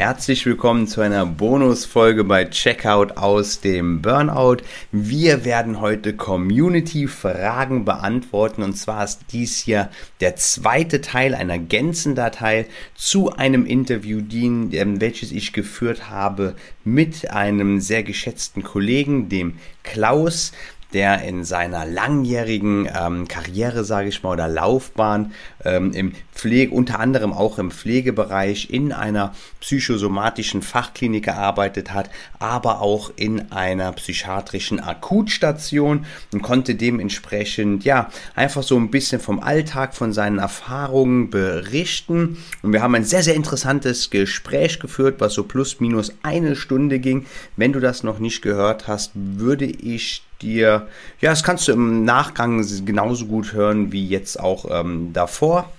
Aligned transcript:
Herzlich 0.00 0.46
willkommen 0.46 0.86
zu 0.86 1.02
einer 1.02 1.26
Bonusfolge 1.26 2.24
bei 2.24 2.46
Checkout 2.46 3.18
aus 3.18 3.60
dem 3.60 4.00
Burnout. 4.00 4.62
Wir 4.92 5.44
werden 5.44 5.82
heute 5.82 6.16
Community-Fragen 6.16 7.84
beantworten 7.84 8.62
und 8.62 8.78
zwar 8.78 9.04
ist 9.04 9.20
dies 9.30 9.58
hier 9.58 9.90
der 10.20 10.36
zweite 10.36 11.02
Teil 11.02 11.34
einer 11.34 11.58
Gänzendatei 11.58 12.64
zu 12.94 13.32
einem 13.32 13.66
Interview, 13.66 14.22
ähm, 14.32 15.02
welches 15.02 15.32
ich 15.32 15.52
geführt 15.52 16.08
habe 16.08 16.56
mit 16.82 17.30
einem 17.30 17.78
sehr 17.82 18.02
geschätzten 18.02 18.62
Kollegen, 18.62 19.28
dem 19.28 19.58
Klaus 19.82 20.52
der 20.92 21.22
in 21.22 21.44
seiner 21.44 21.86
langjährigen 21.86 22.88
ähm, 22.94 23.28
Karriere, 23.28 23.84
sage 23.84 24.08
ich 24.08 24.22
mal, 24.22 24.32
oder 24.32 24.48
Laufbahn 24.48 25.32
ähm, 25.64 25.92
im 25.92 26.12
Pflege, 26.32 26.74
unter 26.74 27.00
anderem 27.00 27.32
auch 27.32 27.58
im 27.58 27.70
Pflegebereich 27.70 28.70
in 28.70 28.92
einer 28.92 29.34
psychosomatischen 29.60 30.62
Fachklinik 30.62 31.24
gearbeitet 31.24 31.92
hat, 31.92 32.10
aber 32.38 32.80
auch 32.80 33.12
in 33.16 33.52
einer 33.52 33.92
psychiatrischen 33.92 34.80
Akutstation 34.80 36.06
und 36.32 36.42
konnte 36.42 36.74
dementsprechend 36.74 37.84
ja 37.84 38.08
einfach 38.34 38.62
so 38.62 38.76
ein 38.76 38.90
bisschen 38.90 39.20
vom 39.20 39.40
Alltag, 39.40 39.94
von 39.94 40.12
seinen 40.12 40.38
Erfahrungen 40.38 41.30
berichten. 41.30 42.38
Und 42.62 42.72
wir 42.72 42.82
haben 42.82 42.94
ein 42.94 43.04
sehr, 43.04 43.22
sehr 43.22 43.34
interessantes 43.34 44.10
Gespräch 44.10 44.80
geführt, 44.80 45.16
was 45.20 45.34
so 45.34 45.44
plus 45.44 45.80
minus 45.80 46.14
eine 46.22 46.56
Stunde 46.56 46.98
ging. 46.98 47.26
Wenn 47.56 47.72
du 47.72 47.80
das 47.80 48.02
noch 48.02 48.18
nicht 48.18 48.42
gehört 48.42 48.88
hast, 48.88 49.12
würde 49.14 49.66
ich 49.66 50.22
dir, 50.42 50.88
ja, 51.20 51.30
das 51.30 51.42
kannst 51.42 51.68
du 51.68 51.72
im 51.72 52.04
Nachgang 52.04 52.64
genauso 52.84 53.26
gut 53.26 53.52
hören 53.52 53.92
wie 53.92 54.06
jetzt 54.06 54.38
auch 54.38 54.66
ähm, 54.70 55.12
davor. 55.12 55.70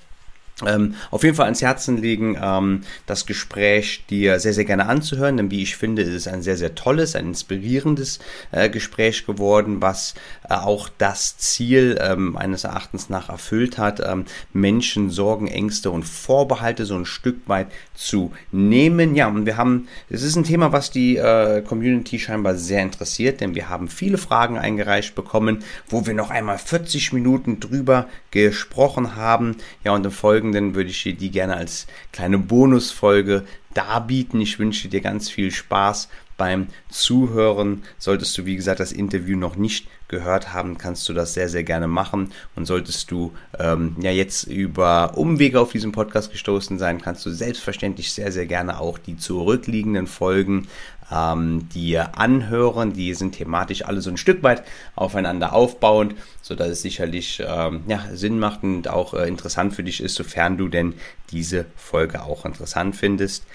Ähm, 0.66 0.96
auf 1.10 1.24
jeden 1.24 1.36
Fall 1.36 1.46
ans 1.46 1.62
Herzen 1.62 1.98
legen, 1.98 2.38
ähm, 2.42 2.82
das 3.06 3.26
Gespräch 3.26 4.06
dir 4.10 4.40
sehr, 4.40 4.54
sehr 4.54 4.66
gerne 4.66 4.88
anzuhören, 4.88 5.38
denn 5.38 5.52
wie 5.52 5.62
ich 5.62 5.76
finde, 5.76 6.02
ist 6.02 6.14
es 6.14 6.28
ein 6.28 6.42
sehr, 6.42 6.58
sehr 6.58 6.76
tolles, 6.76 7.16
ein 7.16 7.28
inspirierendes 7.28 8.20
äh, 8.52 8.70
Gespräch 8.70 9.26
geworden, 9.26 9.82
was 9.82 10.14
äh, 10.50 10.54
auch 10.54 10.90
das 10.98 11.38
Ziel 11.38 12.00
ähm, 12.02 12.34
meines 12.34 12.64
Erachtens 12.64 13.10
nach 13.10 13.30
erfüllt 13.30 13.78
hat, 13.78 14.02
ähm, 14.06 14.26
Menschen 14.54 15.10
Sorgen, 15.10 15.48
Ängste 15.48 15.92
und 15.92 16.04
Vorbehalte 16.04 16.86
so 16.86 16.96
ein 16.96 17.06
Stück 17.06 17.48
weit 17.48 17.68
zu 17.94 18.32
nehmen. 18.52 19.16
Ja, 19.16 19.28
und 19.28 19.46
wir 19.46 19.58
haben, 19.58 19.88
es 20.10 20.24
ist 20.24 20.36
ein 20.36 20.44
Thema, 20.44 20.72
was 20.72 20.92
die 20.92 21.18
äh, 21.18 21.62
Community 21.62 22.20
scheinbar 22.20 22.56
sehr 22.56 22.82
interessiert, 22.82 23.42
denn 23.42 23.56
wir 23.56 23.70
haben 23.70 23.88
viele 23.88 24.18
Fragen 24.18 24.58
eingereicht 24.58 25.16
bekommen, 25.16 25.64
wo 25.88 26.06
wir 26.06 26.14
noch 26.14 26.30
einmal 26.30 26.58
40 26.58 27.14
Minuten 27.14 27.60
drüber 27.60 28.08
gesprochen 28.32 29.16
haben. 29.16 29.58
Ja, 29.84 29.94
und 29.94 30.06
im 30.06 30.12
Folgenden 30.12 30.51
Folgenden 30.52 30.76
würde 30.76 30.90
ich 30.90 31.04
dir 31.04 31.14
die 31.14 31.32
gerne 31.32 31.56
als 31.56 31.88
kleine 32.12 32.38
Bonusfolge 32.38 33.46
darbieten. 33.74 34.42
Ich 34.42 34.60
wünsche 34.60 34.90
dir 34.90 35.00
ganz 35.00 35.30
viel 35.30 35.50
Spaß 35.50 36.10
beim 36.36 36.68
Zuhören. 36.90 37.84
Solltest 37.98 38.38
du, 38.38 38.46
wie 38.46 38.58
gesagt, 38.58 38.82
das 38.82 38.92
Interview 38.92 39.38
noch 39.38 39.56
nicht 39.56 39.88
gehört 40.10 40.52
haben, 40.54 40.78
kannst 40.78 41.08
du 41.08 41.14
das 41.14 41.34
sehr, 41.34 41.48
sehr 41.48 41.64
gerne 41.64 41.88
machen. 41.88 42.34
Und 42.56 42.66
solltest 42.66 43.12
du 43.12 43.32
ähm, 43.60 43.96
ja 44.02 44.12
jetzt 44.12 44.44
über 44.44 45.18
Umwege 45.18 45.62
auf 45.62 45.72
diesen 45.72 45.94
Podcast 45.94 46.32
gestoßen 46.34 46.78
sein, 46.78 47.02
kannst 47.02 47.26
du 47.26 47.30
selbstverständlich 47.30 48.12
sehr, 48.12 48.34
sehr 48.34 48.46
gerne 48.46 48.82
auch 48.82 48.98
die 48.98 49.16
zurückliegenden 49.16 50.08
Folgen 50.08 50.68
ähm, 51.12 51.70
dir 51.70 52.18
anhören. 52.18 52.94
Die 52.94 53.14
sind 53.14 53.34
thematisch 53.34 53.86
alle 53.86 54.02
so 54.02 54.10
ein 54.10 54.18
Stück 54.18 54.44
weit 54.44 54.64
aufeinander 54.96 55.54
aufbauend, 55.54 56.16
sodass 56.42 56.70
es 56.70 56.82
sicherlich 56.82 57.42
ähm, 57.46 57.82
ja, 57.88 58.04
Sinn 58.14 58.40
macht 58.40 58.64
und 58.64 58.88
auch 58.88 59.14
äh, 59.14 59.28
interessant 59.28 59.74
für 59.74 59.84
dich 59.84 60.02
ist, 60.02 60.16
sofern 60.16 60.58
du 60.58 60.68
denn 60.68 60.94
diese 61.32 61.66
Folge 61.76 62.24
auch 62.24 62.46
interessant 62.46 62.96
findest. 62.96 63.46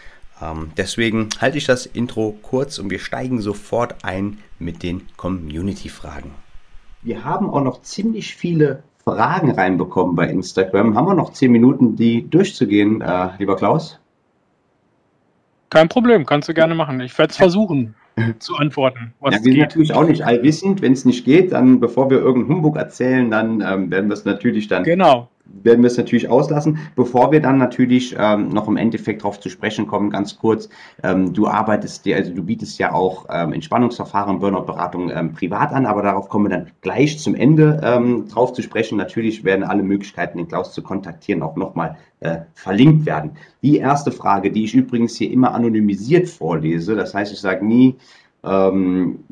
Ähm, 0.40 0.72
deswegen 0.76 1.28
halte 1.40 1.58
ich 1.58 1.64
das 1.64 1.86
Intro 1.86 2.36
kurz 2.42 2.78
und 2.78 2.90
wir 2.90 2.98
steigen 2.98 3.40
sofort 3.40 4.04
ein 4.04 4.38
mit 4.58 4.82
den 4.82 5.02
Community-Fragen. 5.16 6.32
Wir 7.02 7.24
haben 7.24 7.48
auch 7.50 7.62
noch 7.62 7.82
ziemlich 7.82 8.34
viele 8.34 8.82
Fragen 9.04 9.52
reinbekommen 9.52 10.16
bei 10.16 10.28
Instagram. 10.28 10.96
Haben 10.96 11.06
wir 11.06 11.14
noch 11.14 11.32
zehn 11.32 11.52
Minuten, 11.52 11.94
die 11.94 12.28
durchzugehen, 12.28 13.00
äh, 13.00 13.28
lieber 13.38 13.56
Klaus? 13.56 14.00
Kein 15.70 15.88
Problem, 15.88 16.26
kannst 16.26 16.48
du 16.48 16.54
gerne 16.54 16.74
machen. 16.74 17.00
Ich 17.00 17.16
werde 17.18 17.30
es 17.30 17.36
versuchen 17.36 17.94
zu 18.38 18.56
antworten. 18.56 19.12
Was 19.20 19.34
ja, 19.34 19.44
wir 19.44 19.52
sind 19.52 19.60
natürlich 19.60 19.92
auch 19.92 20.06
nicht 20.06 20.24
allwissend. 20.24 20.82
Wenn 20.82 20.92
es 20.92 21.04
nicht 21.04 21.24
geht, 21.24 21.52
dann, 21.52 21.80
bevor 21.80 22.10
wir 22.10 22.18
irgendeinen 22.18 22.56
Humbug 22.56 22.76
erzählen, 22.76 23.30
dann 23.30 23.60
ähm, 23.60 23.90
werden 23.90 24.08
wir 24.08 24.14
es 24.14 24.24
natürlich 24.24 24.68
dann 24.68 24.84
genau 24.84 25.28
werden 25.62 25.82
wir 25.82 25.88
es 25.88 25.96
natürlich 25.96 26.28
auslassen. 26.28 26.78
Bevor 26.94 27.32
wir 27.32 27.40
dann 27.40 27.58
natürlich 27.58 28.14
ähm, 28.18 28.48
noch 28.48 28.68
im 28.68 28.76
Endeffekt 28.76 29.22
darauf 29.22 29.40
zu 29.40 29.48
sprechen 29.48 29.86
kommen, 29.86 30.10
ganz 30.10 30.38
kurz, 30.38 30.68
ähm, 31.02 31.32
du 31.32 31.46
arbeitest 31.46 32.04
dir, 32.04 32.16
also 32.16 32.32
du 32.32 32.42
bietest 32.42 32.78
ja 32.78 32.92
auch 32.92 33.26
ähm, 33.30 33.52
Entspannungsverfahren, 33.52 34.38
Burnout-Beratung 34.38 35.10
ähm, 35.10 35.32
privat 35.32 35.72
an, 35.72 35.86
aber 35.86 36.02
darauf 36.02 36.28
kommen 36.28 36.46
wir 36.46 36.56
dann 36.56 36.70
gleich 36.80 37.18
zum 37.18 37.34
Ende 37.34 37.80
ähm, 37.82 38.28
drauf 38.28 38.52
zu 38.52 38.62
sprechen. 38.62 38.98
Natürlich 38.98 39.44
werden 39.44 39.64
alle 39.64 39.82
Möglichkeiten, 39.82 40.38
den 40.38 40.48
Klaus 40.48 40.72
zu 40.72 40.82
kontaktieren, 40.82 41.42
auch 41.42 41.56
nochmal 41.56 41.96
äh, 42.20 42.38
verlinkt 42.54 43.06
werden. 43.06 43.32
Die 43.62 43.78
erste 43.78 44.12
Frage, 44.12 44.50
die 44.50 44.64
ich 44.64 44.74
übrigens 44.74 45.16
hier 45.16 45.30
immer 45.30 45.54
anonymisiert 45.54 46.28
vorlese, 46.28 46.94
das 46.94 47.14
heißt, 47.14 47.32
ich 47.32 47.40
sage 47.40 47.64
nie, 47.64 47.96
ähm, 48.44 49.24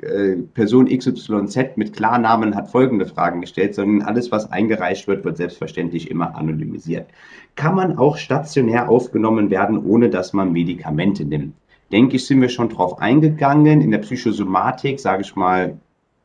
äh, 0.00 0.36
Person 0.54 0.86
XYZ 0.86 1.76
mit 1.76 1.92
Klarnamen 1.92 2.54
hat 2.54 2.70
folgende 2.70 3.06
Fragen 3.06 3.40
gestellt, 3.40 3.74
sondern 3.74 4.06
alles, 4.06 4.30
was 4.30 4.50
eingereicht 4.52 5.08
wird, 5.08 5.24
wird 5.24 5.36
selbstverständlich 5.36 6.10
immer 6.10 6.36
anonymisiert. 6.36 7.08
Kann 7.56 7.74
man 7.74 7.98
auch 7.98 8.16
stationär 8.16 8.88
aufgenommen 8.88 9.50
werden, 9.50 9.78
ohne 9.84 10.08
dass 10.08 10.32
man 10.32 10.52
Medikamente 10.52 11.24
nimmt? 11.24 11.54
Denke 11.90 12.16
ich, 12.16 12.26
sind 12.26 12.40
wir 12.40 12.48
schon 12.48 12.68
drauf 12.68 13.00
eingegangen. 13.00 13.80
In 13.80 13.90
der 13.90 13.98
Psychosomatik, 13.98 15.00
sage 15.00 15.22
ich 15.22 15.34
mal, 15.34 15.78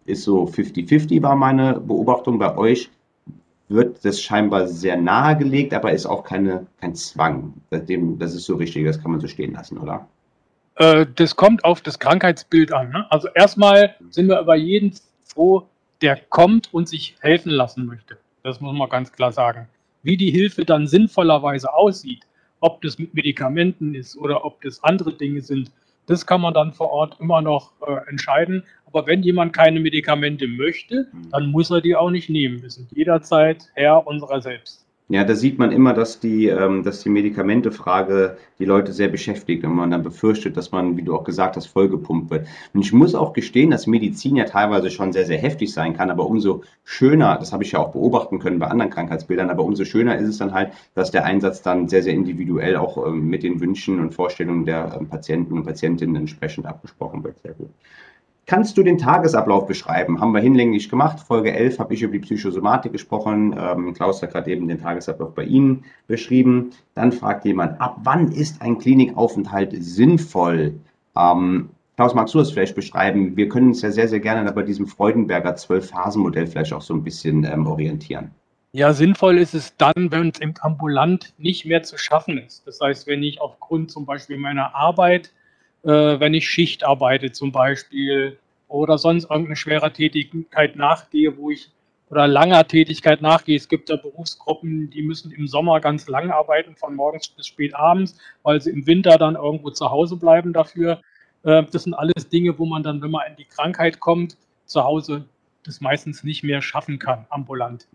ist 0.06 0.24
so 0.24 0.44
50-50 0.44 1.24
war 1.24 1.36
meine 1.36 1.80
Beobachtung 1.80 2.38
bei 2.38 2.56
euch. 2.58 2.92
Wird 3.70 4.04
das 4.06 4.22
scheinbar 4.22 4.68
sehr 4.68 4.98
nahegelegt, 4.98 5.74
aber 5.74 5.94
ist 5.94 6.06
auch 6.06 6.24
keine, 6.24 6.68
kein 6.80 6.94
Zwang. 6.96 7.54
Das 7.70 8.36
ist 8.36 8.46
so 8.46 8.58
richtig, 8.58 8.86
das 8.86 9.02
kann 9.02 9.12
man 9.12 9.22
so 9.22 9.28
stehen 9.28 9.54
lassen, 9.54 9.78
oder? 9.78 10.08
Äh, 10.76 11.06
das 11.16 11.36
kommt 11.36 11.64
auf 11.64 11.82
das 11.82 12.00
Krankheitsbild 12.00 12.72
an. 12.72 12.90
Ne? 12.90 13.06
Also 13.12 13.28
erstmal 13.34 13.96
sind 14.10 14.28
wir 14.28 14.40
über 14.40 14.56
jeden 14.56 14.94
froh, 15.24 15.68
der 16.02 16.18
kommt 16.18 16.74
und 16.74 16.90
sich 16.90 17.16
helfen 17.20 17.52
lassen 17.52 17.86
möchte. 17.86 18.18
Das 18.44 18.60
muss 18.60 18.76
man 18.76 18.90
ganz 18.90 19.12
klar 19.12 19.32
sagen. 19.32 19.68
Wie 20.02 20.18
die 20.18 20.32
Hilfe 20.32 20.66
dann 20.66 20.88
sinnvollerweise 20.88 21.74
aussieht, 21.74 22.22
ob 22.60 22.82
das 22.82 22.98
mit 22.98 23.14
Medikamenten 23.14 23.96
ist 23.96 24.18
oder 24.18 24.46
ob 24.46 24.62
das 24.62 24.84
andere 24.84 25.14
Dinge 25.14 25.42
sind, 25.42 25.72
das 26.06 26.26
kann 26.26 26.42
man 26.42 26.54
dann 26.54 26.74
vor 26.74 26.92
Ort 26.92 27.18
immer 27.20 27.42
noch 27.42 27.72
äh, 27.88 28.10
entscheiden. 28.10 28.64
Aber 28.86 29.08
wenn 29.08 29.24
jemand 29.24 29.54
keine 29.54 29.80
Medikamente 29.80 30.48
möchte, 30.48 31.08
dann 31.32 31.48
muss 31.48 31.72
er 31.72 31.82
die 31.82 31.96
auch 31.96 32.10
nicht 32.10 32.30
nehmen. 32.30 32.62
Wir 32.62 32.70
sind 32.70 32.92
jederzeit 32.92 33.70
Herr 33.74 34.06
unserer 34.06 34.42
selbst. 34.42 34.83
Ja, 35.10 35.24
da 35.26 35.36
sieht 35.36 35.60
man 35.60 35.72
immer, 35.72 35.94
dass 35.94 36.20
die, 36.20 36.48
ähm, 36.48 36.82
dass 36.84 37.04
die 37.04 37.10
Medikamentefrage 37.10 38.38
die 38.58 38.66
Leute 38.66 38.94
sehr 38.94 39.10
beschäftigt 39.10 39.64
und 39.66 39.76
man 39.76 39.92
dann 39.92 40.02
befürchtet, 40.02 40.56
dass 40.56 40.72
man, 40.72 40.96
wie 40.98 41.04
du 41.04 41.14
auch 41.14 41.26
gesagt 41.26 41.58
hast, 41.58 41.68
vollgepumpt 41.68 42.32
wird. 42.32 42.48
Und 42.74 42.82
ich 42.82 42.94
muss 42.94 43.14
auch 43.14 43.34
gestehen, 43.34 43.70
dass 43.70 43.86
Medizin 43.86 44.38
ja 44.38 44.46
teilweise 44.46 44.90
schon 44.90 45.12
sehr, 45.12 45.26
sehr 45.26 45.38
heftig 45.38 45.74
sein 45.74 45.96
kann, 45.96 46.10
aber 46.10 46.26
umso 46.26 46.64
schöner, 46.86 47.38
das 47.38 47.52
habe 47.52 47.64
ich 47.64 47.74
ja 47.74 47.80
auch 47.80 47.92
beobachten 47.92 48.40
können 48.40 48.60
bei 48.60 48.68
anderen 48.68 48.92
Krankheitsbildern, 48.92 49.50
aber 49.50 49.64
umso 49.64 49.84
schöner 49.84 50.18
ist 50.18 50.30
es 50.30 50.38
dann 50.38 50.54
halt, 50.54 50.72
dass 50.96 51.12
der 51.12 51.26
Einsatz 51.26 51.62
dann 51.62 51.90
sehr, 51.90 52.02
sehr 52.02 52.14
individuell 52.14 52.78
auch 52.78 53.06
ähm, 53.06 53.28
mit 53.28 53.44
den 53.44 53.60
Wünschen 53.60 54.00
und 54.00 54.14
Vorstellungen 54.14 54.66
der 54.66 54.98
ähm, 55.00 55.10
Patienten 55.10 55.54
und 55.54 55.66
Patientinnen 55.66 56.16
entsprechend 56.16 56.66
abgesprochen 56.66 57.24
wird. 57.24 57.38
Sehr 57.40 57.54
gut. 57.54 57.70
Kannst 58.46 58.78
du 58.78 58.84
den 58.84 58.98
Tagesablauf 58.98 59.68
beschreiben? 59.68 60.20
Haben 60.20 60.34
wir 60.34 60.42
hinlänglich 60.42 60.90
gemacht. 60.90 61.22
Folge 61.22 61.54
11 61.54 61.80
habe 61.80 61.94
ich 61.94 62.02
über 62.02 62.12
die 62.12 62.20
Psychosomatik 62.20 62.92
gesprochen. 62.92 63.56
Ähm, 63.58 63.94
Klaus 63.94 64.22
hat 64.22 64.32
gerade 64.32 64.52
eben 64.52 64.68
den 64.68 64.82
Tagesablauf 64.82 65.34
bei 65.34 65.44
Ihnen 65.44 65.86
beschrieben. 66.08 66.72
Dann 66.94 67.14
fragt 67.14 67.46
jemand, 67.46 67.80
ab 67.80 68.00
wann 68.04 68.34
ist 68.34 68.62
ein 68.62 68.80
Klinikaufenthalt 68.80 69.74
sinnvoll? 69.80 70.74
Ähm, 71.16 71.70
Klaus, 71.96 72.14
magst 72.14 72.34
du 72.34 72.40
das 72.40 72.52
vielleicht 72.52 72.76
beschreiben? 72.76 73.38
Wir 73.38 73.48
können 73.48 73.68
uns 73.68 73.82
ja 73.82 73.92
sehr, 73.92 74.10
sehr 74.10 74.20
gerne 74.20 74.52
bei 74.52 74.64
diesem 74.64 74.88
Freudenberger 74.88 75.56
Zwölf-Phasen-Modell 75.56 76.48
vielleicht 76.48 76.74
auch 76.74 76.82
so 76.82 76.94
ein 76.94 77.04
bisschen 77.04 77.46
ähm, 77.46 77.66
orientieren. 77.66 78.32
Ja, 78.74 78.92
sinnvoll 78.92 79.38
ist 79.38 79.54
es 79.54 79.78
dann, 79.78 79.94
wenn 80.10 80.30
es 80.30 80.40
im 80.40 80.56
Ambulant 80.60 81.34
nicht 81.38 81.66
mehr 81.66 81.84
zu 81.84 81.98
schaffen 81.98 82.40
ist. 82.40 82.66
Das 82.66 82.82
heißt, 82.82 83.06
wenn 83.06 83.22
ich 83.22 83.40
aufgrund 83.40 83.92
zum 83.92 84.06
Beispiel 84.06 84.38
meiner 84.38 84.74
Arbeit 84.76 85.32
wenn 85.84 86.34
ich 86.34 86.50
Schicht 86.50 86.84
arbeite 86.84 87.32
zum 87.32 87.52
Beispiel 87.52 88.38
oder 88.68 88.98
sonst 88.98 89.26
irgendeine 89.26 89.56
schwere 89.56 89.92
Tätigkeit 89.92 90.76
nachgehe, 90.76 91.38
wo 91.38 91.50
ich 91.52 91.70
oder 92.14 92.28
langer 92.28 92.68
Tätigkeit 92.68 93.22
nachgeht. 93.22 93.62
Es 93.62 93.68
gibt 93.68 93.90
ja 93.90 93.96
Berufsgruppen, 93.96 94.92
die 94.92 95.02
müssen 95.02 95.32
im 95.32 95.48
Sommer 95.48 95.80
ganz 95.80 96.08
lang 96.08 96.30
arbeiten, 96.30 96.76
von 96.76 96.96
morgens 96.96 97.28
bis 97.28 97.48
spät 97.48 97.76
abends, 97.76 98.18
weil 98.44 98.62
sie 98.62 98.70
im 98.70 98.86
Winter 98.86 99.18
dann 99.18 99.36
irgendwo 99.36 99.72
zu 99.72 99.90
Hause 99.90 100.18
bleiben 100.18 100.54
dafür. 100.54 101.02
Äh, 101.44 101.64
das 101.72 101.84
sind 101.84 101.96
alles 101.96 102.30
Dinge, 102.30 102.60
wo 102.60 102.66
man 102.66 102.84
dann, 102.84 103.02
wenn 103.02 103.10
man 103.10 103.24
in 103.30 103.36
die 103.36 103.46
Krankheit 103.46 104.00
kommt, 104.00 104.38
zu 104.66 104.84
Hause 104.84 105.26
das 105.66 105.82
meistens 105.82 106.24
nicht 106.24 106.44
mehr 106.44 106.62
schaffen 106.62 107.00
kann, 107.00 107.26
ambulant. 107.30 107.88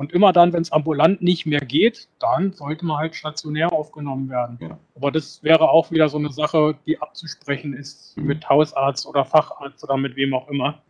Und 0.00 0.12
immer 0.12 0.32
dann, 0.32 0.54
wenn 0.54 0.62
es 0.62 0.72
ambulant 0.72 1.20
nicht 1.20 1.44
mehr 1.44 1.60
geht, 1.60 2.08
dann 2.20 2.54
sollte 2.54 2.86
man 2.86 2.96
halt 2.96 3.14
stationär 3.14 3.70
aufgenommen 3.70 4.30
werden. 4.30 4.56
Ja. 4.58 4.78
Aber 4.94 5.10
das 5.10 5.42
wäre 5.42 5.68
auch 5.68 5.90
wieder 5.90 6.08
so 6.08 6.16
eine 6.16 6.32
Sache, 6.32 6.74
die 6.86 6.98
abzusprechen 6.98 7.74
ist 7.74 8.16
mhm. 8.16 8.24
mit 8.24 8.48
Hausarzt 8.48 9.06
oder 9.06 9.26
Facharzt 9.26 9.84
oder 9.84 9.98
mit 9.98 10.16
wem 10.16 10.32
auch 10.32 10.48
immer 10.48 10.80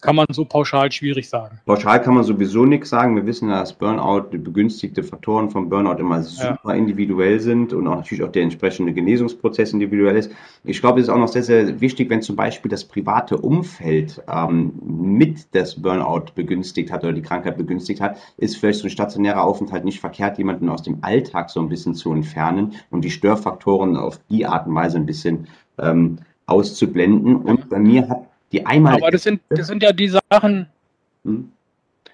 kann 0.00 0.16
man 0.16 0.26
so 0.30 0.44
pauschal 0.44 0.90
schwierig 0.92 1.28
sagen. 1.28 1.58
Pauschal 1.66 2.00
kann 2.00 2.14
man 2.14 2.24
sowieso 2.24 2.64
nichts 2.64 2.90
sagen. 2.90 3.16
Wir 3.16 3.26
wissen 3.26 3.48
ja, 3.48 3.60
dass 3.60 3.72
Burnout, 3.72 4.30
die 4.32 4.38
begünstigte 4.38 5.02
Faktoren 5.02 5.50
vom 5.50 5.68
Burnout 5.68 5.98
immer 5.98 6.22
super 6.22 6.58
ja. 6.64 6.74
individuell 6.74 7.40
sind 7.40 7.72
und 7.72 7.86
auch 7.88 7.96
natürlich 7.96 8.22
auch 8.22 8.32
der 8.32 8.42
entsprechende 8.42 8.92
Genesungsprozess 8.92 9.72
individuell 9.72 10.16
ist. 10.16 10.30
Ich 10.64 10.80
glaube, 10.80 11.00
es 11.00 11.06
ist 11.06 11.12
auch 11.12 11.18
noch 11.18 11.28
sehr, 11.28 11.42
sehr 11.42 11.80
wichtig, 11.80 12.10
wenn 12.10 12.22
zum 12.22 12.36
Beispiel 12.36 12.70
das 12.70 12.84
private 12.84 13.38
Umfeld 13.38 14.22
ähm, 14.32 14.72
mit 14.84 15.54
das 15.54 15.80
Burnout 15.80 16.32
begünstigt 16.34 16.92
hat 16.92 17.04
oder 17.04 17.12
die 17.12 17.22
Krankheit 17.22 17.56
begünstigt 17.56 18.00
hat, 18.00 18.18
ist 18.36 18.56
vielleicht 18.56 18.80
so 18.80 18.86
ein 18.86 18.90
stationärer 18.90 19.42
Aufenthalt 19.42 19.84
nicht 19.84 20.00
verkehrt, 20.00 20.38
jemanden 20.38 20.68
aus 20.68 20.82
dem 20.82 20.98
Alltag 21.02 21.50
so 21.50 21.60
ein 21.60 21.68
bisschen 21.68 21.94
zu 21.94 22.12
entfernen 22.12 22.74
und 22.90 23.04
die 23.04 23.10
Störfaktoren 23.10 23.96
auf 23.96 24.20
die 24.30 24.46
Art 24.46 24.66
und 24.66 24.74
Weise 24.74 24.98
ein 24.98 25.06
bisschen 25.06 25.48
ähm, 25.78 26.18
auszublenden. 26.46 27.36
Und 27.36 27.68
bei 27.68 27.78
mir 27.78 28.08
hat 28.08 28.28
die 28.52 28.64
einmal. 28.64 28.94
Aber 28.94 29.10
das 29.10 29.22
sind, 29.22 29.40
das 29.50 29.66
sind 29.66 29.82
ja 29.82 29.92
die 29.92 30.08
Sachen, 30.08 30.68
hm? 31.24 31.52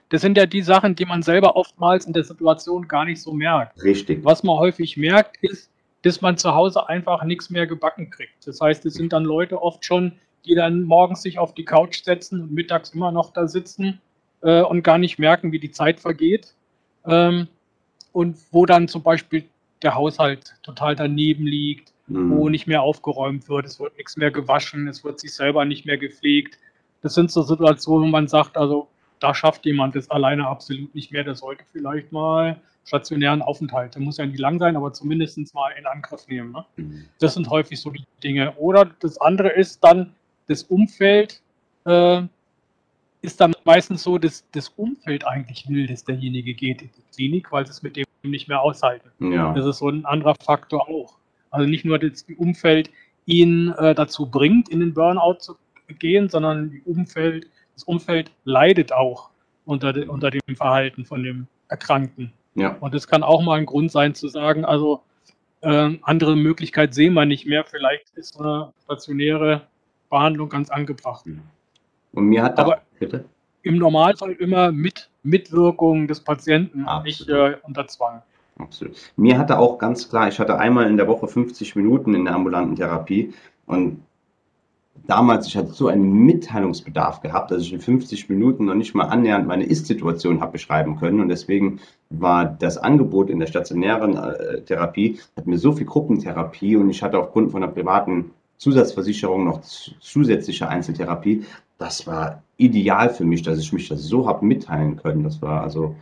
das 0.08 0.20
sind 0.20 0.36
ja 0.36 0.46
die 0.46 0.62
Sachen, 0.62 0.94
die 0.94 1.04
man 1.04 1.22
selber 1.22 1.56
oftmals 1.56 2.06
in 2.06 2.12
der 2.12 2.24
Situation 2.24 2.88
gar 2.88 3.04
nicht 3.04 3.20
so 3.20 3.32
merkt. 3.32 3.82
Richtig. 3.82 4.24
Was 4.24 4.42
man 4.42 4.58
häufig 4.58 4.96
merkt, 4.96 5.36
ist, 5.42 5.70
dass 6.02 6.20
man 6.20 6.36
zu 6.36 6.54
Hause 6.54 6.88
einfach 6.88 7.24
nichts 7.24 7.50
mehr 7.50 7.66
gebacken 7.66 8.10
kriegt. 8.10 8.46
Das 8.46 8.60
heißt, 8.60 8.84
es 8.86 8.94
sind 8.94 9.12
dann 9.12 9.24
Leute 9.24 9.62
oft 9.62 9.84
schon, 9.84 10.12
die 10.44 10.54
dann 10.54 10.82
morgens 10.82 11.22
sich 11.22 11.38
auf 11.38 11.54
die 11.54 11.64
Couch 11.64 12.04
setzen 12.04 12.42
und 12.42 12.52
mittags 12.52 12.90
immer 12.90 13.10
noch 13.10 13.32
da 13.32 13.48
sitzen 13.48 14.00
äh, 14.42 14.60
und 14.60 14.82
gar 14.82 14.98
nicht 14.98 15.18
merken, 15.18 15.52
wie 15.52 15.58
die 15.58 15.70
Zeit 15.70 16.00
vergeht. 16.00 16.54
Ähm, 17.06 17.48
und 18.12 18.36
wo 18.52 18.64
dann 18.66 18.86
zum 18.86 19.02
Beispiel 19.02 19.44
der 19.82 19.94
Haushalt 19.94 20.54
total 20.62 20.94
daneben 20.94 21.46
liegt, 21.46 21.93
mhm. 22.06 22.36
wo 22.36 22.48
nicht 22.48 22.66
mehr 22.66 22.82
aufgeräumt 22.82 23.48
wird, 23.48 23.66
es 23.66 23.80
wird 23.80 23.96
nichts 23.96 24.16
mehr 24.16 24.30
gewaschen, 24.30 24.88
es 24.88 25.04
wird 25.04 25.20
sich 25.20 25.34
selber 25.34 25.64
nicht 25.64 25.86
mehr 25.86 25.98
gepflegt. 25.98 26.58
Das 27.02 27.14
sind 27.14 27.30
so 27.30 27.42
Situationen, 27.42 28.08
wo 28.08 28.10
man 28.10 28.28
sagt, 28.28 28.56
also 28.56 28.88
da 29.20 29.34
schafft 29.34 29.64
jemand 29.66 29.94
das 29.94 30.10
alleine 30.10 30.46
absolut 30.46 30.94
nicht 30.94 31.12
mehr, 31.12 31.24
der 31.24 31.34
sollte 31.34 31.64
vielleicht 31.72 32.12
mal 32.12 32.60
stationären 32.86 33.40
Aufenthalt, 33.40 33.94
der 33.94 34.02
muss 34.02 34.18
ja 34.18 34.26
nicht 34.26 34.38
lang 34.38 34.58
sein, 34.58 34.76
aber 34.76 34.92
zumindest 34.92 35.54
mal 35.54 35.70
in 35.78 35.86
Angriff 35.86 36.26
nehmen. 36.28 36.52
Ne? 36.52 36.64
Mhm. 36.76 37.04
Das 37.18 37.34
sind 37.34 37.48
häufig 37.48 37.80
so 37.80 37.90
die 37.90 38.04
Dinge. 38.22 38.54
Oder 38.56 38.90
das 39.00 39.18
andere 39.18 39.48
ist 39.48 39.82
dann 39.82 40.12
das 40.48 40.64
Umfeld, 40.64 41.40
äh, 41.86 42.22
ist 43.22 43.40
dann 43.40 43.54
meistens 43.64 44.02
so, 44.02 44.18
dass 44.18 44.44
das 44.52 44.68
Umfeld 44.76 45.26
eigentlich 45.26 45.66
will, 45.68 45.86
dass 45.86 46.04
derjenige 46.04 46.52
geht 46.52 46.82
in 46.82 46.90
die 46.94 47.02
Klinik, 47.14 47.50
weil 47.52 47.64
sie 47.64 47.72
es 47.72 47.82
mit 47.82 47.96
dem 47.96 48.04
nicht 48.22 48.48
mehr 48.48 48.60
aushalten. 48.60 49.10
Ja. 49.32 49.52
Das 49.54 49.66
ist 49.66 49.78
so 49.78 49.88
ein 49.88 50.04
anderer 50.04 50.34
Faktor 50.34 50.88
auch. 50.88 51.14
Also 51.54 51.68
nicht 51.68 51.84
nur 51.84 52.00
das 52.00 52.26
Umfeld 52.36 52.90
ihn 53.26 53.72
äh, 53.78 53.94
dazu 53.94 54.26
bringt, 54.26 54.68
in 54.68 54.80
den 54.80 54.92
Burnout 54.92 55.38
zu 55.38 55.56
gehen, 56.00 56.28
sondern 56.28 56.80
Umfeld, 56.84 57.46
das 57.74 57.84
Umfeld 57.84 58.32
leidet 58.44 58.92
auch 58.92 59.30
unter, 59.64 59.92
de, 59.92 60.08
unter 60.08 60.30
dem 60.30 60.40
Verhalten 60.56 61.04
von 61.04 61.22
dem 61.22 61.46
Erkrankten. 61.68 62.32
Ja. 62.56 62.76
Und 62.80 62.92
es 62.94 63.06
kann 63.06 63.22
auch 63.22 63.40
mal 63.40 63.58
ein 63.58 63.66
Grund 63.66 63.92
sein 63.92 64.16
zu 64.16 64.26
sagen, 64.26 64.64
also 64.64 65.02
äh, 65.60 65.96
andere 66.02 66.34
Möglichkeit 66.34 66.92
sehen 66.92 67.14
wir 67.14 67.24
nicht 67.24 67.46
mehr, 67.46 67.64
vielleicht 67.64 68.10
ist 68.16 68.38
eine 68.40 68.72
stationäre 68.82 69.62
Behandlung 70.10 70.48
ganz 70.48 70.70
angebracht. 70.70 71.24
Und 72.12 72.24
mir 72.24 72.42
hat 72.42 72.58
aber 72.58 72.82
bitte? 72.98 73.24
im 73.62 73.78
Normalfall 73.78 74.32
immer 74.32 74.72
mit 74.72 75.08
Mitwirkung 75.22 76.08
des 76.08 76.20
Patienten, 76.20 76.84
Absolut. 76.84 77.04
nicht 77.04 77.28
äh, 77.28 77.56
unter 77.62 77.86
Zwang. 77.86 78.22
Absolut. 78.58 78.94
Mir 79.16 79.38
hatte 79.38 79.58
auch 79.58 79.78
ganz 79.78 80.08
klar, 80.08 80.28
ich 80.28 80.38
hatte 80.38 80.58
einmal 80.58 80.88
in 80.88 80.96
der 80.96 81.08
Woche 81.08 81.26
50 81.26 81.74
Minuten 81.76 82.14
in 82.14 82.24
der 82.24 82.34
ambulanten 82.34 82.76
Therapie 82.76 83.34
und 83.66 84.00
damals, 85.06 85.46
ich 85.46 85.56
hatte 85.56 85.72
so 85.72 85.88
einen 85.88 86.12
Mitteilungsbedarf 86.24 87.20
gehabt, 87.20 87.50
dass 87.50 87.62
ich 87.62 87.72
in 87.72 87.80
50 87.80 88.28
Minuten 88.28 88.66
noch 88.66 88.74
nicht 88.74 88.94
mal 88.94 89.06
annähernd 89.06 89.46
meine 89.46 89.64
Ist-Situation 89.64 90.40
habe 90.40 90.52
beschreiben 90.52 90.96
können 90.96 91.20
und 91.20 91.28
deswegen 91.28 91.80
war 92.10 92.44
das 92.44 92.78
Angebot 92.78 93.28
in 93.28 93.40
der 93.40 93.46
stationären 93.46 94.16
äh, 94.16 94.60
Therapie, 94.62 95.18
hat 95.36 95.46
mir 95.46 95.58
so 95.58 95.72
viel 95.72 95.86
Gruppentherapie 95.86 96.76
und 96.76 96.90
ich 96.90 97.02
hatte 97.02 97.18
aufgrund 97.18 97.52
von 97.52 97.62
einer 97.62 97.72
privaten 97.72 98.30
Zusatzversicherung 98.58 99.44
noch 99.44 99.62
zusätzliche 99.62 100.68
Einzeltherapie. 100.68 101.44
Das 101.78 102.06
war 102.06 102.42
ideal 102.56 103.10
für 103.10 103.24
mich, 103.24 103.42
dass 103.42 103.58
ich 103.58 103.72
mich 103.72 103.88
das 103.88 104.02
so 104.04 104.28
habe 104.28 104.46
mitteilen 104.46 104.96
können. 104.96 105.24
Das 105.24 105.42
war 105.42 105.62
also 105.62 105.96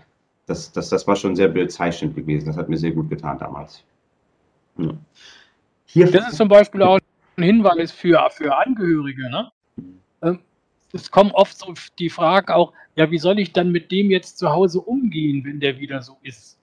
das, 0.47 0.73
das, 0.73 0.89
das 0.89 1.07
war 1.07 1.17
schon 1.17 1.37
sehr 1.37 1.49
bezeichnend 1.49 2.17
gewesen. 2.17 2.47
Das 2.47 2.57
hat 2.57 2.69
mir 2.69 2.77
sehr 2.77 2.93
gut 2.93 3.09
getan 3.09 3.39
damals. 3.39 3.85
Ja. 4.77 4.93
Hier 5.87 6.11
das 6.11 6.31
ist 6.31 6.37
zum 6.37 6.49
Beispiel 6.49 6.83
auch 6.83 6.99
ein 7.37 7.45
Hinweis 7.45 7.93
für, 7.93 8.29
für 8.31 8.57
Angehörige. 8.57 9.31
Ne? 9.31 9.53
Ähm, 10.23 10.39
es 10.93 11.11
kommen 11.11 11.31
oft 11.33 11.57
so 11.57 11.75
die 11.99 12.11
Frage 12.11 12.55
auch, 12.55 12.73
ja, 12.97 13.11
wie 13.11 13.19
soll 13.19 13.39
ich 13.39 13.53
dann 13.53 13.71
mit 13.71 13.91
dem 13.91 14.11
jetzt 14.11 14.39
zu 14.39 14.51
Hause 14.51 14.81
umgehen, 14.81 15.45
wenn 15.45 15.61
der 15.61 15.79
wieder 15.79 16.03
so 16.03 16.19
ist? 16.23 16.59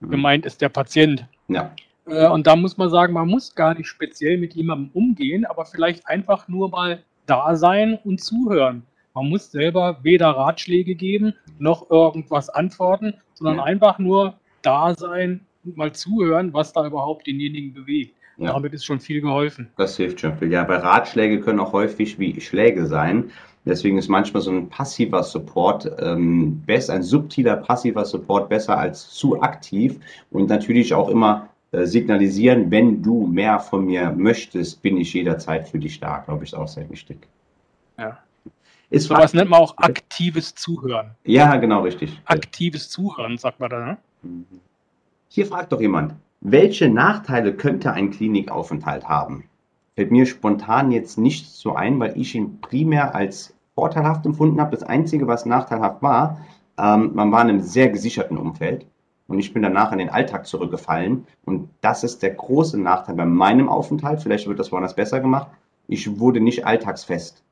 Mhm. 0.00 0.10
Gemeint 0.10 0.46
ist 0.46 0.60
der 0.60 0.68
Patient. 0.68 1.26
Ja. 1.48 1.74
Äh, 2.06 2.28
und 2.28 2.46
da 2.46 2.56
muss 2.56 2.76
man 2.76 2.90
sagen, 2.90 3.12
man 3.12 3.28
muss 3.28 3.54
gar 3.54 3.74
nicht 3.74 3.88
speziell 3.88 4.38
mit 4.38 4.54
jemandem 4.54 4.90
umgehen, 4.94 5.44
aber 5.44 5.64
vielleicht 5.66 6.06
einfach 6.06 6.48
nur 6.48 6.70
mal 6.70 7.02
da 7.26 7.56
sein 7.56 7.98
und 8.04 8.20
zuhören. 8.20 8.82
Man 9.20 9.28
muss 9.28 9.50
selber 9.50 9.98
weder 10.02 10.28
Ratschläge 10.28 10.94
geben 10.94 11.34
noch 11.58 11.90
irgendwas 11.90 12.48
antworten, 12.48 13.12
sondern 13.34 13.58
ja. 13.58 13.64
einfach 13.64 13.98
nur 13.98 14.38
da 14.62 14.94
sein 14.94 15.42
und 15.62 15.76
mal 15.76 15.92
zuhören, 15.92 16.54
was 16.54 16.72
da 16.72 16.86
überhaupt 16.86 17.26
denjenigen 17.26 17.74
bewegt. 17.74 18.16
Ja. 18.38 18.54
Damit 18.54 18.72
ist 18.72 18.86
schon 18.86 18.98
viel 18.98 19.20
geholfen. 19.20 19.68
Das 19.76 19.98
hilft 19.98 20.20
schon 20.20 20.38
viel. 20.38 20.50
Ja, 20.50 20.64
bei 20.64 20.76
Ratschläge 20.76 21.40
können 21.40 21.60
auch 21.60 21.74
häufig 21.74 22.18
wie 22.18 22.40
Schläge 22.40 22.86
sein. 22.86 23.30
Deswegen 23.66 23.98
ist 23.98 24.08
manchmal 24.08 24.40
so 24.40 24.52
ein 24.52 24.70
passiver 24.70 25.22
Support 25.22 25.90
ähm, 26.00 26.62
besser, 26.64 26.94
ein 26.94 27.02
subtiler 27.02 27.56
passiver 27.56 28.06
Support 28.06 28.48
besser 28.48 28.78
als 28.78 29.10
zu 29.10 29.42
aktiv 29.42 30.00
und 30.30 30.48
natürlich 30.48 30.94
auch 30.94 31.10
immer 31.10 31.50
äh, 31.72 31.84
signalisieren, 31.84 32.70
wenn 32.70 33.02
du 33.02 33.26
mehr 33.26 33.58
von 33.58 33.84
mir 33.84 34.12
möchtest, 34.16 34.80
bin 34.80 34.96
ich 34.96 35.12
jederzeit 35.12 35.68
für 35.68 35.78
dich 35.78 36.00
da, 36.00 36.20
glaube 36.20 36.44
ich, 36.44 36.52
ist 36.54 36.58
auch 36.58 36.68
sehr 36.68 36.88
wichtig. 36.88 37.18
Ja. 37.98 38.18
Ist 38.90 39.06
so 39.06 39.14
was 39.14 39.34
nennt 39.34 39.50
man 39.50 39.60
auch 39.60 39.78
aktives 39.78 40.54
Zuhören. 40.54 41.12
Ja, 41.24 41.56
genau, 41.56 41.82
richtig. 41.82 42.20
Aktives 42.24 42.90
Zuhören, 42.90 43.38
sagt 43.38 43.60
man 43.60 43.70
da, 43.70 43.78
ne? 43.86 43.98
Mhm. 44.22 44.44
Hier 45.28 45.46
fragt 45.46 45.72
doch 45.72 45.80
jemand, 45.80 46.14
welche 46.40 46.88
Nachteile 46.88 47.54
könnte 47.54 47.92
ein 47.92 48.10
Klinikaufenthalt 48.10 49.08
haben? 49.08 49.44
Fällt 49.94 50.10
mir 50.10 50.26
spontan 50.26 50.90
jetzt 50.90 51.18
nicht 51.18 51.46
so 51.46 51.74
ein, 51.74 52.00
weil 52.00 52.18
ich 52.18 52.34
ihn 52.34 52.60
primär 52.60 53.14
als 53.14 53.54
vorteilhaft 53.76 54.26
empfunden 54.26 54.60
habe. 54.60 54.72
Das 54.72 54.82
Einzige, 54.82 55.28
was 55.28 55.46
nachteilhaft 55.46 56.02
war, 56.02 56.40
ähm, 56.76 57.12
man 57.14 57.30
war 57.30 57.42
in 57.42 57.50
einem 57.50 57.60
sehr 57.60 57.90
gesicherten 57.90 58.38
Umfeld 58.38 58.86
und 59.28 59.38
ich 59.38 59.52
bin 59.52 59.62
danach 59.62 59.92
in 59.92 59.98
den 59.98 60.10
Alltag 60.10 60.46
zurückgefallen. 60.46 61.26
Und 61.44 61.70
das 61.80 62.02
ist 62.02 62.22
der 62.22 62.34
große 62.34 62.80
Nachteil 62.80 63.14
bei 63.14 63.26
meinem 63.26 63.68
Aufenthalt. 63.68 64.20
Vielleicht 64.20 64.48
wird 64.48 64.58
das 64.58 64.72
woanders 64.72 64.96
besser 64.96 65.20
gemacht. 65.20 65.48
Ich 65.86 66.18
wurde 66.18 66.40
nicht 66.40 66.66
alltagsfest 66.66 67.44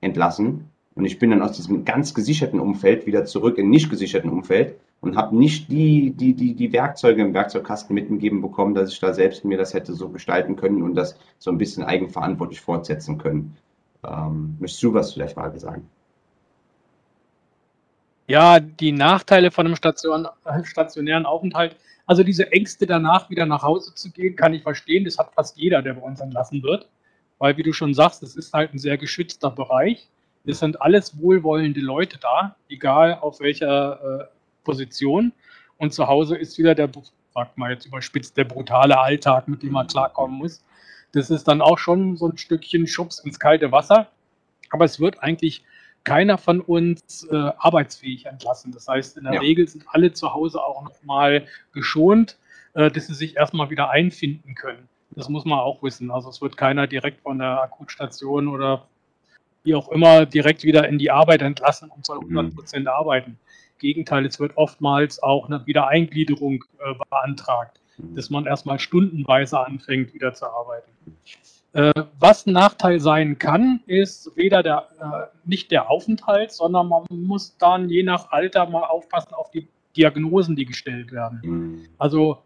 entlassen, 0.00 0.70
und 1.00 1.06
ich 1.06 1.18
bin 1.18 1.30
dann 1.30 1.40
aus 1.40 1.52
diesem 1.52 1.86
ganz 1.86 2.12
gesicherten 2.12 2.60
Umfeld 2.60 3.06
wieder 3.06 3.24
zurück 3.24 3.56
in 3.56 3.70
nicht 3.70 3.88
gesicherten 3.88 4.28
Umfeld 4.28 4.78
und 5.00 5.16
habe 5.16 5.34
nicht 5.34 5.70
die, 5.70 6.10
die, 6.10 6.34
die, 6.34 6.54
die 6.54 6.72
Werkzeuge 6.74 7.22
im 7.22 7.32
Werkzeugkasten 7.32 7.94
mitgegeben 7.94 8.42
bekommen, 8.42 8.74
dass 8.74 8.92
ich 8.92 9.00
da 9.00 9.14
selbst 9.14 9.42
mir 9.46 9.56
das 9.56 9.72
hätte 9.72 9.94
so 9.94 10.10
gestalten 10.10 10.56
können 10.56 10.82
und 10.82 10.94
das 10.94 11.18
so 11.38 11.50
ein 11.50 11.56
bisschen 11.56 11.84
eigenverantwortlich 11.84 12.60
fortsetzen 12.60 13.16
können. 13.16 13.56
Ähm, 14.06 14.58
möchtest 14.60 14.82
du 14.82 14.92
was 14.92 15.14
vielleicht 15.14 15.38
mal 15.38 15.58
sagen? 15.58 15.88
Ja, 18.26 18.60
die 18.60 18.92
Nachteile 18.92 19.50
von 19.50 19.64
einem 19.64 19.76
Station, 19.76 20.28
stationären 20.64 21.24
Aufenthalt, 21.24 21.76
also 22.04 22.22
diese 22.22 22.52
Ängste 22.52 22.84
danach 22.86 23.30
wieder 23.30 23.46
nach 23.46 23.62
Hause 23.62 23.94
zu 23.94 24.10
gehen, 24.10 24.36
kann 24.36 24.52
ich 24.52 24.62
verstehen. 24.62 25.06
Das 25.06 25.16
hat 25.16 25.32
fast 25.32 25.56
jeder, 25.56 25.80
der 25.80 25.94
bei 25.94 26.02
uns 26.02 26.20
entlassen 26.20 26.62
wird. 26.62 26.90
Weil, 27.38 27.56
wie 27.56 27.62
du 27.62 27.72
schon 27.72 27.94
sagst, 27.94 28.22
es 28.22 28.36
ist 28.36 28.52
halt 28.52 28.74
ein 28.74 28.78
sehr 28.78 28.98
geschützter 28.98 29.50
Bereich. 29.50 30.10
Es 30.44 30.58
sind 30.58 30.80
alles 30.80 31.20
wohlwollende 31.20 31.80
Leute 31.80 32.18
da, 32.18 32.56
egal 32.68 33.18
auf 33.20 33.40
welcher 33.40 34.20
äh, 34.20 34.24
Position. 34.64 35.32
Und 35.76 35.92
zu 35.92 36.06
Hause 36.06 36.36
ist 36.36 36.58
wieder 36.58 36.74
der, 36.74 36.90
sagt 37.34 37.58
mal 37.58 37.72
jetzt 37.72 37.86
überspitzt, 37.86 38.36
der 38.36 38.44
brutale 38.44 38.98
Alltag, 38.98 39.48
mit 39.48 39.62
dem 39.62 39.72
man 39.72 39.86
klarkommen 39.86 40.38
muss. 40.38 40.64
Das 41.12 41.30
ist 41.30 41.48
dann 41.48 41.60
auch 41.60 41.78
schon 41.78 42.16
so 42.16 42.28
ein 42.28 42.38
Stückchen 42.38 42.86
Schubs 42.86 43.18
ins 43.20 43.38
kalte 43.38 43.72
Wasser. 43.72 44.08
Aber 44.70 44.84
es 44.84 45.00
wird 45.00 45.22
eigentlich 45.22 45.64
keiner 46.04 46.38
von 46.38 46.60
uns 46.60 47.26
äh, 47.30 47.36
arbeitsfähig 47.36 48.26
entlassen. 48.26 48.72
Das 48.72 48.88
heißt, 48.88 49.18
in 49.18 49.24
der 49.24 49.34
ja. 49.34 49.40
Regel 49.40 49.68
sind 49.68 49.84
alle 49.88 50.12
zu 50.12 50.32
Hause 50.32 50.62
auch 50.62 50.82
nochmal 50.82 51.46
geschont, 51.72 52.38
äh, 52.74 52.90
dass 52.90 53.08
sie 53.08 53.14
sich 53.14 53.36
erstmal 53.36 53.70
wieder 53.70 53.90
einfinden 53.90 54.54
können. 54.54 54.88
Das 55.10 55.28
muss 55.28 55.44
man 55.44 55.58
auch 55.58 55.82
wissen. 55.82 56.10
Also 56.10 56.30
es 56.30 56.40
wird 56.40 56.56
keiner 56.56 56.86
direkt 56.86 57.22
von 57.22 57.38
der 57.38 57.62
Akutstation 57.62 58.48
oder 58.48 58.86
wie 59.62 59.74
auch 59.74 59.90
immer 59.90 60.26
direkt 60.26 60.64
wieder 60.64 60.88
in 60.88 60.98
die 60.98 61.10
Arbeit 61.10 61.42
entlassen 61.42 61.90
und 61.90 62.06
soll 62.06 62.18
100 62.18 62.46
mhm. 62.46 62.54
Prozent 62.54 62.88
arbeiten. 62.88 63.38
Gegenteil, 63.78 64.26
es 64.26 64.38
wird 64.38 64.56
oftmals 64.56 65.22
auch 65.22 65.46
eine 65.46 65.66
Wiedereingliederung 65.66 66.64
äh, 66.78 66.94
beantragt, 67.10 67.80
mhm. 67.98 68.14
dass 68.14 68.30
man 68.30 68.46
erstmal 68.46 68.78
stundenweise 68.78 69.58
anfängt, 69.58 70.14
wieder 70.14 70.34
zu 70.34 70.46
arbeiten. 70.46 70.90
Äh, 71.72 71.92
was 72.18 72.46
ein 72.46 72.52
Nachteil 72.52 73.00
sein 73.00 73.38
kann, 73.38 73.80
ist 73.86 74.36
weder 74.36 74.62
der, 74.62 74.88
äh, 75.00 75.38
nicht 75.48 75.70
der 75.70 75.90
Aufenthalt, 75.90 76.52
sondern 76.52 76.88
man 76.88 77.04
muss 77.10 77.56
dann 77.58 77.88
je 77.88 78.02
nach 78.02 78.30
Alter 78.32 78.66
mal 78.68 78.84
aufpassen 78.84 79.34
auf 79.34 79.50
die 79.50 79.68
Diagnosen, 79.96 80.56
die 80.56 80.66
gestellt 80.66 81.12
werden. 81.12 81.40
Mhm. 81.42 81.88
Also 81.98 82.38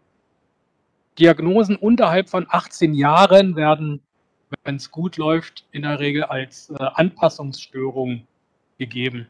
Diagnosen 1.17 1.75
unterhalb 1.75 2.29
von 2.29 2.45
18 2.49 2.93
Jahren 2.93 3.55
werden, 3.55 4.01
wenn 4.63 4.75
es 4.75 4.91
gut 4.91 5.17
läuft, 5.17 5.65
in 5.71 5.83
der 5.83 5.99
Regel 5.99 6.23
als 6.23 6.69
äh, 6.69 6.75
Anpassungsstörung 6.79 8.27
gegeben. 8.77 9.27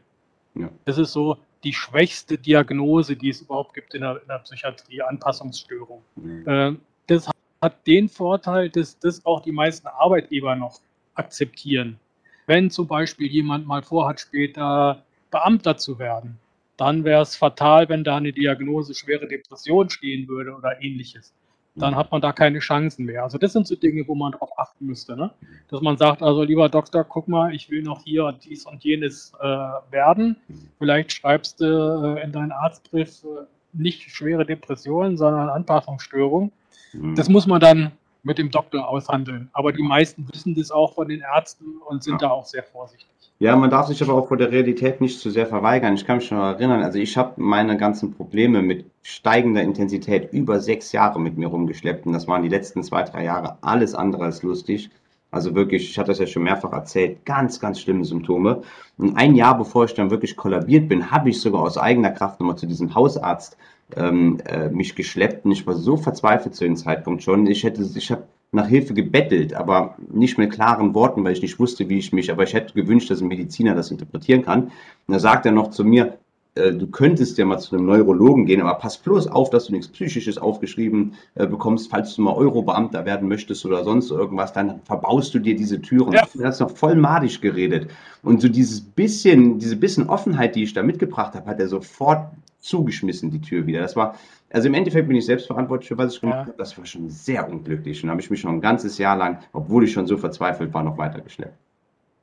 Ja. 0.54 0.70
Das 0.84 0.98
ist 0.98 1.12
so 1.12 1.38
die 1.64 1.72
schwächste 1.72 2.38
Diagnose, 2.38 3.16
die 3.16 3.30
es 3.30 3.40
überhaupt 3.42 3.74
gibt 3.74 3.94
in 3.94 4.02
der, 4.02 4.20
in 4.20 4.28
der 4.28 4.38
Psychiatrie, 4.38 5.02
Anpassungsstörung. 5.02 6.02
Mhm. 6.16 6.48
Äh, 6.48 6.74
das 7.06 7.28
hat 7.60 7.86
den 7.86 8.08
Vorteil, 8.08 8.70
dass 8.70 8.98
das 8.98 9.24
auch 9.24 9.40
die 9.40 9.52
meisten 9.52 9.86
Arbeitgeber 9.86 10.54
noch 10.54 10.80
akzeptieren. 11.14 11.98
Wenn 12.46 12.70
zum 12.70 12.86
Beispiel 12.86 13.26
jemand 13.26 13.66
mal 13.66 13.82
vorhat, 13.82 14.20
später 14.20 15.02
Beamter 15.30 15.76
zu 15.76 15.98
werden, 15.98 16.38
dann 16.76 17.04
wäre 17.04 17.22
es 17.22 17.36
fatal, 17.36 17.88
wenn 17.88 18.04
da 18.04 18.16
eine 18.16 18.32
Diagnose 18.32 18.94
schwere 18.94 19.26
Depression 19.26 19.88
stehen 19.90 20.28
würde 20.28 20.54
oder 20.54 20.80
ähnliches 20.82 21.32
dann 21.76 21.94
hat 21.94 22.10
man 22.10 22.20
da 22.20 22.32
keine 22.32 22.58
Chancen 22.58 23.04
mehr. 23.04 23.22
Also 23.22 23.38
das 23.38 23.52
sind 23.52 23.66
so 23.66 23.76
Dinge, 23.76 24.06
wo 24.08 24.14
man 24.14 24.32
darauf 24.32 24.58
achten 24.58 24.86
müsste. 24.86 25.16
Ne? 25.16 25.30
Dass 25.68 25.80
man 25.82 25.96
sagt, 25.96 26.22
also 26.22 26.42
lieber 26.42 26.68
Doktor, 26.68 27.04
guck 27.04 27.28
mal, 27.28 27.54
ich 27.54 27.70
will 27.70 27.82
noch 27.82 28.02
hier 28.02 28.34
dies 28.44 28.66
und 28.66 28.82
jenes 28.82 29.32
äh, 29.40 29.44
werden. 29.44 30.36
Vielleicht 30.78 31.12
schreibst 31.12 31.60
du 31.60 32.16
äh, 32.16 32.24
in 32.24 32.32
deinen 32.32 32.52
Arztbrief 32.52 33.24
äh, 33.24 33.44
nicht 33.74 34.10
schwere 34.10 34.46
Depressionen, 34.46 35.18
sondern 35.18 35.50
Anpassungsstörung. 35.50 36.50
Mhm. 36.92 37.14
Das 37.14 37.28
muss 37.28 37.46
man 37.46 37.60
dann 37.60 37.92
mit 38.26 38.38
dem 38.38 38.50
Doktor 38.50 38.88
aushandeln. 38.88 39.48
Aber 39.52 39.72
die 39.72 39.84
meisten 39.84 40.28
wissen 40.32 40.54
das 40.56 40.72
auch 40.72 40.94
von 40.94 41.08
den 41.08 41.20
Ärzten 41.20 41.78
und 41.88 42.02
sind 42.02 42.20
ja. 42.20 42.28
da 42.28 42.30
auch 42.30 42.44
sehr 42.44 42.64
vorsichtig. 42.64 43.06
Ja, 43.38 43.54
man 43.54 43.70
darf 43.70 43.86
sich 43.86 44.02
aber 44.02 44.14
auch 44.14 44.26
vor 44.26 44.36
der 44.36 44.50
Realität 44.50 45.00
nicht 45.00 45.20
zu 45.20 45.30
sehr 45.30 45.46
verweigern. 45.46 45.94
Ich 45.94 46.04
kann 46.04 46.16
mich 46.16 46.26
schon 46.26 46.38
erinnern, 46.38 46.82
also 46.82 46.98
ich 46.98 47.16
habe 47.16 47.40
meine 47.40 47.76
ganzen 47.76 48.12
Probleme 48.12 48.62
mit 48.62 48.84
steigender 49.02 49.62
Intensität 49.62 50.32
über 50.32 50.58
sechs 50.58 50.90
Jahre 50.90 51.20
mit 51.20 51.36
mir 51.36 51.46
rumgeschleppt 51.46 52.06
und 52.06 52.14
das 52.14 52.26
waren 52.26 52.42
die 52.42 52.48
letzten 52.48 52.82
zwei, 52.82 53.02
drei 53.04 53.24
Jahre 53.24 53.58
alles 53.60 53.94
andere 53.94 54.24
als 54.24 54.42
lustig. 54.42 54.90
Also 55.30 55.54
wirklich, 55.54 55.90
ich 55.90 55.98
hatte 55.98 56.08
das 56.08 56.18
ja 56.18 56.26
schon 56.26 56.44
mehrfach 56.44 56.72
erzählt, 56.72 57.24
ganz, 57.26 57.60
ganz 57.60 57.80
schlimme 57.80 58.04
Symptome. 58.04 58.62
Und 58.96 59.16
ein 59.16 59.34
Jahr 59.34 59.56
bevor 59.58 59.84
ich 59.84 59.94
dann 59.94 60.10
wirklich 60.10 60.34
kollabiert 60.34 60.88
bin, 60.88 61.10
habe 61.10 61.28
ich 61.28 61.40
sogar 61.40 61.62
aus 61.62 61.76
eigener 61.78 62.10
Kraft 62.10 62.40
nochmal 62.40 62.56
zu 62.56 62.66
diesem 62.66 62.94
Hausarzt 62.94 63.56
ähm, 63.94 64.38
äh, 64.46 64.68
mich 64.68 64.94
geschleppt 64.96 65.44
und 65.44 65.52
ich 65.52 65.66
war 65.66 65.74
so 65.74 65.96
verzweifelt 65.96 66.54
zu 66.54 66.64
dem 66.64 66.76
Zeitpunkt 66.76 67.22
schon. 67.22 67.46
Ich 67.46 67.62
hätte, 67.64 67.86
ich 67.94 68.10
habe 68.10 68.24
nach 68.52 68.68
Hilfe 68.68 68.94
gebettelt, 68.94 69.54
aber 69.54 69.96
nicht 70.12 70.38
mit 70.38 70.52
klaren 70.52 70.94
Worten, 70.94 71.22
weil 71.24 71.32
ich 71.32 71.42
nicht 71.42 71.58
wusste, 71.58 71.88
wie 71.88 71.98
ich 71.98 72.12
mich, 72.12 72.30
aber 72.30 72.42
ich 72.42 72.54
hätte 72.54 72.74
gewünscht, 72.74 73.10
dass 73.10 73.20
ein 73.20 73.28
Mediziner 73.28 73.74
das 73.74 73.90
interpretieren 73.90 74.44
kann. 74.44 74.64
Und 74.64 75.14
da 75.14 75.18
sagt 75.18 75.46
er 75.46 75.52
noch 75.52 75.70
zu 75.70 75.84
mir, 75.84 76.18
äh, 76.56 76.72
du 76.72 76.86
könntest 76.86 77.38
ja 77.38 77.44
mal 77.44 77.58
zu 77.58 77.76
einem 77.76 77.86
Neurologen 77.86 78.46
gehen, 78.46 78.60
aber 78.60 78.74
pass 78.78 78.98
bloß 78.98 79.28
auf, 79.28 79.50
dass 79.50 79.66
du 79.66 79.72
nichts 79.72 79.88
Psychisches 79.88 80.38
aufgeschrieben 80.38 81.14
äh, 81.34 81.46
bekommst, 81.46 81.90
falls 81.90 82.14
du 82.14 82.22
mal 82.22 82.34
Eurobeamter 82.34 83.04
werden 83.04 83.28
möchtest 83.28 83.64
oder 83.66 83.84
sonst 83.84 84.10
irgendwas, 84.10 84.52
dann 84.52 84.80
verbaust 84.84 85.34
du 85.34 85.38
dir 85.38 85.54
diese 85.54 85.80
Türen. 85.80 86.12
Ja. 86.12 86.26
Du 86.32 86.44
hast 86.44 86.60
noch 86.60 86.70
voll 86.70 86.96
madisch 86.96 87.40
geredet. 87.40 87.90
Und 88.22 88.40
so 88.40 88.48
dieses 88.48 88.80
bisschen, 88.80 89.58
diese 89.58 89.76
bisschen 89.76 90.08
Offenheit, 90.08 90.56
die 90.56 90.62
ich 90.62 90.72
da 90.72 90.82
mitgebracht 90.82 91.34
habe, 91.34 91.46
hat 91.46 91.60
er 91.60 91.68
sofort 91.68 92.30
zugeschmissen, 92.66 93.30
die 93.30 93.40
Tür 93.40 93.66
wieder. 93.66 93.80
Das 93.80 93.96
war, 93.96 94.16
also 94.50 94.68
im 94.68 94.74
Endeffekt 94.74 95.08
bin 95.08 95.16
ich 95.16 95.26
selbst 95.26 95.46
verantwortlich 95.46 95.88
für 95.88 95.98
was 95.98 96.14
ich 96.14 96.20
gemacht 96.20 96.40
ja. 96.40 96.46
habe. 96.46 96.58
Das 96.58 96.76
war 96.76 96.84
schon 96.84 97.08
sehr 97.08 97.48
unglücklich. 97.48 98.02
Und 98.02 98.10
habe 98.10 98.20
ich 98.20 98.30
mich 98.30 98.40
schon 98.40 98.54
ein 98.54 98.60
ganzes 98.60 98.98
Jahr 98.98 99.16
lang, 99.16 99.38
obwohl 99.52 99.84
ich 99.84 99.92
schon 99.92 100.06
so 100.06 100.16
verzweifelt 100.16 100.72
war, 100.74 100.82
noch 100.82 100.98
weitergeschleppt. 100.98 101.56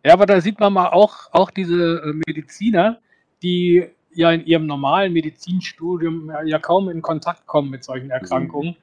Ja, 0.05 0.13
aber 0.13 0.25
da 0.25 0.41
sieht 0.41 0.59
man 0.59 0.73
mal 0.73 0.89
auch, 0.89 1.31
auch 1.31 1.49
diese 1.49 2.01
äh, 2.01 2.13
Mediziner, 2.27 2.99
die 3.41 3.85
ja 4.13 4.31
in 4.31 4.45
ihrem 4.45 4.67
normalen 4.67 5.13
Medizinstudium 5.13 6.31
ja 6.45 6.59
kaum 6.59 6.89
in 6.89 7.01
Kontakt 7.01 7.47
kommen 7.47 7.69
mit 7.69 7.83
solchen 7.83 8.11
Erkrankungen, 8.11 8.75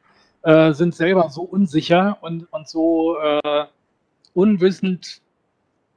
mhm. 0.44 0.50
äh, 0.50 0.72
sind 0.72 0.94
selber 0.94 1.28
so 1.28 1.42
unsicher 1.42 2.18
und, 2.22 2.52
und 2.52 2.68
so 2.68 3.16
äh, 3.18 3.64
unwissend, 4.34 5.20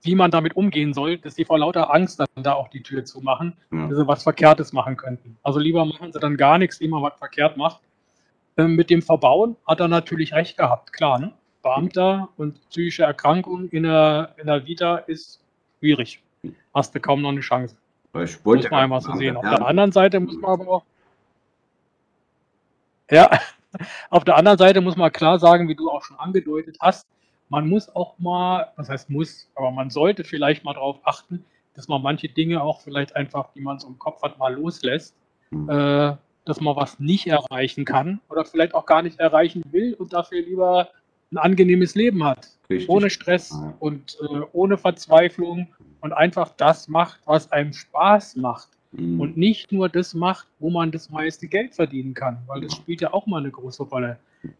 wie 0.04 0.16
man 0.16 0.32
damit 0.32 0.56
umgehen 0.56 0.94
soll, 0.94 1.18
dass 1.18 1.36
sie 1.36 1.46
vor 1.46 1.60
lauter 1.60 1.94
Angst 1.94 2.20
dann 2.20 2.28
da 2.44 2.54
auch 2.54 2.68
die 2.68 2.84
Tür 2.84 3.06
zumachen, 3.06 3.54
ja. 3.72 3.88
dass 3.88 3.98
sie 3.98 4.08
was 4.08 4.24
Verkehrtes 4.24 4.74
machen 4.74 4.98
könnten. 4.98 5.38
Also 5.44 5.60
lieber 5.60 5.86
machen 5.86 6.12
sie 6.12 6.20
dann 6.20 6.38
gar 6.38 6.58
nichts, 6.58 6.80
man 6.82 7.02
was 7.02 7.18
verkehrt 7.18 7.58
macht. 7.58 7.80
Ähm, 8.58 8.76
mit 8.76 8.90
dem 8.90 9.02
Verbauen 9.02 9.56
hat 9.66 9.80
er 9.80 9.88
natürlich 9.88 10.34
recht 10.34 10.58
gehabt, 10.58 10.94
klar. 10.94 11.20
Ne? 11.20 11.34
Beamter 11.64 12.30
und 12.38 12.60
psychische 12.70 13.04
Erkrankungen 13.04 13.70
in 13.70 13.84
der, 13.84 14.36
in 14.38 14.48
der 14.48 14.68
Vita 14.68 14.98
ist 14.98 15.42
schwierig. 15.80 16.22
Hast 16.74 16.94
du 16.94 17.00
kaum 17.00 17.22
noch 17.22 17.30
eine 17.30 17.40
Chance. 17.40 17.76
Ich 18.22 18.46
wollte 18.46 18.64
muss 18.64 18.72
man 18.72 18.84
einfach 18.84 19.02
so 19.02 19.18
sehen. 19.18 19.38
Auf 19.38 19.44
der 19.44 19.66
anderen 19.66 19.92
Seite 19.92 20.20
muss 20.20 20.36
man 20.36 20.52
aber 20.52 20.68
auch. 20.68 20.84
Ja, 23.10 23.30
auf 24.10 24.24
der 24.24 24.36
anderen 24.36 24.58
Seite 24.58 24.82
muss 24.82 24.98
man 24.98 25.12
klar 25.12 25.40
sagen, 25.40 25.68
wie 25.68 25.76
du 25.76 25.90
auch 25.90 26.04
schon 26.04 26.20
angedeutet 26.20 26.78
hast, 26.80 27.08
man 27.54 27.70
muss 27.70 27.96
auch 27.96 28.18
mal, 28.18 28.72
was 28.78 28.90
heißt 28.90 29.12
muss, 29.12 29.48
aber 29.54 29.70
man 29.70 29.92
sollte 29.92 30.24
vielleicht 30.24 30.64
mal 30.64 30.74
darauf 30.74 30.98
achten, 31.04 31.46
dass 31.76 31.88
man 31.88 32.02
manche 32.02 32.28
Dinge 32.28 32.64
auch 32.64 32.82
vielleicht 32.82 33.16
einfach, 33.16 33.54
die 33.54 33.62
man 33.62 33.78
so 33.78 33.90
im 33.90 34.00
Kopf 34.00 34.24
hat, 34.24 34.40
mal 34.40 34.56
loslässt, 34.56 35.16
mhm. 35.52 35.70
äh, 35.70 36.16
dass 36.46 36.62
man 36.62 36.76
was 36.76 37.00
nicht 37.00 37.28
erreichen 37.28 37.86
kann 37.86 38.20
oder 38.28 38.44
vielleicht 38.44 38.74
auch 38.74 38.88
gar 38.88 39.04
nicht 39.04 39.20
erreichen 39.20 39.64
will 39.70 39.94
und 39.94 40.14
dafür 40.14 40.42
lieber 40.42 40.90
ein 41.32 41.38
angenehmes 41.38 41.94
Leben 41.94 42.24
hat. 42.24 42.50
Richtig. 42.72 42.90
Ohne 42.90 43.12
Stress 43.12 43.52
ja. 43.52 43.76
und 43.80 44.18
äh, 44.20 44.42
ohne 44.52 44.80
Verzweiflung 44.80 45.68
und 46.02 46.12
einfach 46.12 46.54
das 46.58 46.88
macht, 46.88 47.20
was 47.26 47.52
einem 47.52 47.74
Spaß 47.74 48.36
macht. 48.38 48.70
Mhm. 48.94 49.20
Und 49.20 49.38
nicht 49.38 49.72
nur 49.72 49.90
das 49.90 50.14
macht, 50.14 50.48
wo 50.60 50.70
man 50.70 50.92
das 50.92 51.10
meiste 51.10 51.48
Geld 51.48 51.76
verdienen 51.76 52.14
kann, 52.14 52.38
weil 52.48 52.62
das 52.62 52.74
spielt 52.74 53.02
ja 53.02 53.14
auch 53.14 53.26
mal 53.26 53.40
eine 53.40 53.52
große 53.52 53.84
Rolle. 53.84 54.18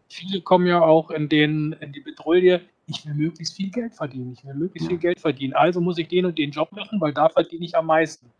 Viele 0.08 0.40
kommen 0.40 0.66
ja 0.66 0.80
auch 0.80 1.10
in, 1.10 1.28
den, 1.28 1.74
in 1.80 1.92
die 1.92 2.00
Bedrohung, 2.00 2.60
ich 2.86 3.06
will 3.06 3.14
möglichst 3.14 3.56
viel 3.56 3.70
Geld 3.70 3.94
verdienen, 3.94 4.32
ich 4.36 4.44
will 4.44 4.54
möglichst 4.54 4.88
viel 4.88 4.98
Geld 4.98 5.20
verdienen, 5.20 5.54
also 5.54 5.80
muss 5.80 5.98
ich 5.98 6.08
den 6.08 6.26
und 6.26 6.38
den 6.38 6.50
Job 6.50 6.72
machen, 6.72 7.00
weil 7.00 7.12
da 7.12 7.28
verdiene 7.28 7.64
ich 7.64 7.76
am 7.76 7.86
meisten. 7.86 8.30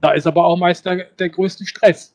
Da 0.00 0.12
ist 0.12 0.26
aber 0.26 0.44
auch 0.44 0.56
meist 0.56 0.86
der, 0.86 1.04
der 1.04 1.28
größte 1.28 1.66
Stress, 1.66 2.14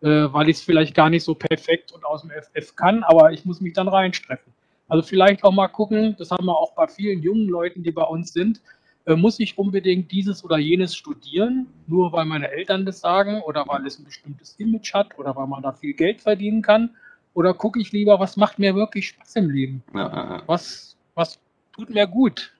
äh, 0.00 0.08
weil 0.08 0.48
ich 0.48 0.56
es 0.56 0.62
vielleicht 0.62 0.94
gar 0.94 1.10
nicht 1.10 1.24
so 1.24 1.34
perfekt 1.34 1.92
und 1.92 2.04
aus 2.04 2.22
dem 2.22 2.30
FF 2.30 2.74
kann, 2.74 3.02
aber 3.04 3.32
ich 3.32 3.44
muss 3.44 3.60
mich 3.60 3.74
dann 3.74 3.88
reinstreffen. 3.88 4.52
Also 4.88 5.06
vielleicht 5.06 5.44
auch 5.44 5.52
mal 5.52 5.68
gucken, 5.68 6.16
das 6.18 6.30
haben 6.30 6.46
wir 6.46 6.56
auch 6.56 6.72
bei 6.74 6.88
vielen 6.88 7.22
jungen 7.22 7.48
Leuten, 7.48 7.82
die 7.82 7.92
bei 7.92 8.04
uns 8.04 8.32
sind, 8.32 8.62
muss 9.16 9.40
ich 9.40 9.58
unbedingt 9.58 10.10
dieses 10.12 10.44
oder 10.44 10.58
jenes 10.58 10.94
studieren, 10.94 11.66
nur 11.86 12.12
weil 12.12 12.24
meine 12.24 12.50
Eltern 12.50 12.84
das 12.84 13.00
sagen 13.00 13.40
oder 13.42 13.64
weil 13.66 13.86
es 13.86 13.98
ein 13.98 14.04
bestimmtes 14.04 14.54
Image 14.58 14.92
hat 14.94 15.18
oder 15.18 15.34
weil 15.36 15.46
man 15.46 15.62
da 15.62 15.72
viel 15.72 15.94
Geld 15.94 16.20
verdienen 16.20 16.62
kann? 16.62 16.90
Oder 17.34 17.54
gucke 17.54 17.80
ich 17.80 17.92
lieber, 17.92 18.18
was 18.18 18.36
macht 18.36 18.58
mir 18.58 18.74
wirklich 18.74 19.08
Spaß 19.08 19.36
im 19.36 19.50
Leben? 19.50 19.82
Ja, 19.94 20.08
ja. 20.08 20.42
Was, 20.46 20.96
was 21.14 21.38
tut 21.72 21.90
mir 21.90 22.06
gut? 22.06 22.52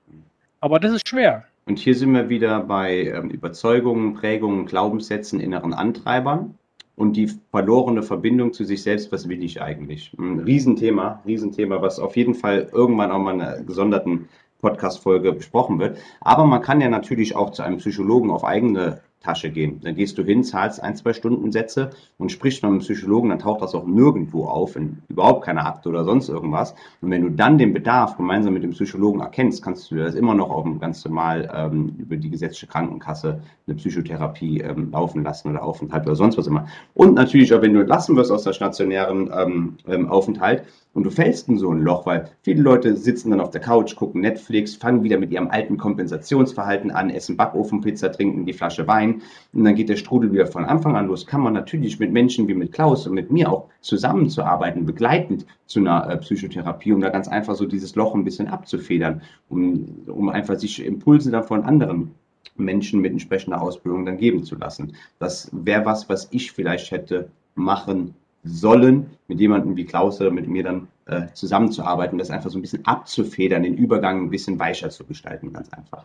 Aber 0.61 0.79
das 0.79 0.93
ist 0.93 1.09
schwer. 1.09 1.45
Und 1.67 1.79
hier 1.79 1.95
sind 1.95 2.13
wir 2.13 2.29
wieder 2.29 2.61
bei 2.61 3.09
ähm, 3.09 3.31
Überzeugungen, 3.31 4.15
Prägungen, 4.15 4.67
Glaubenssätzen, 4.67 5.41
inneren 5.41 5.75
Antreibern 5.75 6.55
und 6.97 7.13
die 7.15 7.31
verlorene 7.51 8.03
Verbindung 8.03 8.53
zu 8.53 8.65
sich 8.65 8.83
selbst, 8.83 9.13
was 9.13 9.29
will 9.29 9.43
ich 9.43 9.61
eigentlich? 9.61 10.13
Ein 10.19 10.41
Riesenthema, 10.41 11.23
Riesenthema, 11.27 11.83
was 11.83 11.99
auf 11.99 12.17
jeden 12.17 12.35
Fall 12.35 12.69
irgendwann 12.73 13.13
auch 13.13 13.19
mal 13.19 13.35
in 13.35 13.41
einer 13.43 13.63
gesonderten 13.63 14.29
Podcast-Folge 14.59 15.33
besprochen 15.33 15.79
wird. 15.79 15.99
Aber 16.21 16.45
man 16.45 16.63
kann 16.63 16.81
ja 16.81 16.89
natürlich 16.89 17.37
auch 17.37 17.51
zu 17.51 17.63
einem 17.63 17.79
Psychologen 17.79 18.31
auf 18.31 18.45
eigene 18.45 19.01
Tasche 19.21 19.51
gehen. 19.51 19.81
Dann 19.83 19.97
gehst 19.97 20.17
du 20.17 20.23
hin, 20.23 20.45
zahlst 20.45 20.81
ein, 20.83 20.95
zwei 20.95 21.13
Stundensätze 21.13 21.91
und 22.19 22.31
sprichst 22.31 22.63
mit 22.63 22.71
einem 22.71 22.81
Psychologen, 22.81 23.31
dann 23.31 23.41
taucht 23.41 23.63
das 23.63 23.75
auch 23.75 23.87
nirgendwo 23.87 24.45
auf, 24.45 24.77
in 24.77 24.99
überhaupt 25.09 25.45
keine 25.45 25.65
Akte 25.67 25.89
oder 25.89 26.05
sonst 26.05 26.29
irgendwas. 26.29 26.75
Und 27.01 27.11
wenn 27.11 27.23
du 27.23 27.31
dann 27.31 27.59
den 27.59 27.75
Bedarf 27.75 28.17
gemeinsam 28.17 28.55
mit 28.55 28.63
dem 28.63 28.71
Psychologen 28.71 29.21
erkennst, 29.21 29.63
kannst 29.63 29.91
du 29.91 29.97
das 29.97 30.15
immer 30.15 30.35
noch 30.35 30.51
auch 30.51 30.65
ganz 30.79 31.05
normal 31.05 31.51
ähm, 31.53 31.97
über 31.99 32.17
die 32.17 32.31
gesetzliche 32.31 32.69
Krankenkasse 32.69 33.41
eine 33.67 33.77
Psychotherapie 33.77 34.61
ähm, 34.61 34.91
laufen 34.93 35.25
lassen 35.25 35.51
oder 35.51 35.65
Aufenthalt 35.65 36.07
oder 36.07 36.15
sonst 36.15 36.39
was 36.39 36.47
immer. 36.47 36.69
Und 36.95 37.15
natürlich 37.15 37.53
auch, 37.53 37.63
wenn 37.63 37.75
du 37.75 37.81
entlassen 37.81 38.17
wirst 38.17 38.31
aus 38.31 38.45
der 38.45 38.53
stationären 38.53 39.31
ähm, 39.35 39.77
ähm 39.87 40.09
Aufenthalt, 40.09 40.65
und 40.95 41.05
du 41.05 41.11
fällst 41.11 41.49
in 41.49 41.59
so 41.59 41.71
ein 41.71 41.83
Loch, 41.83 42.07
weil 42.07 42.29
viele 42.43 42.63
Leute 42.63 42.97
sitzen 42.97 43.31
dann 43.31 43.41
auf 43.41 43.51
der 43.51 43.61
Couch, 43.61 43.95
gucken 43.95 44.21
Netflix, 44.21 44.75
fangen 44.75 45.05
wieder 45.05 45.19
mit 45.19 45.31
ihrem 45.31 45.49
alten 45.49 45.77
Kompensationsverhalten 45.77 46.91
an, 46.91 47.11
essen 47.11 47.37
Backofenpizza, 47.37 48.09
trinken 48.09 48.47
die 48.47 48.53
Flasche 48.53 48.89
Wein 48.89 49.08
und 49.53 49.65
dann 49.65 49.75
geht 49.75 49.89
der 49.89 49.97
Strudel 49.97 50.33
wieder 50.33 50.47
von 50.47 50.65
Anfang 50.65 50.97
an 50.97 51.07
los. 51.07 51.27
Kann 51.27 51.41
man 51.41 51.53
natürlich 51.53 51.99
mit 51.99 52.13
Menschen 52.13 52.49
wie 52.49 52.55
mit 52.55 52.73
Klaus 52.73 53.07
und 53.07 53.15
mit 53.15 53.31
mir 53.31 53.51
auch 53.51 53.69
zusammenzuarbeiten, 53.81 54.87
begleitend 54.87 55.47
zu 55.67 55.81
einer 55.81 56.09
äh, 56.09 56.17
Psychotherapie, 56.19 56.93
um 56.93 57.01
da 57.01 57.11
ganz 57.11 57.29
einfach 57.29 57.55
so 57.55 57.67
dieses 57.67 57.95
Loch 57.95 58.15
ein 58.15 58.25
bisschen 58.25 58.49
abzufedern, 58.49 59.23
um, 59.49 59.87
um 60.07 60.29
einfach 60.29 60.59
sich 60.59 60.85
Impulse 60.85 61.31
dann 61.31 61.45
von 61.45 61.65
anderen 61.65 62.13
Menschen 62.57 63.01
mit 63.01 63.13
entsprechender 63.13 63.61
Ausbildung 63.61 64.05
dann 64.05 64.17
geben 64.17 64.45
zu 64.45 64.57
lassen. 64.57 64.95
Das 65.19 65.51
wäre 65.53 65.85
was, 65.85 66.09
was 66.09 66.29
ich 66.31 66.53
vielleicht 66.53 66.91
hätte 66.91 67.31
machen 67.55 68.15
sollen, 68.45 69.07
mit 69.27 69.41
jemandem 69.41 69.77
wie 69.77 69.85
Klaus 69.85 70.21
oder 70.21 70.31
mit 70.31 70.49
mir 70.49 70.63
dann 70.63 70.89
äh, 71.07 71.27
zusammenzuarbeiten, 71.35 72.19
das 72.19 72.31
einfach 72.31 72.51
so 72.51 72.59
ein 72.59 72.63
bisschen 72.63 72.85
abzufedern, 72.87 73.63
den 73.63 73.75
Übergang 73.75 74.23
ein 74.23 74.31
bisschen 74.31 74.59
weicher 74.59 74.91
zu 74.91 75.05
gestalten, 75.05 75.53
ganz 75.53 75.71
einfach. 75.73 76.05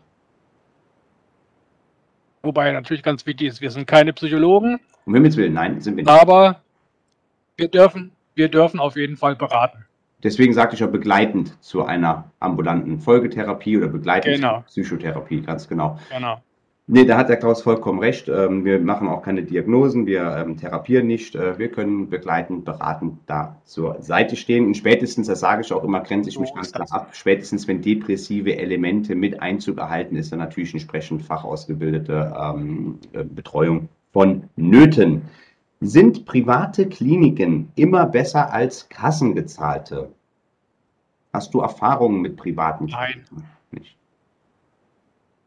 Wobei 2.44 2.74
natürlich 2.74 3.04
ganz 3.04 3.26
wichtig 3.26 3.48
ist, 3.48 3.62
wir 3.62 3.72
sind 3.72 3.88
keine 3.88 4.12
Psychologen. 4.12 4.78
Um 5.06 5.14
Himmels 5.14 5.38
Willen, 5.38 5.54
nein, 5.54 5.80
sind 5.80 5.96
wir 5.96 6.04
nicht. 6.04 6.12
Aber 6.12 6.62
wir 7.56 7.70
dürfen, 7.70 8.12
wir 8.36 8.50
dürfen 8.50 8.82
auf 8.82 8.98
jeden 8.98 9.16
Fall 9.16 9.38
beraten. 9.38 9.86
Deswegen 10.24 10.54
sagte 10.54 10.76
ich 10.76 10.84
auch 10.84 10.92
begleitend 10.92 11.58
zu 11.62 11.86
einer 11.86 12.32
ambulanten 12.40 13.00
Folgetherapie 13.00 13.78
oder 13.78 13.88
begleitend 13.88 14.36
genau. 14.36 14.62
Psychotherapie, 14.68 15.42
ganz 15.42 15.70
genau. 15.70 15.98
Genau. 16.10 16.42
Nee, 16.86 17.06
da 17.06 17.18
hat 17.18 17.30
der 17.30 17.38
Klaus 17.38 17.62
vollkommen 17.62 18.00
recht. 18.00 18.28
Ähm, 18.28 18.66
wir 18.66 18.78
machen 18.78 19.08
auch 19.08 19.22
keine 19.22 19.44
Diagnosen, 19.44 20.06
wir 20.06 20.36
ähm, 20.36 20.58
therapieren 20.58 21.08
nicht. 21.08 21.34
Äh, 21.34 21.58
wir 21.58 21.72
können 21.72 22.10
begleitend, 22.10 22.66
beratend 22.66 23.20
da 23.26 23.62
zur 23.64 24.02
Seite 24.02 24.36
stehen. 24.36 24.66
Und 24.66 24.76
spätestens, 24.76 25.28
das 25.28 25.40
sage 25.40 25.62
ich 25.62 25.72
auch 25.72 25.86
immer, 25.86 26.02
grenze 26.02 26.30
ich 26.30 26.38
mich 26.38 26.54
ganz 26.54 26.74
klar 26.74 26.88
ab, 26.92 27.12
spätestens 27.14 27.70
wenn 27.70 27.82
depressive 27.82 28.58
Elemente 28.58 29.16
mit 29.16 29.42
Einzug 29.42 29.78
erhalten, 29.78 30.18
ist 30.18 30.34
dann 30.34 30.40
natürlich 30.40 30.74
entsprechend 30.74 31.22
fachausgebildete 31.22 32.34
ähm, 32.38 33.00
äh, 33.14 33.24
Betreuung 33.24 33.88
von 34.12 34.50
Nöten. 34.58 35.22
Sind 35.80 36.26
private 36.26 36.90
Kliniken 36.90 37.72
immer 37.76 38.06
besser 38.08 38.52
als 38.52 38.90
kassengezahlte? 38.90 40.12
Hast 41.32 41.54
du 41.54 41.62
Erfahrungen 41.62 42.22
mit 42.22 42.36
privaten 42.36 42.88
Kliniken? 42.88 43.24
Nein. 43.32 43.46
Nicht. 43.72 43.98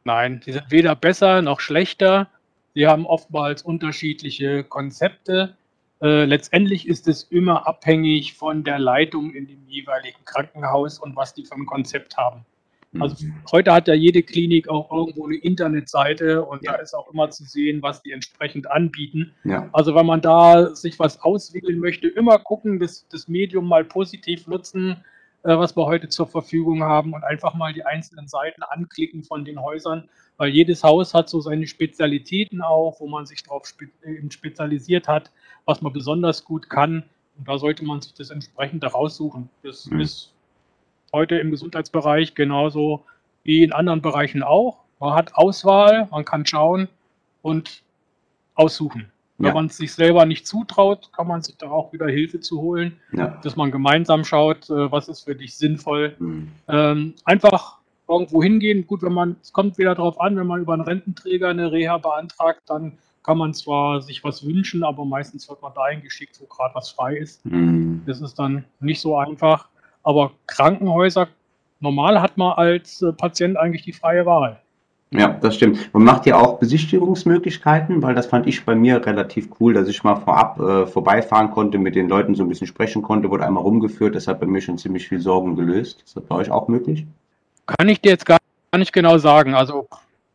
Nein, 0.06 0.40
die 0.46 0.52
sind 0.52 0.70
weder 0.70 0.94
besser 0.94 1.42
noch 1.42 1.58
schlechter. 1.58 2.28
Sie 2.74 2.86
haben 2.86 3.06
oftmals 3.06 3.62
unterschiedliche 3.62 4.62
Konzepte. 4.62 5.56
Äh, 6.00 6.26
letztendlich 6.26 6.86
ist 6.86 7.08
es 7.08 7.24
immer 7.24 7.66
abhängig 7.66 8.34
von 8.34 8.62
der 8.62 8.78
Leitung 8.78 9.34
in 9.34 9.48
dem 9.48 9.66
jeweiligen 9.66 10.24
Krankenhaus 10.24 11.00
und 11.00 11.16
was 11.16 11.34
die 11.34 11.44
für 11.44 11.56
ein 11.56 11.66
Konzept 11.66 12.16
haben. 12.16 12.46
Mhm. 12.92 13.02
Also 13.02 13.26
heute 13.50 13.72
hat 13.72 13.88
ja 13.88 13.94
jede 13.94 14.22
Klinik 14.22 14.68
auch 14.68 14.92
irgendwo 14.92 15.26
eine 15.26 15.38
Internetseite 15.38 16.44
und 16.44 16.62
ja. 16.62 16.74
da 16.74 16.78
ist 16.78 16.94
auch 16.94 17.12
immer 17.12 17.30
zu 17.30 17.42
sehen, 17.42 17.82
was 17.82 18.00
die 18.02 18.12
entsprechend 18.12 18.70
anbieten. 18.70 19.34
Ja. 19.42 19.68
Also 19.72 19.96
wenn 19.96 20.06
man 20.06 20.20
da 20.20 20.72
sich 20.76 21.00
was 21.00 21.20
auswählen 21.20 21.80
möchte, 21.80 22.06
immer 22.06 22.38
gucken, 22.38 22.78
das, 22.78 23.08
das 23.08 23.26
Medium 23.26 23.66
mal 23.66 23.84
positiv 23.84 24.46
nutzen, 24.46 25.02
was 25.46 25.76
wir 25.76 25.86
heute 25.86 26.08
zur 26.08 26.26
Verfügung 26.26 26.82
haben 26.82 27.14
und 27.14 27.22
einfach 27.24 27.54
mal 27.54 27.72
die 27.72 27.84
einzelnen 27.84 28.26
Seiten 28.26 28.62
anklicken 28.62 29.22
von 29.22 29.44
den 29.44 29.60
Häusern, 29.60 30.08
weil 30.36 30.50
jedes 30.50 30.82
Haus 30.82 31.14
hat 31.14 31.28
so 31.28 31.40
seine 31.40 31.66
Spezialitäten 31.66 32.62
auch, 32.62 33.00
wo 33.00 33.06
man 33.06 33.26
sich 33.26 33.42
darauf 33.42 33.66
spe 33.66 33.86
äh, 34.02 34.30
spezialisiert 34.30 35.08
hat, 35.08 35.30
was 35.64 35.82
man 35.82 35.92
besonders 35.92 36.44
gut 36.44 36.68
kann. 36.68 37.04
Und 37.38 37.48
da 37.48 37.58
sollte 37.58 37.84
man 37.84 38.00
sich 38.00 38.14
das 38.14 38.30
entsprechend 38.30 38.84
raussuchen. 38.84 39.48
Das 39.62 39.86
mhm. 39.86 40.00
ist 40.00 40.32
heute 41.12 41.36
im 41.38 41.50
Gesundheitsbereich 41.50 42.34
genauso 42.34 43.04
wie 43.44 43.62
in 43.62 43.72
anderen 43.72 44.02
Bereichen 44.02 44.42
auch. 44.42 44.78
Man 44.98 45.14
hat 45.14 45.34
Auswahl, 45.34 46.08
man 46.10 46.24
kann 46.24 46.44
schauen 46.44 46.88
und 47.42 47.82
aussuchen. 48.54 49.12
Wenn 49.38 49.48
ja. 49.48 49.54
man 49.54 49.66
es 49.66 49.76
sich 49.76 49.92
selber 49.92 50.24
nicht 50.24 50.46
zutraut, 50.46 51.10
kann 51.12 51.26
man 51.26 51.42
sich 51.42 51.56
da 51.58 51.68
auch 51.68 51.92
wieder 51.92 52.06
Hilfe 52.08 52.40
zu 52.40 52.60
holen, 52.60 52.98
ja. 53.12 53.38
dass 53.42 53.54
man 53.54 53.70
gemeinsam 53.70 54.24
schaut, 54.24 54.70
äh, 54.70 54.90
was 54.90 55.08
ist 55.08 55.24
für 55.24 55.34
dich 55.34 55.56
sinnvoll. 55.56 56.16
Mhm. 56.18 56.52
Ähm, 56.68 57.14
einfach 57.24 57.78
irgendwo 58.08 58.42
hingehen. 58.42 58.86
Gut, 58.86 59.02
wenn 59.02 59.12
man, 59.12 59.36
es 59.42 59.52
kommt 59.52 59.78
wieder 59.78 59.94
darauf 59.94 60.20
an, 60.20 60.36
wenn 60.36 60.46
man 60.46 60.60
über 60.60 60.72
einen 60.72 60.82
Rententräger 60.82 61.48
eine 61.48 61.70
Reha 61.70 61.98
beantragt, 61.98 62.62
dann 62.66 62.98
kann 63.22 63.38
man 63.38 63.52
zwar 63.52 64.00
sich 64.00 64.22
was 64.22 64.46
wünschen, 64.46 64.84
aber 64.84 65.04
meistens 65.04 65.48
wird 65.48 65.60
man 65.60 65.74
dahin 65.74 66.00
geschickt, 66.00 66.40
wo 66.40 66.46
gerade 66.46 66.74
was 66.74 66.90
frei 66.90 67.16
ist. 67.16 67.44
Mhm. 67.44 68.02
Das 68.06 68.20
ist 68.20 68.38
dann 68.38 68.64
nicht 68.80 69.00
so 69.00 69.16
einfach. 69.16 69.68
Aber 70.04 70.30
Krankenhäuser, 70.46 71.28
normal 71.80 72.20
hat 72.20 72.38
man 72.38 72.52
als 72.52 73.02
äh, 73.02 73.12
Patient 73.12 73.56
eigentlich 73.56 73.82
die 73.82 73.92
freie 73.92 74.24
Wahl. 74.24 74.60
Ja, 75.18 75.28
das 75.28 75.56
stimmt. 75.56 75.92
Man 75.92 76.04
macht 76.04 76.26
ja 76.26 76.36
auch 76.36 76.58
Besichtigungsmöglichkeiten, 76.58 78.02
weil 78.02 78.14
das 78.14 78.26
fand 78.26 78.46
ich 78.46 78.64
bei 78.64 78.74
mir 78.74 79.04
relativ 79.04 79.48
cool, 79.60 79.74
dass 79.74 79.88
ich 79.88 80.02
mal 80.04 80.16
vorab 80.16 80.60
äh, 80.60 80.86
vorbeifahren 80.86 81.50
konnte, 81.50 81.78
mit 81.78 81.94
den 81.94 82.08
Leuten 82.08 82.34
so 82.34 82.42
ein 82.42 82.48
bisschen 82.48 82.66
sprechen 82.66 83.02
konnte, 83.02 83.30
wurde 83.30 83.44
einmal 83.44 83.62
rumgeführt. 83.62 84.14
Das 84.14 84.26
hat 84.28 84.40
bei 84.40 84.46
mir 84.46 84.60
schon 84.60 84.78
ziemlich 84.78 85.08
viel 85.08 85.20
Sorgen 85.20 85.56
gelöst. 85.56 86.02
Ist 86.04 86.16
das 86.16 86.24
bei 86.24 86.34
euch 86.34 86.50
auch 86.50 86.68
möglich? 86.68 87.06
Kann 87.66 87.88
ich 87.88 88.00
dir 88.00 88.10
jetzt 88.10 88.26
gar 88.26 88.38
nicht 88.76 88.92
genau 88.92 89.18
sagen. 89.18 89.54
Also 89.54 89.88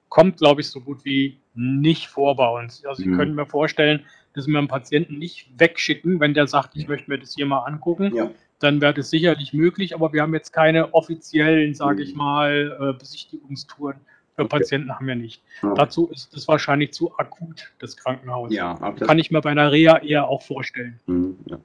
kommt, 0.09 0.37
glaube 0.37 0.61
ich, 0.61 0.69
so 0.69 0.81
gut 0.81 1.05
wie 1.05 1.37
nicht 1.55 2.07
vor 2.07 2.35
bei 2.35 2.47
uns. 2.47 2.85
Also, 2.85 3.03
ich 3.03 3.09
könnte 3.09 3.33
mir 3.33 3.45
vorstellen, 3.45 4.05
dass 4.33 4.47
wir 4.47 4.57
einen 4.57 4.67
Patienten 4.67 5.17
nicht 5.17 5.49
wegschicken, 5.57 6.19
wenn 6.19 6.33
der 6.33 6.47
sagt, 6.47 6.75
ich 6.75 6.87
möchte 6.87 7.09
mir 7.09 7.17
das 7.17 7.33
hier 7.35 7.45
mal 7.45 7.59
angucken. 7.59 8.15
Ja. 8.15 8.29
Dann 8.59 8.79
wäre 8.79 8.93
das 8.93 9.09
sicherlich 9.09 9.53
möglich, 9.53 9.95
aber 9.95 10.13
wir 10.13 10.21
haben 10.21 10.33
jetzt 10.33 10.53
keine 10.53 10.93
offiziellen, 10.93 11.73
sage 11.73 12.03
ich 12.03 12.11
mhm. 12.11 12.17
mal, 12.17 12.77
äh, 12.79 12.99
Besichtigungstouren 12.99 13.99
für 14.35 14.43
okay. 14.43 14.59
Patienten 14.59 14.93
haben 14.93 15.07
wir 15.07 15.15
nicht. 15.15 15.41
Ja. 15.61 15.73
Dazu 15.73 16.07
ist 16.07 16.33
es 16.33 16.47
wahrscheinlich 16.47 16.93
zu 16.93 17.11
akut, 17.17 17.71
das 17.79 17.97
Krankenhaus. 17.97 18.53
Ja, 18.53 18.75
Kann 18.99 19.19
ich 19.19 19.31
mir 19.31 19.41
bei 19.41 19.51
einer 19.51 19.71
Reha 19.71 19.97
eher 19.97 20.27
auch 20.27 20.41
vorstellen. 20.41 20.99
Mhm, 21.05 21.37
ja. 21.45 21.57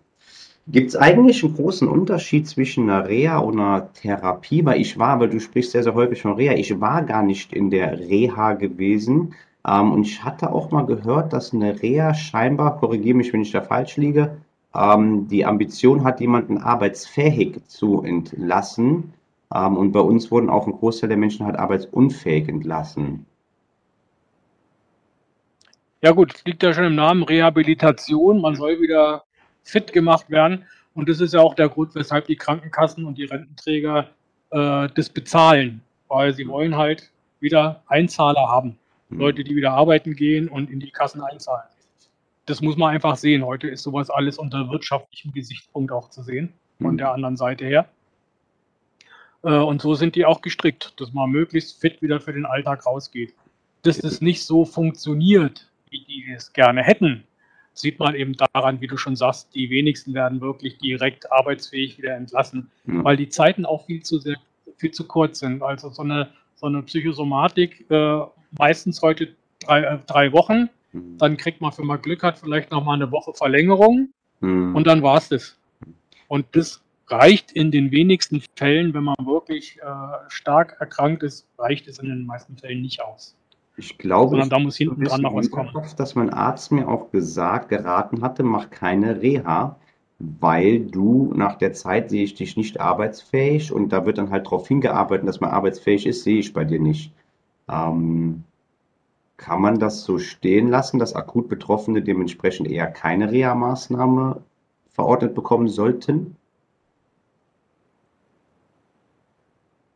Gibt 0.68 0.88
es 0.88 0.96
eigentlich 0.96 1.44
einen 1.44 1.54
großen 1.54 1.86
Unterschied 1.86 2.48
zwischen 2.48 2.90
einer 2.90 3.08
Reha 3.08 3.38
und 3.38 3.60
einer 3.60 3.92
Therapie? 3.92 4.64
Weil 4.64 4.80
ich 4.80 4.98
war, 4.98 5.10
aber 5.10 5.28
du 5.28 5.38
sprichst 5.38 5.70
sehr, 5.70 5.84
sehr 5.84 5.94
häufig 5.94 6.22
von 6.22 6.34
Reha, 6.34 6.54
ich 6.54 6.80
war 6.80 7.02
gar 7.02 7.22
nicht 7.22 7.52
in 7.52 7.70
der 7.70 8.00
Reha 8.00 8.54
gewesen. 8.54 9.34
Ähm, 9.66 9.92
und 9.92 10.02
ich 10.02 10.24
hatte 10.24 10.50
auch 10.50 10.72
mal 10.72 10.84
gehört, 10.84 11.32
dass 11.32 11.54
eine 11.54 11.80
Reha 11.80 12.14
scheinbar, 12.14 12.78
korrigiere 12.78 13.16
mich, 13.16 13.32
wenn 13.32 13.42
ich 13.42 13.52
da 13.52 13.62
falsch 13.62 13.96
liege, 13.96 14.38
ähm, 14.74 15.28
die 15.28 15.44
Ambition 15.44 16.02
hat, 16.02 16.20
jemanden 16.20 16.58
arbeitsfähig 16.58 17.60
zu 17.68 18.02
entlassen. 18.02 19.12
Ähm, 19.54 19.76
und 19.76 19.92
bei 19.92 20.00
uns 20.00 20.30
wurden 20.30 20.50
auch 20.50 20.66
ein 20.66 20.72
Großteil 20.72 21.08
der 21.08 21.18
Menschen 21.18 21.46
halt 21.46 21.56
arbeitsunfähig 21.56 22.48
entlassen. 22.48 23.26
Ja 26.02 26.12
gut, 26.12 26.44
liegt 26.44 26.62
ja 26.62 26.72
schon 26.72 26.84
im 26.84 26.94
Namen 26.94 27.22
Rehabilitation. 27.22 28.40
Man 28.40 28.54
soll 28.54 28.80
wieder 28.80 29.24
fit 29.62 29.92
gemacht 29.92 30.30
werden. 30.30 30.64
Und 30.94 31.08
das 31.08 31.20
ist 31.20 31.34
ja 31.34 31.40
auch 31.40 31.54
der 31.54 31.68
Grund, 31.68 31.94
weshalb 31.94 32.26
die 32.26 32.36
Krankenkassen 32.36 33.04
und 33.04 33.18
die 33.18 33.24
Rententräger 33.24 34.08
äh, 34.50 34.88
das 34.94 35.08
bezahlen. 35.08 35.82
Weil 36.08 36.32
sie 36.34 36.46
wollen 36.48 36.76
halt 36.76 37.10
wieder 37.40 37.82
Einzahler 37.86 38.48
haben. 38.48 38.78
Mhm. 39.08 39.18
Leute, 39.18 39.44
die 39.44 39.56
wieder 39.56 39.72
arbeiten 39.72 40.14
gehen 40.14 40.48
und 40.48 40.70
in 40.70 40.80
die 40.80 40.90
Kassen 40.90 41.22
einzahlen. 41.22 41.68
Das 42.46 42.60
muss 42.62 42.76
man 42.76 42.94
einfach 42.94 43.16
sehen. 43.16 43.44
Heute 43.44 43.68
ist 43.68 43.82
sowas 43.82 44.08
alles 44.08 44.38
unter 44.38 44.70
wirtschaftlichem 44.70 45.32
Gesichtspunkt 45.32 45.90
auch 45.92 46.10
zu 46.10 46.22
sehen, 46.22 46.52
von 46.80 46.92
mhm. 46.92 46.98
der 46.98 47.12
anderen 47.12 47.36
Seite 47.36 47.64
her. 47.64 47.88
Äh, 49.46 49.58
und 49.58 49.80
so 49.80 49.94
sind 49.94 50.16
die 50.16 50.26
auch 50.26 50.42
gestrickt, 50.42 50.92
dass 51.00 51.12
man 51.12 51.30
möglichst 51.30 51.80
fit 51.80 52.02
wieder 52.02 52.20
für 52.20 52.32
den 52.32 52.44
Alltag 52.44 52.84
rausgeht. 52.84 53.32
Dass 53.82 53.98
das 53.98 54.20
nicht 54.20 54.44
so 54.44 54.64
funktioniert, 54.64 55.70
wie 55.88 56.04
die 56.04 56.26
es 56.34 56.52
gerne 56.52 56.82
hätten, 56.82 57.22
sieht 57.72 57.98
man 58.00 58.14
eben 58.14 58.34
daran, 58.34 58.80
wie 58.80 58.88
du 58.88 58.96
schon 58.96 59.14
sagst, 59.14 59.54
die 59.54 59.70
wenigsten 59.70 60.14
werden 60.14 60.40
wirklich 60.40 60.78
direkt 60.78 61.30
arbeitsfähig 61.30 61.96
wieder 61.98 62.16
entlassen, 62.16 62.70
ja. 62.86 63.04
weil 63.04 63.16
die 63.16 63.28
Zeiten 63.28 63.64
auch 63.64 63.86
viel 63.86 64.02
zu 64.02 64.18
sehr, 64.18 64.36
viel 64.76 64.90
zu 64.90 65.06
kurz 65.06 65.38
sind. 65.38 65.62
Also 65.62 65.90
so 65.90 66.02
eine, 66.02 66.30
so 66.56 66.66
eine 66.66 66.82
Psychosomatik 66.82 67.88
äh, 67.90 68.20
meistens 68.58 69.00
heute 69.02 69.28
drei, 69.60 69.82
äh, 69.82 69.98
drei 70.06 70.32
Wochen, 70.32 70.70
mhm. 70.92 71.18
dann 71.18 71.36
kriegt 71.36 71.60
man, 71.60 71.72
wenn 71.76 71.86
man 71.86 72.02
Glück 72.02 72.22
hat, 72.24 72.38
vielleicht 72.38 72.72
nochmal 72.72 72.96
eine 72.96 73.12
Woche 73.12 73.32
Verlängerung 73.34 74.08
mhm. 74.40 74.74
und 74.74 74.86
dann 74.86 75.02
war 75.02 75.18
es 75.18 75.28
das. 75.28 75.56
Und 76.28 76.46
das 76.52 76.82
reicht 77.08 77.52
in 77.52 77.70
den 77.70 77.90
wenigsten 77.90 78.42
Fällen, 78.56 78.94
wenn 78.94 79.04
man 79.04 79.16
wirklich 79.24 79.78
äh, 79.80 79.84
stark 80.28 80.76
erkrankt 80.80 81.22
ist, 81.22 81.46
reicht 81.58 81.86
es 81.88 81.98
in 81.98 82.08
den 82.08 82.26
meisten 82.26 82.56
Fällen 82.56 82.82
nicht 82.82 83.02
aus. 83.02 83.36
Ich 83.76 83.98
glaube, 83.98 84.30
sondern 84.30 84.48
da 84.48 84.58
muss 84.58 84.76
hinten 84.76 85.04
dran 85.04 85.20
noch 85.20 85.34
was 85.34 85.50
kommen. 85.50 85.70
Dass 85.96 86.14
mein 86.14 86.30
Arzt 86.30 86.72
mir 86.72 86.88
auch 86.88 87.10
gesagt, 87.10 87.68
geraten 87.68 88.22
hatte, 88.22 88.42
mach 88.42 88.70
keine 88.70 89.20
Reha, 89.20 89.76
weil 90.18 90.80
du 90.80 91.32
nach 91.34 91.56
der 91.56 91.74
Zeit 91.74 92.08
sehe 92.08 92.24
ich 92.24 92.34
dich 92.34 92.56
nicht 92.56 92.80
arbeitsfähig 92.80 93.72
und 93.72 93.90
da 93.90 94.06
wird 94.06 94.16
dann 94.16 94.30
halt 94.30 94.46
darauf 94.46 94.66
hingearbeitet, 94.66 95.28
dass 95.28 95.40
man 95.40 95.50
arbeitsfähig 95.50 96.06
ist, 96.06 96.24
sehe 96.24 96.38
ich 96.38 96.54
bei 96.54 96.64
dir 96.64 96.80
nicht. 96.80 97.12
Ähm, 97.68 98.44
kann 99.36 99.60
man 99.60 99.78
das 99.78 100.04
so 100.04 100.18
stehen 100.18 100.68
lassen, 100.68 100.98
dass 100.98 101.14
akut 101.14 101.48
Betroffene 101.48 102.00
dementsprechend 102.00 102.68
eher 102.68 102.86
keine 102.86 103.30
Reha-Maßnahme 103.30 104.42
verordnet 104.88 105.34
bekommen 105.34 105.68
sollten? 105.68 106.36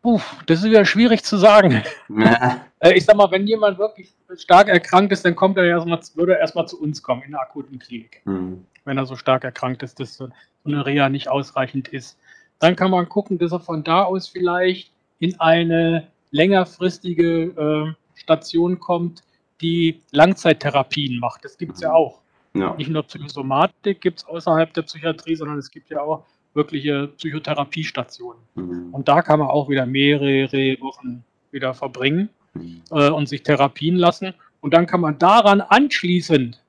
Puh, 0.03 0.21
das 0.47 0.61
ist 0.61 0.65
wieder 0.65 0.85
schwierig 0.85 1.25
zu 1.25 1.37
sagen. 1.37 1.83
Äh, 2.83 2.95
ich 2.95 3.05
sag 3.05 3.15
mal, 3.15 3.31
wenn 3.31 3.47
jemand 3.47 3.79
wirklich 3.79 4.15
stark 4.39 4.69
erkrankt 4.69 5.13
ist, 5.13 5.23
dann 5.23 5.37
kommt 5.37 5.59
er 5.59 5.65
erstmal, 5.65 6.01
würde 6.15 6.33
er 6.33 6.39
erstmal 6.39 6.67
zu 6.67 6.81
uns 6.81 7.03
kommen 7.03 7.21
in 7.21 7.33
der 7.33 7.43
akuten 7.43 7.79
Klinik. 7.79 8.23
Mhm. 8.25 8.65
Wenn 8.87 8.97
er 8.97 9.05
so 9.05 9.17
stark 9.17 9.45
erkrankt 9.45 9.83
ist, 9.83 10.01
dass 10.01 10.15
so 10.15 10.31
eine 10.65 10.87
Reha 10.87 11.11
nicht 11.11 11.29
ausreichend 11.29 11.89
ist. 11.89 12.19
Dann 12.59 12.77
kann 12.77 12.91
man 12.91 13.07
gucken, 13.07 13.37
dass 13.37 13.53
er 13.53 13.61
von 13.61 13.85
da 13.85 14.05
aus 14.05 14.29
vielleicht 14.29 14.93
in 15.19 15.39
eine 15.41 16.07
längerfristige 16.31 17.95
äh, 17.95 18.19
Station 18.19 18.81
kommt, 18.81 19.25
die 19.61 20.01
Langzeittherapien 20.13 21.21
macht. 21.21 21.45
Das 21.45 21.59
gibt 21.59 21.75
es 21.75 21.81
ja 21.83 21.93
auch. 21.93 22.23
Ja. 22.55 22.75
Nicht 22.77 22.91
nur 22.91 23.03
Psychosomatik 23.03 24.01
gibt 24.01 24.21
es 24.21 24.27
außerhalb 24.27 24.73
der 24.73 24.83
Psychiatrie, 24.83 25.37
sondern 25.37 25.59
es 25.59 25.71
gibt 25.71 25.91
ja 25.91 26.01
auch 26.01 26.25
wirkliche 26.55 27.09
Psychotherapiestationen. 27.17 28.43
Mhm. 28.55 28.89
Und 28.93 29.09
da 29.09 29.23
kann 29.23 29.39
man 29.39 29.49
auch 29.49 29.69
wieder 29.69 29.87
mehrere 29.87 30.81
Wochen 30.81 31.25
wieder 31.51 31.75
verbringen 31.75 32.29
mhm. 32.55 32.83
äh, 32.91 33.11
und 33.11 33.29
sich 33.29 33.43
therapien 33.43 33.97
lassen. 33.97 34.35
Und 34.61 34.75
dann 34.75 34.87
kann 34.87 35.01
man 35.01 35.19
daran 35.19 35.61
anschließend 35.61 36.63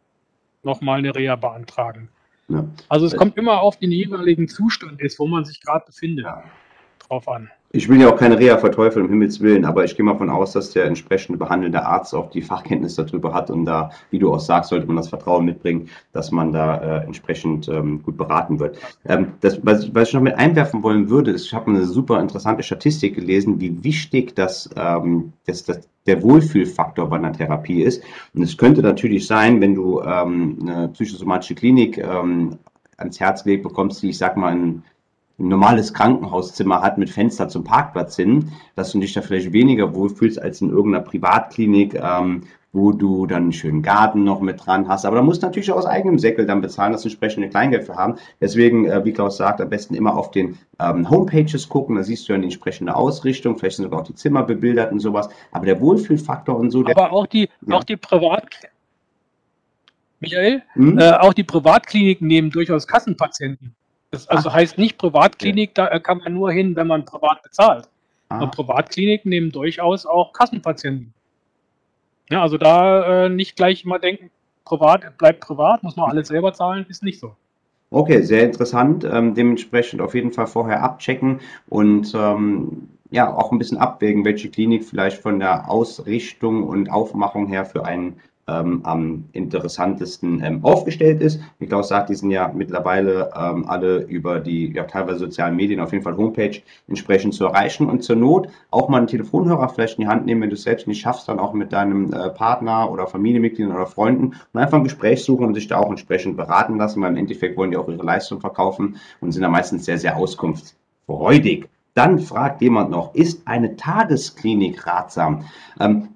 nochmal 0.63 0.99
eine 0.99 1.13
Reha 1.13 1.35
beantragen. 1.35 2.09
Ja. 2.47 2.67
Also 2.89 3.05
es 3.05 3.15
kommt 3.15 3.37
immer 3.37 3.61
auf 3.61 3.77
den 3.77 3.91
jeweiligen 3.91 4.47
Zustand 4.47 4.99
ist, 5.01 5.19
wo 5.19 5.27
man 5.27 5.45
sich 5.45 5.61
gerade 5.61 5.85
befindet, 5.85 6.25
ja. 6.25 6.43
Drauf 7.11 7.27
an. 7.27 7.49
Ich 7.73 7.87
will 7.87 8.01
ja 8.01 8.11
auch 8.11 8.17
keine 8.17 8.37
Reha 8.37 8.57
verteufeln, 8.57 9.05
um 9.05 9.11
Himmels 9.11 9.39
Willen, 9.39 9.63
aber 9.63 9.85
ich 9.85 9.95
gehe 9.95 10.03
mal 10.05 10.13
davon 10.13 10.29
aus, 10.29 10.51
dass 10.53 10.71
der 10.71 10.85
entsprechende 10.85 11.37
behandelnde 11.37 11.85
Arzt 11.85 12.13
auch 12.13 12.29
die 12.29 12.41
Fachkenntnis 12.41 12.95
darüber 12.95 13.33
hat 13.33 13.49
und 13.49 13.63
da, 13.65 13.91
wie 14.09 14.19
du 14.19 14.33
auch 14.33 14.39
sagst, 14.41 14.71
sollte 14.71 14.87
man 14.87 14.97
das 14.97 15.07
Vertrauen 15.07 15.45
mitbringen, 15.45 15.89
dass 16.11 16.31
man 16.31 16.51
da 16.51 16.77
äh, 16.77 17.05
entsprechend 17.05 17.69
ähm, 17.69 18.03
gut 18.03 18.17
beraten 18.17 18.59
wird. 18.59 18.77
Ähm, 19.05 19.33
das, 19.39 19.65
was, 19.65 19.93
was, 19.95 20.09
ich 20.09 20.13
noch 20.13 20.21
mit 20.21 20.35
einwerfen 20.35 20.83
wollen 20.83 21.09
würde, 21.09 21.31
ist, 21.31 21.45
ich 21.45 21.53
habe 21.53 21.71
eine 21.71 21.85
super 21.85 22.19
interessante 22.19 22.63
Statistik 22.63 23.15
gelesen, 23.15 23.61
wie 23.61 23.83
wichtig 23.83 24.35
das, 24.35 24.69
ähm, 24.75 25.31
das, 25.45 25.63
das 25.63 25.79
der 26.07 26.23
Wohlfühlfaktor 26.23 27.09
bei 27.09 27.17
einer 27.17 27.31
Therapie 27.31 27.83
ist. 27.83 28.03
Und 28.33 28.41
es 28.41 28.57
könnte 28.57 28.81
natürlich 28.81 29.27
sein, 29.27 29.61
wenn 29.61 29.75
du 29.75 30.01
ähm, 30.01 30.57
eine 30.61 30.87
psychosomatische 30.89 31.55
Klinik 31.55 31.99
ähm, 31.99 32.57
ans 32.97 33.19
Herz 33.19 33.43
gelegt 33.43 33.63
bekommst, 33.63 34.01
die, 34.01 34.09
ich 34.09 34.17
sag 34.17 34.35
mal, 34.35 34.51
ein 34.51 34.83
ein 35.41 35.47
normales 35.47 35.93
Krankenhauszimmer 35.93 36.81
hat 36.81 36.97
mit 36.97 37.09
Fenster 37.09 37.49
zum 37.49 37.63
Parkplatz 37.63 38.15
hin, 38.15 38.51
dass 38.75 38.91
du 38.91 38.99
dich 38.99 39.13
da 39.13 39.21
vielleicht 39.21 39.53
weniger 39.53 39.93
wohlfühlst 39.93 40.41
als 40.41 40.61
in 40.61 40.69
irgendeiner 40.69 41.03
Privatklinik, 41.03 41.95
ähm, 41.95 42.43
wo 42.73 42.93
du 42.93 43.25
dann 43.25 43.43
einen 43.43 43.53
schönen 43.53 43.81
Garten 43.81 44.23
noch 44.23 44.39
mit 44.39 44.65
dran 44.65 44.87
hast. 44.87 45.05
Aber 45.05 45.17
da 45.17 45.21
musst 45.21 45.43
du 45.43 45.47
natürlich 45.47 45.71
auch 45.71 45.77
aus 45.77 45.85
eigenem 45.85 46.19
Säckel 46.19 46.45
dann 46.45 46.61
bezahlen, 46.61 46.93
dass 46.93 47.01
du 47.01 47.09
entsprechende 47.09 47.49
Kleingeld 47.49 47.83
für 47.83 47.95
haben. 47.95 48.15
Deswegen, 48.39 48.85
äh, 48.85 49.03
wie 49.03 49.11
Klaus 49.11 49.37
sagt, 49.37 49.59
am 49.59 49.69
besten 49.69 49.93
immer 49.93 50.15
auf 50.15 50.31
den 50.31 50.57
ähm, 50.79 51.09
Homepages 51.09 51.67
gucken. 51.67 51.97
Da 51.97 52.03
siehst 52.03 52.29
du 52.29 52.33
dann 52.33 52.41
die 52.41 52.47
entsprechende 52.47 52.95
Ausrichtung. 52.95 53.57
Vielleicht 53.57 53.75
sind 53.75 53.85
sogar 53.85 54.01
auch 54.01 54.07
die 54.07 54.15
Zimmer 54.15 54.43
bebildert 54.43 54.91
und 54.93 54.99
sowas. 54.99 55.27
Aber 55.51 55.65
der 55.65 55.81
Wohlfühlfaktor 55.81 56.55
und 56.57 56.71
so. 56.71 56.85
Aber 56.85 57.11
auch 57.11 57.27
die, 57.27 57.49
ja. 57.67 57.75
auch 57.75 57.83
die 57.83 57.97
Privat, 57.97 58.45
Michael, 60.21 60.61
hm? 60.73 60.97
äh, 60.97 61.11
auch 61.11 61.33
die 61.33 61.43
Privatkliniken 61.43 62.25
nehmen 62.27 62.51
durchaus 62.51 62.87
Kassenpatienten. 62.87 63.75
Das 64.11 64.27
also 64.27 64.49
Ach. 64.49 64.53
heißt 64.53 64.77
nicht 64.77 64.97
Privatklinik, 64.97 65.73
da 65.73 65.97
kann 65.99 66.19
man 66.19 66.33
nur 66.33 66.51
hin, 66.51 66.75
wenn 66.75 66.87
man 66.87 67.05
privat 67.05 67.41
bezahlt. 67.43 67.87
Ah. 68.29 68.45
Privatkliniken 68.45 69.29
nehmen 69.29 69.51
durchaus 69.51 70.05
auch 70.05 70.33
Kassenpatienten. 70.33 71.13
Ja, 72.29 72.41
also 72.41 72.57
da 72.57 73.25
äh, 73.25 73.29
nicht 73.29 73.55
gleich 73.55 73.83
immer 73.83 73.99
denken, 73.99 74.29
privat 74.63 75.17
bleibt 75.17 75.41
privat, 75.41 75.83
muss 75.83 75.95
man 75.95 76.09
alles 76.09 76.29
selber 76.29 76.53
zahlen, 76.53 76.85
ist 76.87 77.03
nicht 77.03 77.19
so. 77.19 77.35
Okay, 77.89 78.21
sehr 78.21 78.43
interessant. 78.43 79.03
Ähm, 79.03 79.33
dementsprechend 79.33 80.01
auf 80.01 80.15
jeden 80.15 80.31
Fall 80.31 80.47
vorher 80.47 80.81
abchecken 80.81 81.41
und 81.67 82.13
ähm, 82.15 82.87
ja 83.09 83.33
auch 83.33 83.51
ein 83.51 83.59
bisschen 83.59 83.77
abwägen, 83.77 84.23
welche 84.23 84.49
Klinik 84.49 84.85
vielleicht 84.85 85.21
von 85.21 85.39
der 85.39 85.69
Ausrichtung 85.69 86.63
und 86.63 86.89
Aufmachung 86.89 87.47
her 87.47 87.65
für 87.65 87.85
einen 87.85 88.21
ähm, 88.51 88.81
am 88.83 89.25
interessantesten 89.31 90.43
ähm, 90.43 90.63
aufgestellt 90.63 91.21
ist. 91.21 91.39
Wie 91.59 91.67
Klaus 91.67 91.87
sagt, 91.87 92.09
die 92.09 92.15
sind 92.15 92.31
ja 92.31 92.51
mittlerweile 92.53 93.31
ähm, 93.35 93.65
alle 93.67 93.99
über 94.03 94.39
die 94.39 94.73
ja, 94.73 94.83
teilweise 94.83 95.19
sozialen 95.19 95.55
Medien, 95.55 95.79
auf 95.79 95.91
jeden 95.91 96.03
Fall 96.03 96.17
Homepage 96.17 96.61
entsprechend 96.87 97.33
zu 97.33 97.45
erreichen 97.45 97.89
und 97.89 98.03
zur 98.03 98.15
Not 98.15 98.49
auch 98.69 98.89
mal 98.89 98.97
einen 98.97 99.07
Telefonhörer 99.07 99.69
vielleicht 99.69 99.97
in 99.97 100.05
die 100.05 100.07
Hand 100.07 100.25
nehmen, 100.25 100.41
wenn 100.41 100.49
du 100.49 100.55
es 100.55 100.63
selbst 100.63 100.87
nicht 100.87 101.01
schaffst, 101.01 101.27
dann 101.29 101.39
auch 101.39 101.53
mit 101.53 101.71
deinem 101.71 102.13
äh, 102.13 102.29
Partner 102.29 102.91
oder 102.91 103.07
Familienmitgliedern 103.07 103.73
oder 103.73 103.87
Freunden 103.87 104.35
und 104.53 104.59
einfach 104.59 104.77
ein 104.77 104.83
Gespräch 104.83 105.23
suchen 105.23 105.45
und 105.45 105.53
sich 105.53 105.67
da 105.67 105.77
auch 105.77 105.89
entsprechend 105.89 106.37
beraten 106.37 106.77
lassen, 106.77 107.01
weil 107.01 107.11
im 107.11 107.17
Endeffekt 107.17 107.57
wollen 107.57 107.71
die 107.71 107.77
auch 107.77 107.87
ihre 107.87 108.03
Leistung 108.03 108.41
verkaufen 108.41 108.97
und 109.19 109.31
sind 109.31 109.43
da 109.43 109.49
meistens 109.49 109.85
sehr, 109.85 109.97
sehr 109.97 110.17
auskunftsfreudig. 110.17 111.67
Dann 111.93 112.19
fragt 112.19 112.61
jemand 112.61 112.89
noch, 112.89 113.13
ist 113.15 113.47
eine 113.47 113.75
Tagesklinik 113.75 114.87
ratsam? 114.87 115.45
Ähm, 115.79 116.09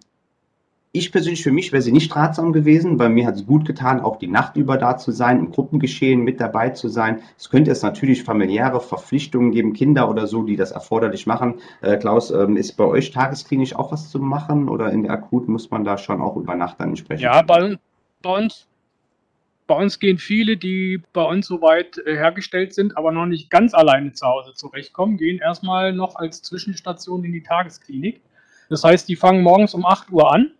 ich 0.95 1.11
persönlich 1.11 1.43
für 1.43 1.51
mich 1.51 1.71
wäre 1.71 1.81
sie 1.81 1.91
nicht 1.91 2.15
ratsam 2.15 2.53
gewesen, 2.53 2.97
weil 2.97 3.09
mir 3.09 3.27
hat 3.27 3.35
es 3.35 3.45
gut 3.45 3.65
getan, 3.65 3.99
auch 3.99 4.17
die 4.17 4.27
Nacht 4.27 4.55
über 4.55 4.77
da 4.77 4.97
zu 4.97 5.11
sein, 5.11 5.39
im 5.39 5.51
Gruppengeschehen 5.51 6.23
mit 6.23 6.39
dabei 6.39 6.69
zu 6.69 6.87
sein. 6.87 7.21
Es 7.37 7.49
könnte 7.49 7.71
es 7.71 7.81
natürlich 7.81 8.23
familiäre 8.23 8.79
Verpflichtungen 8.79 9.51
geben, 9.51 9.73
Kinder 9.73 10.09
oder 10.09 10.27
so, 10.27 10.43
die 10.43 10.55
das 10.55 10.71
erforderlich 10.71 11.27
machen. 11.27 11.55
Äh, 11.81 11.97
Klaus, 11.97 12.31
ähm, 12.31 12.57
ist 12.57 12.73
bei 12.73 12.85
euch 12.85 13.11
tagesklinisch 13.11 13.75
auch 13.75 13.91
was 13.91 14.09
zu 14.09 14.19
machen 14.19 14.69
oder 14.69 14.91
in 14.91 15.03
der 15.03 15.11
Akut 15.11 15.47
muss 15.47 15.69
man 15.69 15.83
da 15.83 15.97
schon 15.97 16.21
auch 16.21 16.37
über 16.37 16.55
Nacht 16.55 16.79
dann 16.79 16.89
entsprechen? 16.89 17.23
Ja, 17.23 17.41
bei, 17.41 17.77
bei 18.21 18.33
uns 18.33 18.67
bei 19.67 19.75
uns 19.75 19.99
gehen 19.99 20.19
viele, 20.19 20.57
die 20.57 21.01
bei 21.11 21.23
uns 21.23 21.47
soweit 21.47 21.97
äh, 21.97 22.15
hergestellt 22.15 22.73
sind, 22.73 22.97
aber 22.97 23.11
noch 23.11 23.25
nicht 23.25 23.49
ganz 23.49 23.73
alleine 23.73 24.13
zu 24.13 24.25
Hause 24.27 24.53
zurechtkommen, 24.53 25.17
gehen 25.17 25.39
erstmal 25.39 25.91
noch 25.91 26.15
als 26.15 26.43
Zwischenstation 26.43 27.23
in 27.23 27.31
die 27.31 27.41
Tagesklinik. 27.41 28.21
Das 28.69 28.83
heißt, 28.83 29.09
die 29.09 29.15
fangen 29.15 29.41
morgens 29.41 29.73
um 29.73 29.85
8 29.85 30.11
Uhr 30.11 30.31
an 30.31 30.51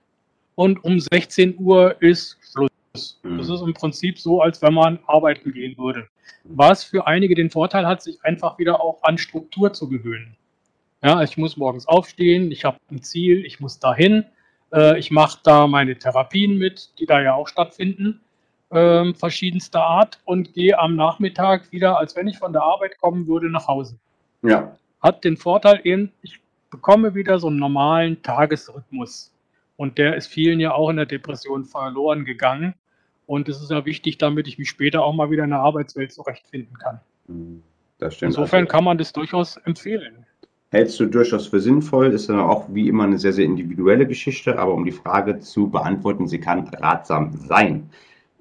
und 0.55 0.83
um 0.83 0.99
16 0.99 1.57
Uhr 1.59 2.01
ist 2.01 2.37
Schluss. 2.41 3.19
Mhm. 3.23 3.37
Das 3.37 3.49
ist 3.49 3.61
im 3.61 3.73
Prinzip 3.73 4.19
so, 4.19 4.41
als 4.41 4.61
wenn 4.61 4.73
man 4.73 4.99
arbeiten 5.05 5.51
gehen 5.51 5.77
würde. 5.77 6.07
Was 6.43 6.83
für 6.83 7.07
einige 7.07 7.35
den 7.35 7.49
Vorteil 7.49 7.85
hat, 7.85 8.01
sich 8.01 8.23
einfach 8.23 8.57
wieder 8.57 8.81
auch 8.81 9.03
an 9.03 9.17
Struktur 9.17 9.73
zu 9.73 9.89
gewöhnen. 9.89 10.35
Ja, 11.03 11.21
ich 11.21 11.37
muss 11.37 11.57
morgens 11.57 11.87
aufstehen, 11.87 12.51
ich 12.51 12.65
habe 12.65 12.77
ein 12.89 13.01
Ziel, 13.01 13.45
ich 13.45 13.59
muss 13.59 13.79
dahin, 13.79 14.25
äh, 14.73 14.97
ich 14.97 15.11
mache 15.11 15.39
da 15.43 15.67
meine 15.67 15.97
Therapien 15.97 16.57
mit, 16.57 16.97
die 16.99 17.05
da 17.05 17.21
ja 17.21 17.35
auch 17.35 17.47
stattfinden, 17.47 18.21
äh, 18.69 19.13
verschiedenster 19.13 19.83
Art 19.83 20.19
und 20.25 20.53
gehe 20.53 20.79
am 20.79 20.95
Nachmittag 20.95 21.71
wieder, 21.71 21.99
als 21.99 22.15
wenn 22.15 22.27
ich 22.27 22.37
von 22.37 22.53
der 22.53 22.63
Arbeit 22.63 22.97
kommen 22.97 23.27
würde, 23.27 23.49
nach 23.49 23.67
Hause. 23.67 23.97
Ja. 24.41 24.75
Hat 25.01 25.23
den 25.23 25.37
Vorteil 25.37 25.81
eben, 25.83 26.11
ich 26.21 26.39
bekomme 26.71 27.13
wieder 27.13 27.39
so 27.39 27.47
einen 27.47 27.59
normalen 27.59 28.21
Tagesrhythmus. 28.21 29.31
Und 29.77 29.97
der 29.97 30.15
ist 30.15 30.27
vielen 30.27 30.59
ja 30.59 30.73
auch 30.73 30.89
in 30.89 30.97
der 30.97 31.05
Depression 31.05 31.65
verloren 31.65 32.25
gegangen. 32.25 32.75
Und 33.25 33.49
es 33.49 33.61
ist 33.61 33.71
ja 33.71 33.85
wichtig, 33.85 34.17
damit 34.17 34.47
ich 34.47 34.57
mich 34.57 34.69
später 34.69 35.03
auch 35.03 35.13
mal 35.13 35.31
wieder 35.31 35.43
in 35.43 35.49
der 35.49 35.59
Arbeitswelt 35.59 36.13
zurechtfinden 36.13 36.77
kann. 36.77 36.99
Mhm. 37.27 37.63
Insofern 37.99 38.61
also, 38.61 38.71
kann 38.71 38.83
man 38.83 38.97
das 38.97 39.13
durchaus 39.13 39.57
empfehlen. 39.57 40.25
Hältst 40.71 40.99
du 40.99 41.05
durchaus 41.05 41.47
für 41.47 41.59
sinnvoll, 41.59 42.11
ist 42.11 42.27
dann 42.29 42.39
auch 42.39 42.65
wie 42.69 42.89
immer 42.89 43.05
eine 43.05 43.17
sehr, 43.17 43.31
sehr 43.31 43.45
individuelle 43.45 44.05
Geschichte, 44.05 44.59
aber 44.59 44.73
um 44.73 44.83
die 44.83 44.91
Frage 44.91 45.39
zu 45.39 45.69
beantworten, 45.69 46.27
sie 46.27 46.39
kann 46.39 46.67
ratsam 46.67 47.31
sein. 47.33 47.89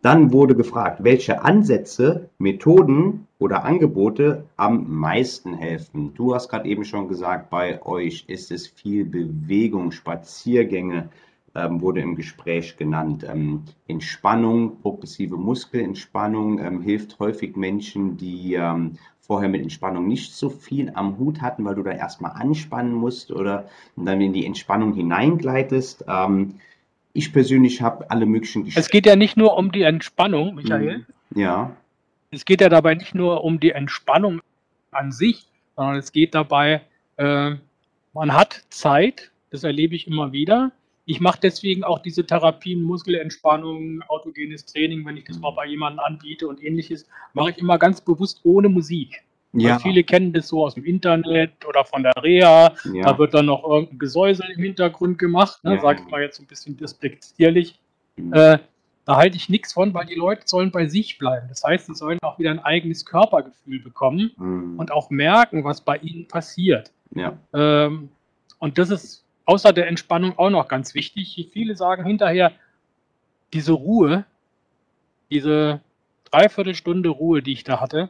Dann 0.04 0.34
wurde 0.34 0.54
gefragt, 0.54 1.02
welche 1.02 1.42
Ansätze, 1.44 2.28
Methoden 2.36 3.26
oder 3.38 3.64
Angebote 3.64 4.44
am 4.58 4.84
meisten 4.86 5.54
helfen. 5.54 6.12
Du 6.12 6.34
hast 6.34 6.50
gerade 6.50 6.68
eben 6.68 6.84
schon 6.84 7.08
gesagt, 7.08 7.48
bei 7.48 7.80
euch 7.86 8.26
ist 8.26 8.52
es 8.52 8.66
viel 8.66 9.06
Bewegung, 9.06 9.92
Spaziergänge, 9.92 11.08
ähm, 11.54 11.80
wurde 11.80 12.02
im 12.02 12.16
Gespräch 12.16 12.76
genannt. 12.76 13.24
Ähm, 13.26 13.62
Entspannung, 13.88 14.76
progressive 14.82 15.38
Muskelentspannung 15.38 16.58
ähm, 16.58 16.82
hilft 16.82 17.18
häufig 17.18 17.56
Menschen, 17.56 18.18
die 18.18 18.56
ähm, 18.56 18.98
vorher 19.20 19.48
mit 19.48 19.62
Entspannung 19.62 20.06
nicht 20.06 20.34
so 20.34 20.50
viel 20.50 20.92
am 20.94 21.16
Hut 21.16 21.40
hatten, 21.40 21.64
weil 21.64 21.76
du 21.76 21.82
da 21.82 21.92
erstmal 21.92 22.32
anspannen 22.32 22.92
musst 22.92 23.30
oder 23.30 23.70
dann 23.96 24.20
in 24.20 24.34
die 24.34 24.44
Entspannung 24.44 24.92
hineingleitest. 24.92 26.04
Ich 27.14 27.32
persönlich 27.32 27.80
habe 27.80 28.10
alle 28.10 28.26
möglichen 28.26 28.64
Gespräche. 28.64 28.80
Es 28.80 28.90
geht 28.90 29.06
ja 29.06 29.16
nicht 29.16 29.36
nur 29.36 29.56
um 29.56 29.72
die 29.72 29.82
Entspannung, 29.82 30.56
Michael. 30.56 31.06
Mhm. 31.30 31.40
Ja. 31.40 31.76
Es 32.30 32.44
geht 32.44 32.60
ja 32.60 32.68
dabei 32.68 32.94
nicht 32.94 33.14
nur 33.14 33.44
um 33.44 33.60
die 33.60 33.70
Entspannung 33.70 34.42
an 34.90 35.12
sich, 35.12 35.46
sondern 35.76 35.96
es 35.96 36.12
geht 36.12 36.34
dabei, 36.34 36.82
äh, 37.16 37.54
man 38.12 38.34
hat 38.34 38.64
Zeit, 38.68 39.30
das 39.50 39.62
erlebe 39.62 39.94
ich 39.94 40.06
immer 40.06 40.32
wieder, 40.32 40.72
ich 41.06 41.20
mache 41.20 41.38
deswegen 41.42 41.84
auch 41.84 42.00
diese 42.00 42.26
Therapien, 42.26 42.82
Muskelentspannung, 42.82 44.02
autogenes 44.08 44.64
Training, 44.64 45.04
wenn 45.04 45.16
ich 45.16 45.24
das 45.24 45.38
mal 45.38 45.50
bei 45.50 45.66
jemandem 45.66 46.00
anbiete 46.00 46.48
und 46.48 46.62
ähnliches, 46.62 47.06
mache 47.34 47.50
ich 47.50 47.58
immer 47.58 47.78
ganz 47.78 48.00
bewusst 48.00 48.40
ohne 48.42 48.68
Musik. 48.68 49.22
Ja. 49.60 49.78
viele 49.78 50.04
kennen 50.04 50.32
das 50.32 50.48
so 50.48 50.64
aus 50.64 50.74
dem 50.74 50.84
Internet 50.84 51.64
oder 51.66 51.84
von 51.84 52.02
der 52.02 52.12
Reha. 52.22 52.74
Ja. 52.92 53.02
Da 53.04 53.18
wird 53.18 53.34
dann 53.34 53.46
noch 53.46 53.62
irgendein 53.64 53.98
Gesäusel 53.98 54.50
im 54.50 54.62
Hintergrund 54.62 55.18
gemacht, 55.18 55.62
ne? 55.64 55.74
ja. 55.74 55.80
sage 55.80 56.02
ich 56.04 56.10
mal 56.10 56.22
jetzt 56.22 56.40
ein 56.40 56.46
bisschen 56.46 56.76
despektierlich. 56.76 57.78
Mhm. 58.16 58.32
Äh, 58.32 58.58
da 59.04 59.16
halte 59.16 59.36
ich 59.36 59.48
nichts 59.48 59.74
von, 59.74 59.92
weil 59.92 60.06
die 60.06 60.14
Leute 60.14 60.42
sollen 60.46 60.70
bei 60.70 60.86
sich 60.86 61.18
bleiben. 61.18 61.46
Das 61.48 61.62
heißt, 61.62 61.86
sie 61.86 61.94
sollen 61.94 62.18
auch 62.22 62.38
wieder 62.38 62.50
ein 62.50 62.58
eigenes 62.58 63.04
Körpergefühl 63.04 63.80
bekommen 63.80 64.32
mhm. 64.36 64.78
und 64.78 64.90
auch 64.90 65.10
merken, 65.10 65.62
was 65.64 65.82
bei 65.82 65.98
ihnen 65.98 66.26
passiert. 66.26 66.90
Ja. 67.14 67.36
Ähm, 67.52 68.08
und 68.58 68.78
das 68.78 68.90
ist 68.90 69.24
außer 69.44 69.72
der 69.72 69.88
Entspannung 69.88 70.38
auch 70.38 70.50
noch 70.50 70.68
ganz 70.68 70.94
wichtig. 70.94 71.50
Viele 71.52 71.76
sagen 71.76 72.04
hinterher, 72.04 72.52
diese 73.52 73.72
Ruhe, 73.72 74.24
diese 75.30 75.80
Dreiviertelstunde 76.30 77.10
Ruhe, 77.10 77.42
die 77.42 77.52
ich 77.52 77.64
da 77.64 77.80
hatte, 77.80 78.08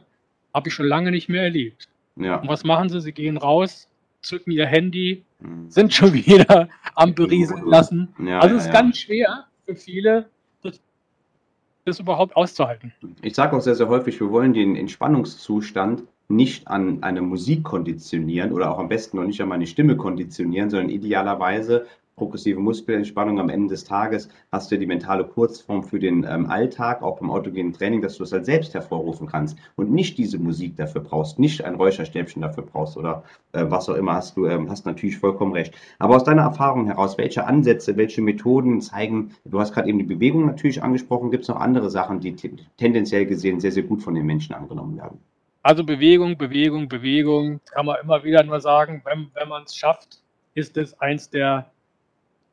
habe 0.55 0.69
ich 0.69 0.73
schon 0.73 0.87
lange 0.87 1.11
nicht 1.11 1.27
mehr 1.27 1.43
erlebt. 1.43 1.89
Ja. 2.15 2.37
Und 2.37 2.47
was 2.47 2.63
machen 2.63 2.89
sie? 2.89 3.01
Sie 3.01 3.11
gehen 3.11 3.37
raus, 3.37 3.89
zücken 4.21 4.51
ihr 4.51 4.65
Handy, 4.65 5.23
mhm. 5.39 5.69
sind 5.69 5.93
schon 5.93 6.13
wieder 6.13 6.69
am 6.95 7.13
Berieseln 7.13 7.65
lassen. 7.65 8.15
Ja, 8.25 8.39
also 8.39 8.55
es 8.55 8.61
ist 8.61 8.73
ja, 8.73 8.81
ganz 8.81 8.97
schwer 8.97 9.45
für 9.65 9.75
viele, 9.75 10.29
das, 10.63 10.79
das 11.83 11.99
überhaupt 11.99 12.37
auszuhalten. 12.37 12.93
Ich 13.21 13.35
sage 13.35 13.55
auch 13.55 13.61
sehr, 13.61 13.75
sehr 13.75 13.89
häufig, 13.89 14.19
wir 14.19 14.31
wollen 14.31 14.53
den 14.53 14.77
Entspannungszustand 14.77 16.03
nicht 16.29 16.67
an 16.69 17.03
eine 17.03 17.21
Musik 17.21 17.63
konditionieren 17.63 18.51
oder 18.53 18.71
auch 18.71 18.79
am 18.79 18.87
besten 18.87 19.17
noch 19.17 19.25
nicht 19.25 19.41
an 19.41 19.49
meine 19.49 19.67
Stimme 19.67 19.97
konditionieren, 19.97 20.69
sondern 20.69 20.89
idealerweise 20.89 21.85
progressive 22.15 22.59
Muskelentspannung 22.59 23.39
am 23.39 23.49
Ende 23.49 23.69
des 23.69 23.83
Tages 23.83 24.29
hast 24.51 24.71
du 24.71 24.79
die 24.79 24.85
mentale 24.85 25.25
Kurzform 25.25 25.83
für 25.83 25.99
den 25.99 26.25
ähm, 26.29 26.45
Alltag, 26.45 27.01
auch 27.01 27.19
beim 27.19 27.29
autogenen 27.29 27.73
Training, 27.73 28.01
dass 28.01 28.17
du 28.17 28.23
es 28.23 28.31
halt 28.31 28.45
selbst 28.45 28.73
hervorrufen 28.73 29.27
kannst 29.27 29.57
und 29.75 29.91
nicht 29.91 30.17
diese 30.17 30.39
Musik 30.39 30.77
dafür 30.77 31.01
brauchst, 31.01 31.39
nicht 31.39 31.63
ein 31.65 31.75
Räucherstäbchen 31.75 32.41
dafür 32.41 32.63
brauchst 32.63 32.95
oder 32.95 33.23
äh, 33.51 33.65
was 33.67 33.89
auch 33.89 33.95
immer 33.95 34.13
hast 34.13 34.37
du, 34.37 34.45
ähm, 34.45 34.69
hast 34.69 34.85
natürlich 34.85 35.17
vollkommen 35.17 35.53
recht. 35.53 35.75
Aber 35.99 36.15
aus 36.15 36.23
deiner 36.23 36.43
Erfahrung 36.43 36.85
heraus, 36.85 37.17
welche 37.17 37.45
Ansätze, 37.45 37.97
welche 37.97 38.21
Methoden 38.21 38.81
zeigen, 38.81 39.31
du 39.43 39.59
hast 39.59 39.73
gerade 39.73 39.89
eben 39.89 39.99
die 39.99 40.05
Bewegung 40.05 40.45
natürlich 40.45 40.81
angesprochen, 40.81 41.31
gibt 41.31 41.43
es 41.43 41.49
noch 41.49 41.59
andere 41.59 41.89
Sachen, 41.89 42.21
die 42.21 42.35
tendenziell 42.77 43.25
gesehen 43.25 43.59
sehr, 43.59 43.71
sehr 43.71 43.83
gut 43.83 44.01
von 44.01 44.15
den 44.15 44.25
Menschen 44.25 44.55
angenommen 44.55 44.97
werden? 44.97 45.19
Also 45.63 45.83
Bewegung, 45.83 46.37
Bewegung, 46.37 46.87
Bewegung, 46.87 47.59
kann 47.73 47.87
man 47.87 47.97
immer 48.01 48.23
wieder 48.23 48.43
nur 48.43 48.61
sagen, 48.61 49.01
wenn, 49.03 49.31
wenn 49.33 49.49
man 49.49 49.63
es 49.63 49.75
schafft, 49.75 50.19
ist 50.53 50.77
es 50.77 50.99
eins 51.01 51.29
der, 51.29 51.71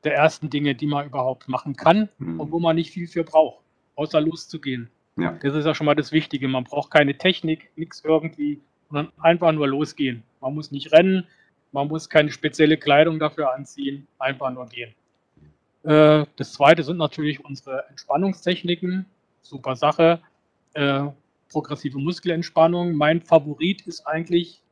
der 0.04 0.14
ersten 0.14 0.50
Dinge, 0.50 0.74
die 0.74 0.86
man 0.86 1.06
überhaupt 1.06 1.48
machen 1.48 1.76
kann 1.76 2.08
mhm. 2.18 2.40
und 2.40 2.50
wo 2.50 2.58
man 2.58 2.76
nicht 2.76 2.90
viel 2.90 3.06
für 3.06 3.24
braucht, 3.24 3.62
außer 3.94 4.20
loszugehen. 4.20 4.90
Ja. 5.16 5.38
Das 5.42 5.54
ist 5.54 5.64
ja 5.64 5.74
schon 5.74 5.86
mal 5.86 5.94
das 5.94 6.12
Wichtige. 6.12 6.48
Man 6.48 6.64
braucht 6.64 6.90
keine 6.90 7.16
Technik, 7.16 7.70
nichts 7.76 8.02
irgendwie, 8.04 8.60
sondern 8.88 9.12
einfach 9.20 9.52
nur 9.52 9.68
losgehen. 9.68 10.22
Man 10.40 10.54
muss 10.54 10.70
nicht 10.70 10.92
rennen, 10.92 11.26
man 11.70 11.88
muss 11.88 12.08
keine 12.08 12.30
spezielle 12.30 12.76
Kleidung 12.76 13.18
dafür 13.18 13.54
anziehen, 13.54 14.06
einfach 14.18 14.50
nur 14.50 14.66
gehen. 14.66 14.94
Äh, 15.84 16.26
das 16.36 16.52
zweite 16.52 16.82
sind 16.82 16.98
natürlich 16.98 17.44
unsere 17.44 17.84
Entspannungstechniken. 17.88 19.06
Super 19.42 19.76
Sache. 19.76 20.20
Äh, 20.74 21.08
progressive 21.48 21.98
Muskelentspannung. 21.98 22.94
Mein 22.94 23.20
Favorit 23.20 23.82
ist 23.82 24.06
eigentlich, 24.06 24.62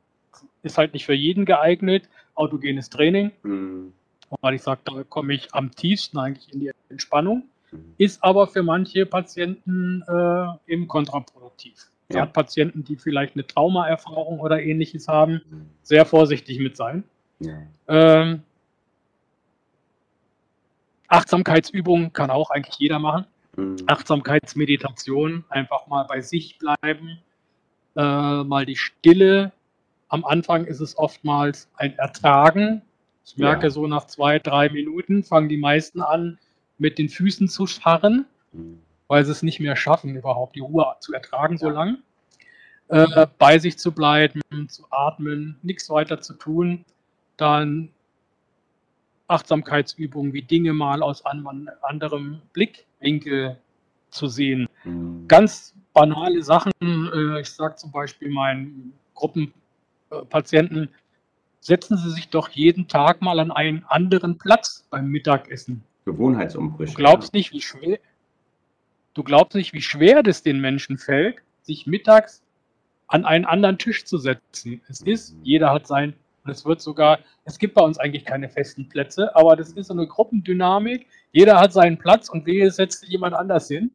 ist 0.63 0.77
halt 0.77 0.93
nicht 0.93 1.05
für 1.05 1.13
jeden 1.13 1.45
geeignet, 1.45 2.09
autogenes 2.35 2.89
Training. 2.89 3.31
Mhm. 3.43 3.93
Weil 4.39 4.55
ich 4.55 4.61
sage, 4.61 4.81
da 4.85 5.03
komme 5.03 5.33
ich 5.33 5.53
am 5.53 5.71
tiefsten 5.71 6.17
eigentlich 6.17 6.53
in 6.53 6.59
die 6.61 6.71
Entspannung. 6.89 7.43
Mhm. 7.71 7.93
Ist 7.97 8.23
aber 8.23 8.47
für 8.47 8.63
manche 8.63 9.05
Patienten 9.05 10.03
äh, 10.07 10.71
eben 10.71 10.87
kontraproduktiv. 10.87 11.89
Ja. 12.11 12.25
Patienten, 12.25 12.83
die 12.83 12.97
vielleicht 12.97 13.35
eine 13.35 13.47
Traumaerfahrung 13.47 14.39
oder 14.39 14.61
ähnliches 14.61 15.07
haben, 15.07 15.41
mhm. 15.49 15.69
sehr 15.81 16.05
vorsichtig 16.05 16.59
mit 16.59 16.75
sein. 16.75 17.03
Ja. 17.39 17.57
Ähm, 17.87 18.43
Achtsamkeitsübungen 21.07 22.13
kann 22.13 22.29
auch 22.29 22.51
eigentlich 22.51 22.77
jeder 22.77 22.99
machen. 22.99 23.25
Mhm. 23.55 23.77
Achtsamkeitsmeditation, 23.87 25.43
einfach 25.49 25.87
mal 25.87 26.03
bei 26.03 26.21
sich 26.21 26.57
bleiben, 26.57 27.19
äh, 27.95 28.43
mal 28.43 28.65
die 28.65 28.77
Stille. 28.77 29.51
Am 30.07 30.23
Anfang 30.25 30.65
ist 30.65 30.79
es 30.79 30.97
oftmals 30.97 31.69
ein 31.75 31.97
Ertragen. 31.97 32.81
Ich 33.25 33.37
merke 33.37 33.63
ja. 33.63 33.69
so 33.69 33.87
nach 33.87 34.07
zwei, 34.07 34.39
drei 34.39 34.69
Minuten 34.69 35.23
fangen 35.23 35.49
die 35.49 35.57
meisten 35.57 36.01
an, 36.01 36.37
mit 36.77 36.97
den 36.97 37.09
Füßen 37.09 37.47
zu 37.47 37.67
scharren, 37.67 38.25
mhm. 38.51 38.79
weil 39.07 39.23
sie 39.23 39.31
es 39.31 39.43
nicht 39.43 39.59
mehr 39.59 39.75
schaffen, 39.75 40.15
überhaupt 40.15 40.55
die 40.55 40.61
Ruhe 40.61 40.95
zu 40.99 41.13
ertragen 41.13 41.57
so 41.57 41.69
lang. 41.69 41.99
Äh, 42.87 43.27
bei 43.37 43.57
sich 43.57 43.77
zu 43.77 43.93
bleiben, 43.93 44.41
zu 44.67 44.85
atmen, 44.89 45.57
nichts 45.61 45.89
weiter 45.89 46.19
zu 46.19 46.33
tun, 46.33 46.83
dann 47.37 47.89
Achtsamkeitsübungen 49.27 50.33
wie 50.33 50.41
Dinge 50.41 50.73
mal 50.73 51.01
aus 51.01 51.25
einem 51.25 51.69
anderen 51.81 52.41
Blickwinkel 52.51 53.57
zu 54.09 54.27
sehen. 54.27 54.67
Mhm. 54.83 55.25
Ganz 55.29 55.73
banale 55.93 56.43
Sachen, 56.43 56.73
äh, 56.81 57.39
ich 57.39 57.49
sage 57.49 57.75
zum 57.75 57.91
Beispiel 57.91 58.29
meinen 58.29 58.93
Gruppenpatienten, 59.15 60.89
setzen 61.61 61.95
Sie 61.95 62.09
sich 62.11 62.29
doch 62.29 62.49
jeden 62.49 62.87
Tag 62.87 63.21
mal 63.21 63.39
an 63.39 63.51
einen 63.51 63.85
anderen 63.87 64.37
Platz 64.37 64.85
beim 64.89 65.07
Mittagessen. 65.07 65.83
Gewohnheitsumbrüche. 66.05 66.91
Du 66.91 66.97
glaubst 66.97 67.33
nicht, 67.33 67.53
wie 67.53 67.61
schwer, 67.61 67.99
du 69.13 69.23
glaubst 69.23 69.55
nicht, 69.55 69.71
wie 69.71 69.81
schwer 69.81 70.23
das 70.23 70.43
den 70.43 70.59
Menschen 70.59 70.97
fällt, 70.97 71.37
sich 71.61 71.87
mittags 71.87 72.41
an 73.07 73.25
einen 73.25 73.45
anderen 73.45 73.77
Tisch 73.77 74.05
zu 74.05 74.17
setzen. 74.17 74.81
Es 74.89 75.01
ist, 75.01 75.35
mhm. 75.35 75.43
jeder 75.43 75.71
hat 75.71 75.85
sein 75.85 76.15
und 76.43 76.51
es 76.51 76.65
wird 76.65 76.81
sogar, 76.81 77.19
es 77.45 77.59
gibt 77.59 77.75
bei 77.75 77.83
uns 77.83 77.99
eigentlich 77.99 78.25
keine 78.25 78.49
festen 78.49 78.89
Plätze, 78.89 79.35
aber 79.35 79.55
das 79.55 79.73
ist 79.73 79.87
so 79.87 79.93
eine 79.93 80.07
Gruppendynamik. 80.07 81.05
Jeder 81.31 81.59
hat 81.59 81.71
seinen 81.71 81.99
Platz 81.99 82.29
und 82.29 82.47
wehe 82.47 82.71
setzt 82.71 83.07
jemand 83.07 83.35
anders 83.35 83.67
hin. 83.67 83.91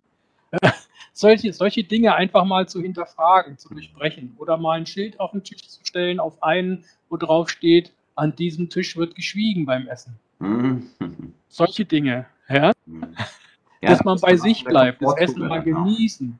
Solche, 1.13 1.53
solche 1.53 1.85
Dinge 1.85 2.15
einfach 2.15 2.45
mal 2.45 2.69
zu 2.69 2.81
hinterfragen, 2.81 3.59
zu 3.59 3.69
durchbrechen 3.69 4.35
oder 4.39 4.57
mal 4.57 4.79
ein 4.79 4.87
Schild 4.87 5.19
auf 5.21 5.33
den 5.33 5.43
Tisch 5.43 5.67
zu 5.69 5.85
stellen, 5.85 6.21
auf 6.21 6.43
einen, 6.43 6.85
wo 7.09 7.17
drauf 7.17 7.49
steht, 7.49 7.93
an 8.15 8.35
diesem 8.35 8.69
Tisch 8.69 8.97
wird 8.97 9.15
geschwiegen 9.15 9.67
beim 9.67 9.87
Essen. 9.89 10.19
Mhm. 10.39 10.89
Solche 11.49 11.85
Dinge, 11.85 12.27
ja? 12.49 12.73
Mhm. 12.87 13.15
ja 13.81 13.91
Dass 13.91 14.05
man 14.05 14.19
bei 14.21 14.37
sich 14.37 14.65
bleibt, 14.65 15.03
das 15.03 15.17
Essen 15.17 15.47
mal 15.47 15.63
genießen. 15.63 16.39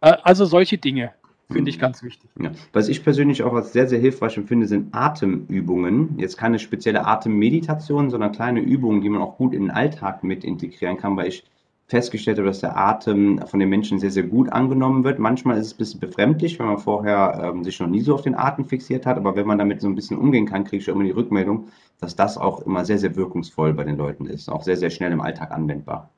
Äh, 0.00 0.16
also 0.22 0.44
solche 0.44 0.78
Dinge. 0.78 1.12
Finde 1.50 1.70
ich 1.70 1.78
ganz 1.78 2.02
wichtig. 2.02 2.28
Ja. 2.38 2.50
Was 2.74 2.88
ich 2.88 3.02
persönlich 3.02 3.42
auch 3.42 3.54
als 3.54 3.72
sehr, 3.72 3.88
sehr 3.88 3.98
hilfreich 3.98 4.36
empfinde, 4.36 4.66
sind 4.66 4.94
Atemübungen. 4.94 6.18
Jetzt 6.18 6.36
keine 6.36 6.58
spezielle 6.58 7.06
Atemmeditation, 7.06 8.10
sondern 8.10 8.32
kleine 8.32 8.60
Übungen, 8.60 9.00
die 9.00 9.08
man 9.08 9.22
auch 9.22 9.38
gut 9.38 9.54
in 9.54 9.62
den 9.62 9.70
Alltag 9.70 10.22
mit 10.24 10.44
integrieren 10.44 10.98
kann, 10.98 11.16
weil 11.16 11.28
ich 11.28 11.44
festgestellt 11.88 12.36
habe, 12.36 12.46
dass 12.46 12.60
der 12.60 12.76
Atem 12.76 13.40
von 13.46 13.58
den 13.58 13.70
Menschen 13.70 13.98
sehr, 13.98 14.10
sehr 14.10 14.22
gut 14.22 14.52
angenommen 14.52 15.04
wird. 15.04 15.18
Manchmal 15.18 15.56
ist 15.56 15.66
es 15.66 15.74
ein 15.74 15.78
bisschen 15.78 16.00
befremdlich, 16.00 16.58
wenn 16.58 16.66
man 16.66 16.78
vorher 16.78 17.40
ähm, 17.42 17.64
sich 17.64 17.80
noch 17.80 17.86
nie 17.88 18.02
so 18.02 18.14
auf 18.14 18.22
den 18.22 18.34
Atem 18.34 18.66
fixiert 18.66 19.06
hat, 19.06 19.16
aber 19.16 19.36
wenn 19.36 19.46
man 19.46 19.58
damit 19.58 19.80
so 19.80 19.88
ein 19.88 19.94
bisschen 19.94 20.18
umgehen 20.18 20.46
kann, 20.46 20.64
kriege 20.64 20.82
ich 20.82 20.88
immer 20.88 21.02
die 21.02 21.10
Rückmeldung, 21.10 21.68
dass 21.98 22.14
das 22.14 22.36
auch 22.36 22.60
immer 22.60 22.84
sehr, 22.84 22.98
sehr 22.98 23.16
wirkungsvoll 23.16 23.72
bei 23.72 23.84
den 23.84 23.96
Leuten 23.96 24.26
ist, 24.26 24.50
auch 24.50 24.62
sehr, 24.62 24.76
sehr 24.76 24.90
schnell 24.90 25.12
im 25.12 25.22
Alltag 25.22 25.50
anwendbar. 25.50 26.10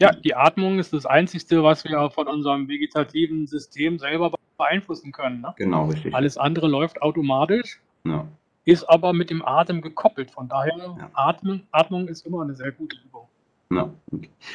Ja, 0.00 0.12
die 0.12 0.34
Atmung 0.34 0.78
ist 0.78 0.94
das 0.94 1.04
Einzige, 1.04 1.62
was 1.62 1.84
wir 1.84 2.10
von 2.10 2.26
unserem 2.26 2.68
vegetativen 2.68 3.46
System 3.46 3.98
selber 3.98 4.32
beeinflussen 4.56 5.12
können. 5.12 5.42
Ne? 5.42 5.52
Genau, 5.56 5.86
richtig. 5.86 6.14
Alles 6.14 6.38
andere 6.38 6.66
läuft 6.66 7.02
automatisch, 7.02 7.78
ja. 8.04 8.26
ist 8.64 8.88
aber 8.88 9.12
mit 9.12 9.28
dem 9.28 9.44
Atem 9.44 9.82
gekoppelt. 9.82 10.30
Von 10.30 10.48
daher, 10.48 10.78
ja. 10.78 11.10
Atmen, 11.12 11.66
Atmung 11.72 12.08
ist 12.08 12.26
immer 12.26 12.40
eine 12.40 12.54
sehr 12.54 12.72
gute 12.72 12.96
Übung. 13.04 13.28
Ja. 13.72 13.92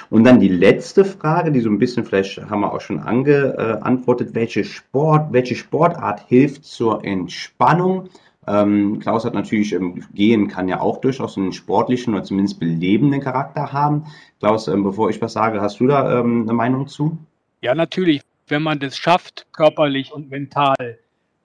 Und 0.10 0.26
dann 0.26 0.42
die 0.42 0.50
letzte 0.50 1.06
Frage, 1.06 1.52
die 1.52 1.62
so 1.62 1.70
ein 1.70 1.80
bisschen, 1.80 2.04
vielleicht 2.04 2.38
haben 2.50 2.62
wir 2.62 2.74
auch 2.74 2.82
schon 2.82 3.00
angeantwortet, 3.00 4.32
äh, 4.32 4.36
welche 4.36 4.66
Sport, 4.66 5.32
welche 5.32 5.56
Sportart 5.56 6.28
hilft 6.28 6.66
zur 6.66 7.04
Entspannung? 7.06 8.10
Ähm, 8.48 9.00
Klaus 9.00 9.24
hat 9.24 9.34
natürlich, 9.34 9.74
ähm, 9.74 10.04
Gehen 10.14 10.48
kann 10.50 10.68
ja 10.68 10.82
auch 10.82 11.00
durchaus 11.00 11.38
einen 11.38 11.54
sportlichen 11.54 12.14
oder 12.14 12.24
zumindest 12.24 12.60
belebenden 12.60 13.22
Charakter 13.22 13.72
haben. 13.72 14.06
Klaus, 14.40 14.68
ähm, 14.68 14.84
bevor 14.84 15.10
ich 15.10 15.22
was 15.22 15.34
sage, 15.34 15.62
hast 15.62 15.80
du 15.80 15.88
da 15.88 16.20
ähm, 16.20 16.44
eine 16.44 16.54
Meinung 16.54 16.88
zu? 16.88 17.18
Ja, 17.62 17.74
natürlich. 17.74 18.22
Wenn 18.48 18.62
man 18.62 18.80
das 18.80 18.96
schafft, 18.96 19.48
körperlich 19.54 20.12
und 20.14 20.30
mental, 20.30 21.00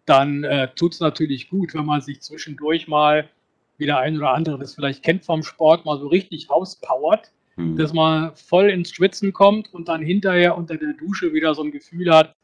dann 0.04 0.44
äh, 0.44 0.68
tut 0.74 0.92
es 0.92 1.00
natürlich 1.00 1.48
gut, 1.48 1.72
wenn 1.72 1.86
man 1.86 2.02
sich 2.02 2.20
zwischendurch 2.20 2.88
mal, 2.88 3.30
wie 3.78 3.86
der 3.86 3.98
ein 3.98 4.18
oder 4.18 4.34
andere 4.34 4.58
das 4.58 4.74
vielleicht 4.74 5.02
kennt 5.02 5.24
vom 5.24 5.42
Sport, 5.42 5.86
mal 5.86 5.98
so 5.98 6.08
richtig 6.08 6.50
rauspowert, 6.50 7.32
hm. 7.60 7.76
dass 7.76 7.92
man 7.92 8.34
voll 8.34 8.70
ins 8.70 8.90
Schwitzen 8.90 9.32
kommt 9.32 9.72
und 9.72 9.88
dann 9.88 10.02
hinterher 10.02 10.56
unter 10.56 10.76
der 10.76 10.94
Dusche 10.94 11.32
wieder 11.32 11.54
so 11.54 11.62
ein 11.62 11.70
Gefühl 11.70 12.12
hat, 12.14 12.34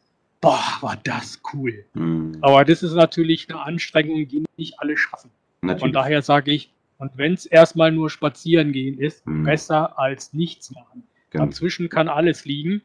boah, 0.41 0.79
war 0.81 0.97
das 1.03 1.41
cool. 1.53 1.85
Mhm. 1.95 2.39
Aber 2.41 2.65
das 2.65 2.83
ist 2.83 2.95
natürlich 2.95 3.49
eine 3.51 3.61
Anstrengung, 3.61 4.29
die 4.29 4.45
nicht 4.57 4.79
alle 4.79 4.97
schaffen. 4.97 5.31
Natürlich. 5.63 5.81
Von 5.81 5.93
daher 5.93 6.23
sage 6.23 6.53
ich, 6.53 6.73
Und 6.99 7.19
wenn 7.19 7.35
es 7.35 7.47
erstmal 7.47 7.93
nur 7.93 8.09
spazieren 8.09 8.73
gehen 8.73 8.99
ist, 8.99 9.27
mhm. 9.27 9.45
besser 9.45 9.99
als 9.99 10.33
nichts 10.33 10.71
machen. 10.71 11.03
Genau. 11.31 11.47
Dazwischen 11.47 11.89
kann 11.89 12.09
alles 12.09 12.45
liegen. 12.45 12.83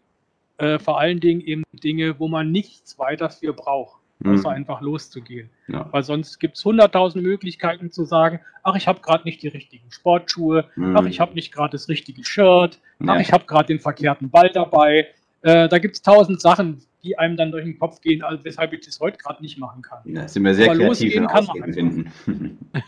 Äh, 0.58 0.80
vor 0.80 1.00
allen 1.00 1.20
Dingen 1.20 1.42
eben 1.42 1.64
Dinge, 1.72 2.20
wo 2.20 2.28
man 2.28 2.52
nichts 2.52 3.00
weiter 3.00 3.30
für 3.30 3.54
braucht, 3.54 4.01
mhm. 4.24 4.36
außer 4.36 4.50
einfach 4.50 4.82
loszugehen. 4.82 5.50
Ja. 5.68 5.88
Weil 5.92 6.04
sonst 6.04 6.40
gibt 6.40 6.58
es 6.58 6.66
hunderttausend 6.66 7.24
Möglichkeiten 7.24 7.92
zu 7.92 8.04
sagen, 8.06 8.40
ach, 8.64 8.76
ich 8.76 8.88
habe 8.88 9.02
gerade 9.02 9.24
nicht 9.24 9.42
die 9.42 9.48
richtigen 9.48 9.92
Sportschuhe, 9.92 10.66
mhm. 10.76 10.96
ach, 10.96 11.06
ich 11.06 11.20
habe 11.20 11.34
nicht 11.34 11.54
gerade 11.54 11.72
das 11.72 11.90
richtige 11.90 12.24
Shirt, 12.24 12.80
ja. 13.00 13.14
ach, 13.14 13.20
ich 13.20 13.32
habe 13.32 13.46
gerade 13.46 13.68
den 13.68 13.80
verkehrten 13.80 14.30
Ball 14.30 14.50
dabei. 14.50 15.08
Äh, 15.42 15.68
da 15.70 15.80
gibt 15.80 15.96
es 15.96 16.02
tausend 16.02 16.42
Sachen, 16.42 16.82
die 17.04 17.18
einem 17.18 17.36
dann 17.36 17.52
durch 17.52 17.64
den 17.64 17.80
Kopf 17.80 18.02
gehen, 18.02 18.22
also 18.22 18.44
weshalb 18.44 18.74
ich 18.74 18.86
das 18.86 19.00
heute 19.00 19.18
gerade 19.18 19.42
nicht 19.42 19.58
machen 19.58 19.82
kann. 19.82 20.00
Ja, 20.06 20.28
sind 20.28 20.44
wir 20.44 20.54
sehr 20.54 20.70
Aber 20.70 20.80
kreativ 20.80 21.16
in 21.16 21.28
kann 21.28 21.46
man 21.46 21.74
finden. 21.74 22.12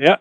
ja. 0.00 0.18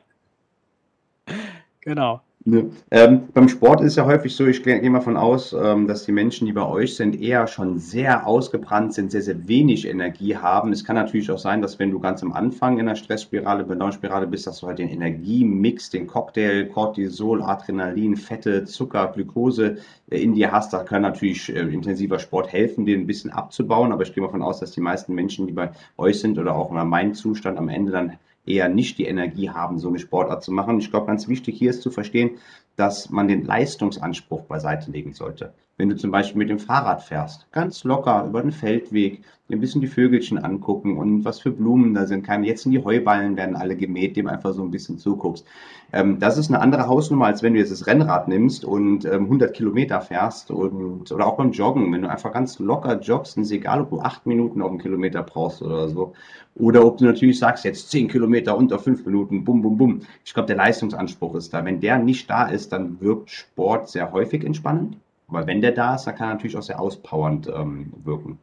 Genau. 1.82 2.22
Ja. 2.44 2.64
Ähm, 2.90 3.28
beim 3.36 3.48
Sport 3.48 3.82
ist 3.82 3.98
ja 3.98 4.06
häufig 4.06 4.36
so, 4.36 4.48
ich 4.48 4.64
gehe 4.64 4.90
mal 4.90 5.02
von 5.02 5.16
aus, 5.16 5.54
ähm, 5.54 5.86
dass 5.86 6.06
die 6.06 6.12
Menschen, 6.12 6.48
die 6.48 6.54
bei 6.54 6.66
euch 6.66 6.96
sind, 6.96 7.22
eher 7.22 7.46
schon 7.46 7.78
sehr 7.78 8.26
ausgebrannt 8.26 8.96
sind, 8.96 9.12
sehr, 9.12 9.22
sehr 9.22 9.48
wenig 9.48 9.88
Energie 9.88 10.36
haben. 10.36 10.72
Es 10.74 10.84
kann 10.84 10.96
natürlich 10.96 11.30
auch 11.30 11.38
sein, 11.38 11.62
dass 11.62 11.78
wenn 11.78 11.92
du 11.92 12.00
ganz 12.00 12.24
am 12.24 12.34
Anfang 12.34 12.80
in 12.80 12.88
der 12.88 12.96
Stressspirale, 12.96 13.64
Burnout-Spirale 13.64 14.26
bist, 14.26 14.48
dass 14.48 14.60
du 14.60 14.68
halt 14.68 14.80
den 14.80 14.90
Energiemix, 14.90 15.92
den 15.92 16.08
Cocktail, 16.08 16.66
Cortisol, 16.66 17.44
Adrenalin, 17.44 18.16
Fette, 18.16 18.66
Zucker, 18.66 19.12
Glukose 19.14 19.78
äh, 20.10 20.20
in 20.20 20.34
dir 20.34 20.52
hast. 20.52 20.74
Da 20.74 20.84
kann 20.84 21.04
natürlich 21.04 21.48
äh, 21.56 21.60
intensiver 21.60 22.18
Sport 22.18 22.52
helfen, 22.52 22.88
den 22.88 23.02
ein 23.02 23.08
bisschen 23.08 23.30
abzubauen. 23.30 23.92
Aber 23.92 24.02
ich 24.02 24.16
gehe 24.16 24.24
mal 24.24 24.30
von 24.30 24.42
aus, 24.42 24.60
dass 24.60 24.72
die 24.72 24.82
meisten 24.82 25.14
Menschen, 25.14 25.46
die 25.46 25.54
bei 25.54 25.70
euch 25.96 26.20
sind 26.20 26.40
oder 26.40 26.56
auch 26.56 26.72
in 26.72 26.88
meinem 26.88 27.14
Zustand 27.14 27.60
am 27.60 27.70
Ende 27.70 27.92
dann 27.92 28.14
eher 28.52 28.70
nicht 28.70 28.98
die 28.98 29.06
Energie 29.06 29.50
haben, 29.50 29.80
so 29.80 29.88
eine 29.88 30.00
Sportart 30.00 30.44
zu 30.44 30.52
machen. 30.52 30.80
Ich 30.80 30.92
glaube, 30.92 31.08
ganz 31.08 31.28
wichtig 31.28 31.58
hier 31.58 31.70
ist 31.70 31.82
zu 31.82 31.92
verstehen, 31.92 32.32
dass 32.76 33.10
man 33.10 33.28
den 33.28 33.46
Leistungsanspruch 33.46 34.44
beiseite 34.44 34.92
legen 34.92 35.14
sollte. 35.14 35.54
Wenn 35.78 35.90
du 35.90 35.96
zum 35.96 36.12
Beispiel 36.12 36.38
mit 36.38 36.50
dem 36.50 36.60
Fahrrad 36.60 37.02
fährst, 37.04 37.52
ganz 37.52 37.84
locker 37.84 38.26
über 38.26 38.42
den 38.42 38.52
Feldweg, 38.52 39.24
ein 39.52 39.60
bisschen 39.60 39.82
die 39.82 39.88
Vögelchen 39.88 40.38
angucken 40.38 40.98
und 40.98 41.26
was 41.26 41.40
für 41.40 41.52
Blumen 41.52 41.94
da 41.94 42.06
sind. 42.06 42.26
Keine, 42.26 42.48
jetzt 42.48 42.64
sind 42.64 42.72
die 42.72 42.84
Heuballen 42.84 43.36
werden 43.36 43.56
alle 43.56 43.76
gemäht, 43.76 44.16
dem 44.16 44.28
einfach 44.28 44.54
so 44.54 44.64
ein 44.64 44.72
bisschen 44.72 44.98
zuguckst. 44.98 45.46
Ähm, 45.94 46.20
das 46.20 46.38
ist 46.38 46.50
eine 46.50 46.62
andere 46.62 46.88
Hausnummer, 46.88 47.26
als 47.26 47.44
wenn 47.44 47.54
du 47.54 47.60
jetzt 47.60 47.72
das 47.72 47.88
Rennrad 47.88 48.28
nimmst 48.28 48.64
und 48.64 49.06
ähm, 49.06 49.24
100 49.24 49.54
Kilometer 49.54 50.02
fährst 50.02 50.52
und, 50.52 51.12
oder 51.12 51.28
auch 51.28 51.38
beim 51.38 51.52
Joggen. 51.52 51.92
Wenn 51.92 52.04
du 52.04 52.10
einfach 52.10 52.32
ganz 52.32 52.60
locker 52.60 53.00
joggst, 53.00 53.38
ist 53.38 53.52
egal, 53.52 53.82
ob 53.82 53.90
du 53.90 54.00
acht 54.00 54.26
Minuten 54.26 54.62
auf 54.62 54.70
einen 54.70 54.80
Kilometer 54.80 55.24
brauchst 55.24 55.62
oder 55.62 55.90
so. 55.90 56.14
Oder 56.56 56.86
ob 56.86 56.98
du 56.98 57.06
natürlich 57.06 57.40
sagst, 57.40 57.64
jetzt 57.64 57.90
zehn 57.90 58.10
Kilometer 58.10 58.58
unter 58.58 58.78
fünf 58.78 59.06
Minuten, 59.06 59.46
bum, 59.46 59.62
bum, 59.62 59.78
bum. 59.78 60.02
Ich 60.26 60.34
glaube, 60.34 60.48
der 60.48 60.58
Leistungsanspruch 60.58 61.36
ist 61.36 61.54
da. 61.54 61.64
Wenn 61.64 61.80
der 61.80 61.98
nicht 61.98 62.30
da 62.30 62.46
ist, 62.48 62.61
dann 62.70 63.00
wirkt 63.02 63.30
Sport 63.30 63.90
sehr 63.90 64.12
häufig 64.12 64.44
entspannend. 64.44 64.98
Aber 65.28 65.48
wenn 65.48 65.62
der 65.62 65.72
da 65.72 65.96
ist, 65.96 66.06
dann 66.06 66.16
kann 66.16 66.30
er 66.30 66.34
natürlich 66.34 66.58
auch 66.58 66.64
sehr 66.64 66.80
auspowernd 66.80 67.48
ähm, 67.48 67.94
wirken. 68.04 68.38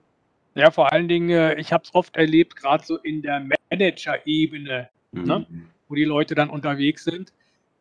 Ja, 0.55 0.71
vor 0.71 0.93
allen 0.93 1.07
Dingen, 1.07 1.31
äh, 1.31 1.55
ich 1.61 1.73
habe 1.73 1.85
es 1.85 1.95
oft 1.95 2.17
erlebt, 2.17 2.57
gerade 2.57 2.85
so 2.85 2.97
in 2.97 3.23
der 3.23 3.47
Manager-Ebene, 3.71 4.89
mhm. 5.13 5.23
ne, 5.25 5.47
wo 5.89 5.95
die 5.95 6.05
Leute 6.05 6.35
dann 6.35 6.51
unterwegs 6.51 7.05
sind. 7.05 7.33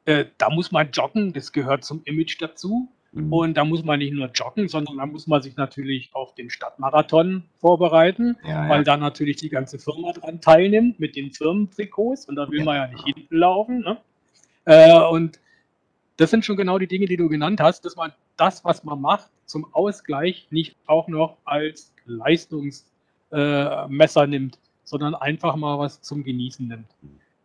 Äh, 0.05 0.25
da 0.37 0.49
muss 0.49 0.71
man 0.71 0.91
joggen, 0.91 1.33
das 1.33 1.51
gehört 1.51 1.83
zum 1.83 2.01
Image 2.05 2.41
dazu. 2.41 2.89
Mhm. 3.13 3.33
Und 3.33 3.57
da 3.57 3.65
muss 3.65 3.83
man 3.83 3.99
nicht 3.99 4.13
nur 4.13 4.29
joggen, 4.33 4.67
sondern 4.67 4.97
da 4.97 5.05
muss 5.05 5.27
man 5.27 5.41
sich 5.41 5.55
natürlich 5.55 6.09
auf 6.13 6.35
den 6.35 6.49
Stadtmarathon 6.49 7.43
vorbereiten, 7.59 8.37
ja, 8.43 8.67
weil 8.69 8.83
da 8.83 8.97
natürlich 8.97 9.37
die 9.37 9.49
ganze 9.49 9.79
Firma 9.79 10.11
dran 10.11 10.41
teilnimmt 10.41 10.99
mit 10.99 11.15
den 11.15 11.31
Firmentrikots 11.31 12.25
und 12.25 12.35
da 12.35 12.49
will 12.49 12.59
ja. 12.59 12.65
man 12.65 12.75
ja 12.75 12.87
nicht 12.87 13.05
hinten 13.05 13.35
laufen. 13.35 13.79
Ne? 13.79 13.97
Äh, 14.65 14.99
und 14.99 15.39
das 16.17 16.31
sind 16.31 16.45
schon 16.45 16.57
genau 16.57 16.77
die 16.77 16.87
Dinge, 16.87 17.05
die 17.05 17.17
du 17.17 17.29
genannt 17.29 17.61
hast, 17.61 17.85
dass 17.85 17.95
man 17.95 18.11
das, 18.35 18.65
was 18.65 18.83
man 18.83 18.99
macht, 18.99 19.29
zum 19.45 19.73
Ausgleich 19.73 20.47
nicht 20.49 20.75
auch 20.85 21.07
noch 21.07 21.37
als 21.45 21.93
Leistungsmesser 22.05 24.23
äh, 24.23 24.27
nimmt, 24.27 24.59
sondern 24.83 25.15
einfach 25.15 25.55
mal 25.55 25.79
was 25.79 26.01
zum 26.01 26.23
Genießen 26.23 26.67
nimmt. 26.67 26.87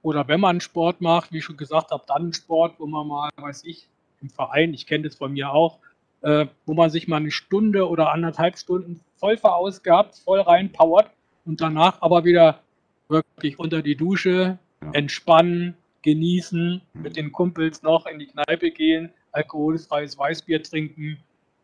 Oder 0.02 0.26
wenn 0.26 0.40
man 0.40 0.60
Sport 0.60 1.00
macht, 1.00 1.32
wie 1.32 1.38
ich 1.38 1.44
schon 1.44 1.56
gesagt 1.56 1.90
habe, 1.90 2.02
dann 2.06 2.32
Sport, 2.32 2.74
wo 2.78 2.86
man 2.86 3.06
mal, 3.06 3.30
weiß 3.36 3.64
ich, 3.64 3.86
im 4.20 4.30
Verein, 4.30 4.74
ich 4.74 4.86
kenne 4.86 5.04
das 5.04 5.16
von 5.16 5.32
mir 5.32 5.52
auch, 5.52 5.78
äh, 6.22 6.46
wo 6.66 6.74
man 6.74 6.90
sich 6.90 7.08
mal 7.08 7.16
eine 7.16 7.30
Stunde 7.30 7.88
oder 7.88 8.12
anderthalb 8.12 8.58
Stunden 8.58 9.00
voll 9.16 9.36
verausgabt, 9.36 10.16
voll 10.16 10.40
reinpowert 10.40 11.10
und 11.44 11.60
danach 11.60 12.00
aber 12.00 12.24
wieder 12.24 12.60
wirklich 13.08 13.58
unter 13.58 13.82
die 13.82 13.96
Dusche, 13.96 14.58
ja. 14.80 14.90
entspannen, 14.92 15.76
genießen, 16.02 16.82
mhm. 16.92 17.02
mit 17.02 17.16
den 17.16 17.32
Kumpels 17.32 17.82
noch 17.82 18.06
in 18.06 18.18
die 18.18 18.26
Kneipe 18.26 18.70
gehen, 18.70 19.10
alkoholfreies 19.32 20.18
Weißbier 20.18 20.62
trinken 20.62 21.18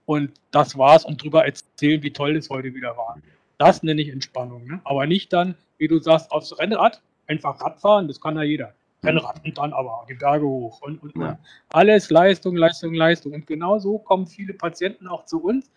und 0.06 0.32
das 0.50 0.78
war's 0.78 1.04
und 1.04 1.22
drüber 1.22 1.44
erzählen, 1.44 2.02
wie 2.02 2.12
toll 2.12 2.36
es 2.36 2.48
heute 2.48 2.74
wieder 2.74 2.96
war. 2.96 3.18
Das 3.58 3.82
nenne 3.82 4.00
ich 4.00 4.08
Entspannung. 4.08 4.66
Ne? 4.66 4.80
Aber 4.84 5.06
nicht 5.06 5.32
dann, 5.32 5.54
wie 5.76 5.88
du 5.88 5.98
sagst, 5.98 6.30
aufs 6.30 6.58
Rennrad, 6.58 7.02
einfach 7.26 7.60
Radfahren, 7.60 8.08
das 8.08 8.20
kann 8.20 8.36
ja 8.36 8.42
jeder. 8.42 8.74
Rennrad 9.04 9.44
und 9.44 9.58
dann 9.58 9.72
aber 9.72 10.06
die 10.08 10.14
Berge 10.14 10.46
hoch 10.46 10.80
und, 10.82 11.02
und, 11.02 11.14
ja. 11.16 11.30
und. 11.30 11.38
alles 11.68 12.10
Leistung, 12.10 12.56
Leistung, 12.56 12.94
Leistung. 12.94 13.32
Und 13.32 13.46
genau 13.46 13.78
so 13.78 13.98
kommen 13.98 14.26
viele 14.26 14.54
Patienten 14.54 15.06
auch 15.06 15.24
zu 15.24 15.42
uns. 15.42 15.70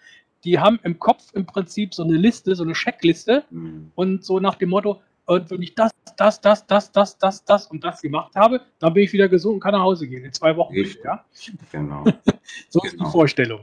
Die 0.43 0.59
haben 0.59 0.79
im 0.83 0.97
Kopf 0.97 1.25
im 1.33 1.45
Prinzip 1.45 1.93
so 1.93 2.03
eine 2.03 2.17
Liste, 2.17 2.55
so 2.55 2.63
eine 2.63 2.73
Checkliste 2.73 3.43
mhm. 3.51 3.91
und 3.95 4.23
so 4.23 4.39
nach 4.39 4.55
dem 4.55 4.69
Motto, 4.69 5.01
und 5.25 5.49
wenn 5.49 5.61
ich 5.61 5.75
das, 5.75 5.91
das, 6.17 6.41
das, 6.41 6.65
das, 6.67 6.91
das, 6.91 7.17
das, 7.17 7.45
das 7.45 7.67
und 7.67 7.83
das 7.83 8.01
gemacht 8.01 8.35
habe, 8.35 8.61
dann 8.79 8.93
bin 8.93 9.03
ich 9.03 9.13
wieder 9.13 9.29
gesund 9.29 9.55
und 9.55 9.59
kann 9.59 9.73
nach 9.73 9.81
Hause 9.81 10.07
gehen 10.07 10.23
in 10.23 10.33
zwei 10.33 10.55
Wochen. 10.57 10.73
Richtig, 10.73 11.03
ja? 11.03 11.23
Genau. 11.71 12.03
so 12.69 12.79
genau. 12.79 12.85
ist 12.85 12.93
die 12.93 12.97
genau. 12.97 13.09
Vorstellung. 13.09 13.61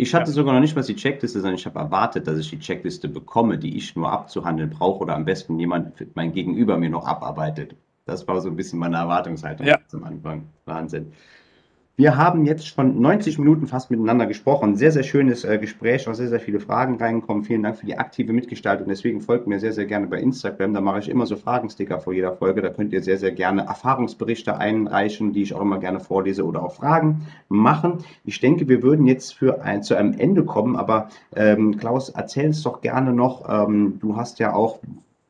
Ich 0.00 0.14
hatte 0.14 0.30
ja. 0.30 0.32
sogar 0.32 0.54
noch 0.54 0.60
nicht 0.60 0.76
mal 0.76 0.84
die 0.84 0.94
Checkliste, 0.94 1.40
sondern 1.40 1.56
ich 1.56 1.66
habe 1.66 1.78
erwartet, 1.78 2.28
dass 2.28 2.38
ich 2.38 2.50
die 2.50 2.60
Checkliste 2.60 3.08
bekomme, 3.08 3.58
die 3.58 3.76
ich 3.76 3.96
nur 3.96 4.12
abzuhandeln 4.12 4.70
brauche 4.70 5.00
oder 5.00 5.16
am 5.16 5.24
besten 5.24 5.58
jemand, 5.58 6.14
mein 6.14 6.32
Gegenüber 6.32 6.76
mir 6.76 6.88
noch 6.88 7.04
abarbeitet. 7.04 7.74
Das 8.04 8.26
war 8.28 8.40
so 8.40 8.48
ein 8.48 8.54
bisschen 8.54 8.78
meine 8.78 8.96
Erwartungshaltung 8.96 9.66
ja. 9.66 9.80
zum 9.88 10.04
Anfang. 10.04 10.48
Wahnsinn. 10.66 11.12
Wir 12.00 12.16
haben 12.16 12.44
jetzt 12.44 12.68
schon 12.68 13.00
90 13.00 13.40
Minuten 13.40 13.66
fast 13.66 13.90
miteinander 13.90 14.26
gesprochen. 14.26 14.76
Sehr, 14.76 14.92
sehr 14.92 15.02
schönes 15.02 15.42
äh, 15.42 15.58
Gespräch, 15.58 16.06
auch 16.06 16.14
sehr, 16.14 16.28
sehr 16.28 16.38
viele 16.38 16.60
Fragen 16.60 16.96
reingekommen. 16.96 17.42
Vielen 17.42 17.64
Dank 17.64 17.76
für 17.76 17.86
die 17.86 17.98
aktive 17.98 18.32
Mitgestaltung. 18.32 18.86
Deswegen 18.86 19.20
folgt 19.20 19.48
mir 19.48 19.58
sehr, 19.58 19.72
sehr 19.72 19.86
gerne 19.86 20.06
bei 20.06 20.20
Instagram. 20.20 20.74
Da 20.74 20.80
mache 20.80 21.00
ich 21.00 21.08
immer 21.08 21.26
so 21.26 21.34
Fragensticker 21.34 21.98
vor 21.98 22.12
jeder 22.12 22.36
Folge. 22.36 22.62
Da 22.62 22.70
könnt 22.70 22.92
ihr 22.92 23.02
sehr, 23.02 23.18
sehr 23.18 23.32
gerne 23.32 23.62
Erfahrungsberichte 23.62 24.56
einreichen, 24.56 25.32
die 25.32 25.42
ich 25.42 25.54
auch 25.54 25.60
immer 25.60 25.80
gerne 25.80 25.98
vorlese 25.98 26.44
oder 26.46 26.62
auch 26.62 26.76
Fragen 26.76 27.26
machen. 27.48 28.04
Ich 28.24 28.38
denke, 28.38 28.68
wir 28.68 28.80
würden 28.84 29.08
jetzt 29.08 29.34
für 29.34 29.62
ein, 29.62 29.82
zu 29.82 29.96
einem 29.96 30.14
Ende 30.16 30.44
kommen. 30.44 30.76
Aber 30.76 31.08
ähm, 31.34 31.78
Klaus, 31.78 32.10
erzähl 32.10 32.46
uns 32.46 32.62
doch 32.62 32.80
gerne 32.80 33.12
noch. 33.12 33.48
Ähm, 33.48 33.98
du 33.98 34.14
hast 34.14 34.38
ja 34.38 34.54
auch 34.54 34.78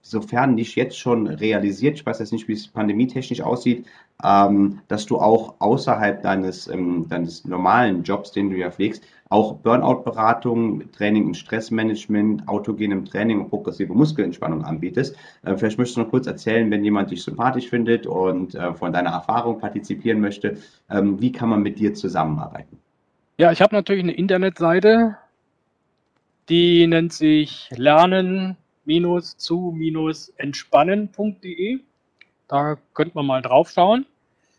sofern 0.02 0.54
nicht 0.54 0.76
jetzt 0.76 0.98
schon 0.98 1.26
realisiert, 1.26 1.96
ich 1.96 2.06
weiß 2.06 2.18
jetzt 2.18 2.32
nicht, 2.32 2.48
wie 2.48 2.54
es 2.54 2.68
pandemietechnisch 2.68 3.42
aussieht, 3.42 3.86
ähm, 4.24 4.80
dass 4.88 5.06
du 5.06 5.18
auch 5.18 5.54
außerhalb 5.60 6.22
deines, 6.22 6.66
ähm, 6.68 7.06
deines 7.08 7.44
normalen 7.44 8.02
Jobs, 8.02 8.32
den 8.32 8.50
du 8.50 8.56
ja 8.56 8.70
pflegst, 8.70 9.04
auch 9.28 9.56
Burnout-Beratung, 9.56 10.90
Training 10.92 11.26
und 11.26 11.36
Stressmanagement, 11.36 12.48
autogenem 12.48 13.04
Training 13.04 13.40
und 13.40 13.50
progressive 13.50 13.92
Muskelentspannung 13.92 14.64
anbietest. 14.64 15.14
Äh, 15.44 15.56
vielleicht 15.56 15.78
möchtest 15.78 15.98
du 15.98 16.02
noch 16.02 16.10
kurz 16.10 16.26
erzählen, 16.26 16.70
wenn 16.70 16.84
jemand 16.84 17.10
dich 17.10 17.22
sympathisch 17.22 17.68
findet 17.68 18.06
und 18.06 18.54
äh, 18.54 18.72
von 18.74 18.92
deiner 18.92 19.10
Erfahrung 19.10 19.60
partizipieren 19.60 20.20
möchte, 20.20 20.56
ähm, 20.90 21.20
wie 21.20 21.30
kann 21.30 21.50
man 21.50 21.62
mit 21.62 21.78
dir 21.78 21.94
zusammenarbeiten? 21.94 22.78
Ja, 23.36 23.52
ich 23.52 23.62
habe 23.62 23.76
natürlich 23.76 24.02
eine 24.02 24.14
Internetseite, 24.14 25.16
die 26.48 26.86
nennt 26.86 27.12
sich 27.12 27.70
Lernen 27.76 28.56
zu-entspannen.de. 29.36 31.80
Da 32.48 32.78
könnte 32.94 33.14
man 33.14 33.26
mal 33.26 33.42
drauf 33.42 33.70
schauen. 33.70 34.06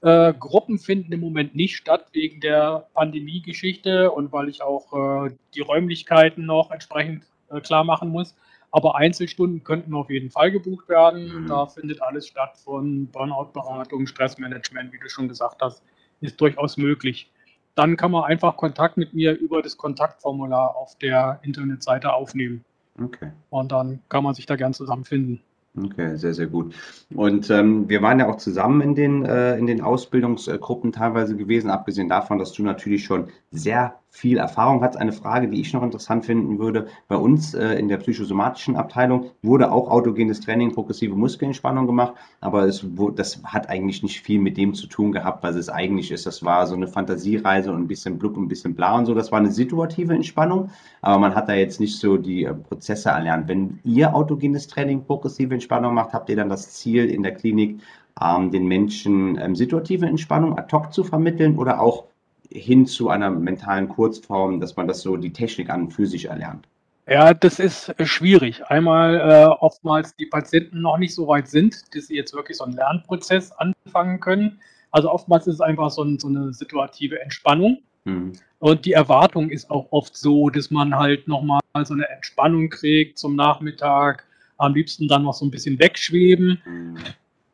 Äh, 0.02 0.34
Gruppen 0.34 0.80
finden 0.80 1.12
im 1.12 1.20
Moment 1.20 1.56
nicht 1.56 1.76
statt 1.76 2.06
wegen 2.14 2.40
der 2.40 2.88
Pandemie-Geschichte 2.94 4.12
und 4.12 4.32
weil 4.32 4.48
ich 4.48 4.62
auch 4.62 5.26
äh, 5.26 5.36
die 5.56 5.60
Räumlichkeiten 5.60 6.46
noch 6.46 6.72
entsprechend 6.72 7.26
äh, 7.50 7.60
klar 7.60 7.84
machen 7.84 8.10
muss. 8.10 8.36
Aber 8.72 8.96
Einzelstunden 8.96 9.64
könnten 9.64 9.94
auf 9.96 10.10
jeden 10.10 10.30
Fall 10.30 10.52
gebucht 10.52 10.88
werden. 10.88 11.44
Mhm. 11.44 11.48
Da 11.48 11.66
findet 11.66 12.02
alles 12.02 12.28
statt 12.28 12.56
von 12.58 13.08
Burnout-Beratung, 13.08 14.08
Stressmanagement, 14.08 14.94
wie 14.94 15.00
du 15.00 15.10
schon 15.10 15.28
gesagt 15.28 15.62
hast, 15.62 15.84
ist 16.22 16.40
durchaus 16.40 16.78
möglich. 16.78 17.30
Dann 17.76 17.98
kann 17.98 18.12
man 18.12 18.26
einfach 18.26 18.56
Kontakt 18.58 18.96
mit 18.98 19.14
mir 19.14 19.38
über 19.38 19.62
das 19.62 19.76
Kontaktformular 19.76 20.76
auf 20.76 20.98
der 21.00 21.40
Internetseite 21.42 22.14
aufnehmen. 22.14 22.64
Okay. 23.02 23.32
Und 23.50 23.72
dann 23.72 24.02
kann 24.08 24.24
man 24.24 24.34
sich 24.34 24.46
da 24.46 24.56
gern 24.56 24.74
zusammenfinden. 24.74 25.42
Okay, 25.78 26.18
sehr, 26.18 26.34
sehr 26.34 26.48
gut. 26.48 26.74
Und 27.14 27.50
ähm, 27.52 27.88
wir 27.88 28.02
waren 28.02 28.20
ja 28.20 28.28
auch 28.28 28.38
zusammen 28.38 28.82
in 28.82 28.96
den, 28.96 29.24
äh, 29.24 29.56
in 29.58 29.68
den 29.68 29.82
Ausbildungsgruppen 29.82 30.92
teilweise 30.92 31.38
gewesen, 31.38 31.70
abgesehen 31.70 32.10
davon, 32.10 32.40
dass 32.40 32.54
du 32.54 32.64
natürlich 32.64 33.04
schon 33.04 33.28
sehr 33.52 34.00
viel 34.12 34.38
Erfahrung 34.38 34.82
hat. 34.82 34.98
Eine 34.98 35.12
Frage, 35.12 35.48
die 35.48 35.62
ich 35.62 35.74
noch 35.74 35.84
interessant 35.84 36.26
finden 36.26 36.60
würde, 36.60 36.88
bei 37.08 37.16
uns 37.16 37.54
äh, 37.54 37.76
in 37.76 37.88
der 37.88 37.98
psychosomatischen 37.98 38.76
Abteilung 38.76 39.32
wurde 39.44 39.72
auch 39.72 39.90
autogenes 39.90 40.42
Training, 40.42 40.74
progressive 40.74 41.16
Muskelentspannung 41.16 41.86
gemacht, 41.86 42.14
aber 42.42 42.64
es, 42.66 42.86
das 43.16 43.42
hat 43.44 43.70
eigentlich 43.70 44.02
nicht 44.02 44.22
viel 44.22 44.40
mit 44.40 44.58
dem 44.58 44.74
zu 44.74 44.88
tun 44.88 45.12
gehabt, 45.12 45.44
was 45.44 45.56
es 45.56 45.70
eigentlich 45.70 46.12
ist. 46.12 46.26
Das 46.26 46.44
war 46.44 46.66
so 46.66 46.76
eine 46.76 46.88
Fantasiereise 46.88 47.72
und 47.72 47.82
ein 47.84 47.88
bisschen 47.88 48.18
blub, 48.18 48.36
ein 48.36 48.48
bisschen 48.48 48.74
bla 48.74 48.98
und 48.98 49.06
so. 49.06 49.14
Das 49.14 49.32
war 49.32 49.40
eine 49.40 49.52
situative 49.52 50.14
Entspannung, 50.14 50.72
aber 51.02 51.20
man 51.20 51.36
hat 51.36 51.48
da 51.48 51.54
jetzt 51.54 51.80
nicht 51.80 51.98
so 52.00 52.18
die 52.18 52.46
äh, 52.46 52.54
Prozesse 52.54 53.10
erlernt. 53.10 53.48
Wenn 53.48 53.80
ihr 53.84 54.16
autogenes 54.16 54.68
Training, 54.68 55.06
progressive 55.06 55.54
Entspannung 55.54 55.94
macht, 55.94 56.14
habt 56.14 56.30
ihr 56.30 56.36
dann 56.36 56.50
das 56.50 56.72
Ziel 56.72 57.06
in 57.06 57.24
der 57.24 57.36
Klinik, 57.36 57.80
ähm, 58.22 58.52
den 58.52 58.68
Menschen 58.68 59.38
ähm, 59.40 59.56
situative 59.56 60.06
Entspannung 60.06 60.58
ad 60.58 60.76
hoc 60.76 60.92
zu 60.94 61.04
vermitteln 61.04 61.58
oder 61.58 61.80
auch 61.80 62.06
hin 62.52 62.86
zu 62.86 63.10
einer 63.10 63.30
mentalen 63.30 63.90
Kurzform, 63.90 64.60
dass 64.60 64.76
man 64.76 64.88
das 64.88 65.02
so 65.02 65.18
die 65.18 65.34
Technik 65.34 65.70
an 65.70 65.84
und 65.84 65.92
für 65.92 66.06
sich 66.06 66.26
erlernt? 66.26 66.68
Ja, 67.08 67.34
das 67.34 67.60
ist 67.60 67.90
äh, 67.98 68.06
schwierig. 68.06 68.64
Einmal 68.68 69.16
äh, 69.16 69.46
oftmals 69.46 70.16
die 70.16 70.28
Patienten 70.28 70.82
noch 70.82 70.98
nicht 70.98 71.16
so 71.16 71.28
weit 71.28 71.48
sind, 71.48 71.96
dass 71.96 72.08
sie 72.08 72.16
jetzt 72.16 72.34
wirklich 72.34 72.58
so 72.58 72.66
einen 72.66 72.74
Lernprozess 72.74 73.52
anfangen 73.52 74.20
können. 74.20 74.60
Also 74.92 75.12
oftmals 75.12 75.48
ist 75.48 75.56
es 75.56 75.62
einfach 75.62 75.90
so, 75.90 76.04
ein, 76.04 76.20
so 76.20 76.28
eine 76.28 76.54
situative 76.54 77.20
Entspannung. 77.20 77.80
Mhm. 78.06 78.34
Und 78.60 78.86
die 78.86 78.94
Erwartung 78.94 79.50
ist 79.50 79.72
auch 79.72 79.88
oft 79.92 80.16
so, 80.16 80.50
dass 80.50 80.70
man 80.70 80.96
halt 80.96 81.28
nochmal 81.28 81.62
so 81.84 81.94
eine 81.94 82.08
Entspannung 82.10 82.70
kriegt 82.70 83.18
zum 83.18 83.36
Nachmittag, 83.36 84.26
am 84.58 84.76
liebsten 84.76 85.08
dann 85.08 85.24
noch 85.24 85.34
so 85.34 85.46
ein 85.46 85.52
bisschen 85.52 85.80
wegschweben. 85.80 86.62
Mhm. 86.66 86.98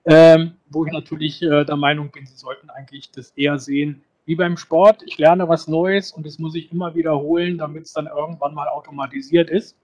Ähm, 0.07 0.51
wo 0.69 0.85
ich 0.85 0.91
natürlich 0.91 1.41
äh, 1.41 1.63
der 1.63 1.77
Meinung 1.77 2.11
bin, 2.11 2.25
sie 2.25 2.35
sollten 2.35 2.69
eigentlich 2.69 3.09
das 3.11 3.31
eher 3.31 3.57
sehen, 3.57 4.03
wie 4.25 4.35
beim 4.35 4.57
Sport, 4.57 5.03
ich 5.05 5.17
lerne 5.17 5.47
was 5.47 5.67
Neues 5.67 6.11
und 6.11 6.25
das 6.25 6.39
muss 6.39 6.55
ich 6.55 6.71
immer 6.71 6.95
wiederholen, 6.95 7.57
damit 7.57 7.83
es 7.85 7.93
dann 7.93 8.07
irgendwann 8.07 8.53
mal 8.53 8.67
automatisiert 8.67 9.49
ist. 9.49 9.75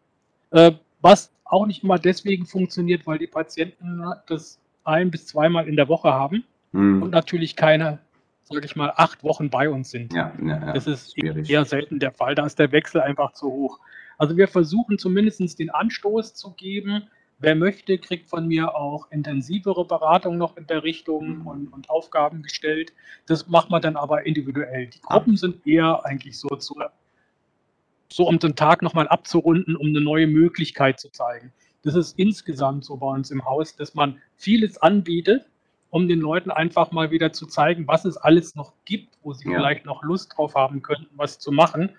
Äh, 0.51 0.71
was 1.01 1.31
auch 1.45 1.65
nicht 1.65 1.83
immer 1.83 1.99
deswegen 1.99 2.45
funktioniert, 2.45 3.05
weil 3.05 3.17
die 3.17 3.27
Patienten 3.27 4.03
das 4.27 4.59
ein- 4.83 5.11
bis 5.11 5.27
zweimal 5.27 5.67
in 5.67 5.75
der 5.75 5.87
Woche 5.87 6.11
haben 6.11 6.43
hm. 6.71 7.03
und 7.03 7.11
natürlich 7.11 7.55
keine, 7.55 7.99
sage 8.43 8.65
ich 8.65 8.75
mal, 8.75 8.93
acht 8.95 9.23
Wochen 9.23 9.49
bei 9.49 9.69
uns 9.69 9.91
sind. 9.91 10.13
Ja, 10.13 10.31
ja, 10.41 10.47
ja. 10.47 10.73
Das 10.73 10.87
ist 10.87 11.13
Schwierig. 11.13 11.49
eher 11.49 11.65
selten 11.65 11.99
der 11.99 12.11
Fall. 12.11 12.35
Da 12.35 12.45
ist 12.45 12.57
der 12.57 12.71
Wechsel 12.71 13.01
einfach 13.01 13.33
zu 13.33 13.47
hoch. 13.47 13.79
Also 14.17 14.37
wir 14.37 14.47
versuchen 14.47 14.97
zumindest 14.97 15.59
den 15.59 15.69
Anstoß 15.69 16.33
zu 16.33 16.51
geben, 16.51 17.03
Wer 17.41 17.55
möchte, 17.55 17.97
kriegt 17.97 18.29
von 18.29 18.47
mir 18.47 18.75
auch 18.75 19.09
intensivere 19.09 19.83
Beratung 19.83 20.37
noch 20.37 20.57
in 20.57 20.67
der 20.67 20.83
Richtung 20.83 21.39
mhm. 21.39 21.47
und, 21.47 21.73
und 21.73 21.89
Aufgaben 21.89 22.43
gestellt. 22.43 22.93
Das 23.25 23.47
macht 23.47 23.71
man 23.71 23.81
dann 23.81 23.95
aber 23.95 24.27
individuell. 24.27 24.87
Die 24.87 25.01
Gruppen 25.01 25.35
sind 25.37 25.65
eher 25.65 26.05
eigentlich 26.05 26.37
so, 26.37 26.49
zu, 26.49 26.79
so 28.11 28.27
um 28.27 28.37
den 28.37 28.55
Tag 28.55 28.83
nochmal 28.83 29.07
abzurunden, 29.07 29.75
um 29.75 29.87
eine 29.87 30.01
neue 30.01 30.27
Möglichkeit 30.27 30.99
zu 30.99 31.09
zeigen. 31.09 31.51
Das 31.83 31.95
ist 31.95 32.17
insgesamt 32.19 32.85
so 32.85 32.97
bei 32.97 33.07
uns 33.07 33.31
im 33.31 33.43
Haus, 33.43 33.75
dass 33.75 33.95
man 33.95 34.21
vieles 34.35 34.77
anbietet, 34.77 35.49
um 35.89 36.07
den 36.07 36.19
Leuten 36.19 36.51
einfach 36.51 36.91
mal 36.91 37.09
wieder 37.09 37.33
zu 37.33 37.47
zeigen, 37.47 37.87
was 37.87 38.05
es 38.05 38.17
alles 38.17 38.53
noch 38.53 38.73
gibt, 38.85 39.17
wo 39.23 39.33
sie 39.33 39.49
ja. 39.49 39.57
vielleicht 39.57 39.85
noch 39.85 40.03
Lust 40.03 40.37
drauf 40.37 40.53
haben 40.53 40.83
könnten, 40.83 41.09
was 41.15 41.39
zu 41.39 41.51
machen 41.51 41.89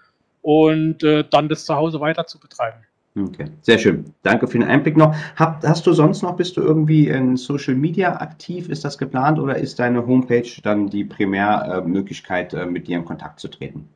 und 0.40 1.02
äh, 1.02 1.24
dann 1.28 1.48
das 1.48 1.64
zu 1.64 1.74
Hause 1.74 1.98
weiter 1.98 2.26
zu 2.26 2.38
betreiben. 2.38 2.86
Okay, 3.14 3.44
sehr 3.60 3.78
schön. 3.78 4.06
Danke 4.22 4.46
für 4.46 4.58
den 4.58 4.66
Einblick 4.66 4.96
noch. 4.96 5.14
Hab, 5.36 5.62
hast 5.64 5.86
du 5.86 5.92
sonst 5.92 6.22
noch, 6.22 6.36
bist 6.36 6.56
du 6.56 6.62
irgendwie 6.62 7.08
in 7.08 7.36
Social 7.36 7.74
Media 7.74 8.16
aktiv? 8.16 8.70
Ist 8.70 8.86
das 8.86 8.96
geplant 8.96 9.38
oder 9.38 9.56
ist 9.56 9.78
deine 9.78 10.06
Homepage 10.06 10.48
dann 10.62 10.88
die 10.88 11.04
Primärmöglichkeit, 11.04 12.54
äh, 12.54 12.64
mit 12.64 12.88
dir 12.88 12.96
in 12.96 13.04
Kontakt 13.04 13.38
zu 13.38 13.48
treten? 13.48 13.86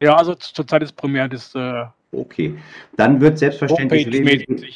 Ja, 0.00 0.16
also 0.16 0.34
zurzeit 0.34 0.82
ist 0.82 0.96
primär 0.96 1.28
das. 1.28 1.54
Äh, 1.54 1.84
okay, 2.12 2.56
dann 2.96 3.22
wird 3.22 3.38
selbstverständlich. 3.38 4.06
Reden, 4.06 4.66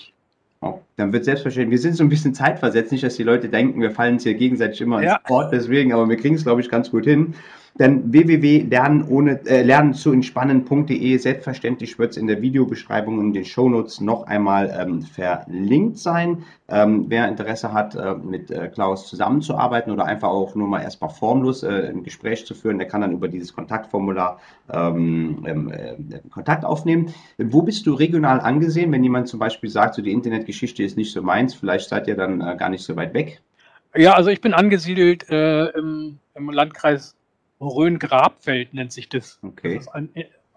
oh, 0.62 0.80
dann 0.96 1.12
wird 1.12 1.26
selbstverständlich, 1.26 1.72
wir 1.72 1.82
sind 1.82 1.96
so 1.96 2.04
ein 2.04 2.08
bisschen 2.08 2.34
zeitversetzt, 2.34 2.92
nicht, 2.92 3.04
dass 3.04 3.16
die 3.16 3.22
Leute 3.24 3.50
denken, 3.50 3.80
wir 3.80 3.90
fallen 3.90 4.14
uns 4.14 4.22
hier 4.22 4.34
gegenseitig 4.34 4.80
immer 4.80 5.02
ins. 5.02 5.12
Wort, 5.28 5.52
deswegen, 5.52 5.92
aber 5.92 6.08
wir 6.08 6.16
kriegen 6.16 6.34
es, 6.34 6.44
glaube 6.44 6.62
ich, 6.62 6.70
ganz 6.70 6.90
gut 6.90 7.04
hin. 7.04 7.34
Dann 7.76 8.12
www.lernen 8.12 9.46
äh, 9.46 9.62
lernen 9.62 9.94
zu 9.94 10.12
entspannen.de. 10.12 11.16
Selbstverständlich 11.18 11.98
wird 11.98 12.12
es 12.12 12.16
in 12.16 12.28
der 12.28 12.40
Videobeschreibung 12.40 13.18
und 13.18 13.32
den 13.32 13.44
Shownotes 13.44 14.00
noch 14.00 14.28
einmal 14.28 14.72
ähm, 14.78 15.02
verlinkt 15.02 15.98
sein. 15.98 16.44
Ähm, 16.68 17.06
wer 17.08 17.26
Interesse 17.26 17.72
hat, 17.72 17.96
äh, 17.96 18.14
mit 18.14 18.52
äh, 18.52 18.68
Klaus 18.68 19.08
zusammenzuarbeiten 19.08 19.92
oder 19.92 20.04
einfach 20.04 20.28
auch 20.28 20.54
nur 20.54 20.68
mal 20.68 20.82
erstmal 20.82 21.10
formlos 21.10 21.64
äh, 21.64 21.88
ein 21.88 22.04
Gespräch 22.04 22.46
zu 22.46 22.54
führen, 22.54 22.78
der 22.78 22.86
kann 22.86 23.00
dann 23.00 23.12
über 23.12 23.26
dieses 23.26 23.52
Kontaktformular 23.52 24.38
ähm, 24.72 25.44
ähm 25.44 25.72
äh, 25.72 25.96
Kontakt 26.30 26.64
aufnehmen. 26.64 27.12
Wo 27.38 27.62
bist 27.62 27.86
du 27.88 27.94
regional 27.94 28.38
angesehen, 28.38 28.92
wenn 28.92 29.02
jemand 29.02 29.26
zum 29.26 29.40
Beispiel 29.40 29.68
sagt, 29.68 29.96
so 29.96 30.02
die 30.02 30.12
Internetgeschichte 30.12 30.84
ist 30.84 30.96
nicht 30.96 31.12
so 31.12 31.22
meins, 31.22 31.54
vielleicht 31.54 31.88
seid 31.88 32.06
ihr 32.06 32.14
dann 32.14 32.40
äh, 32.40 32.56
gar 32.56 32.68
nicht 32.68 32.84
so 32.84 32.94
weit 32.94 33.14
weg? 33.14 33.42
Ja, 33.96 34.12
also 34.12 34.30
ich 34.30 34.40
bin 34.40 34.54
angesiedelt 34.54 35.24
im, 35.30 36.18
im 36.34 36.50
Landkreis 36.50 37.14
Rhön-Grabfeld 37.66 38.74
nennt 38.74 38.92
sich 38.92 39.08
das. 39.08 39.38
Okay. 39.42 39.76
Das 39.76 39.88
ein, 39.88 40.10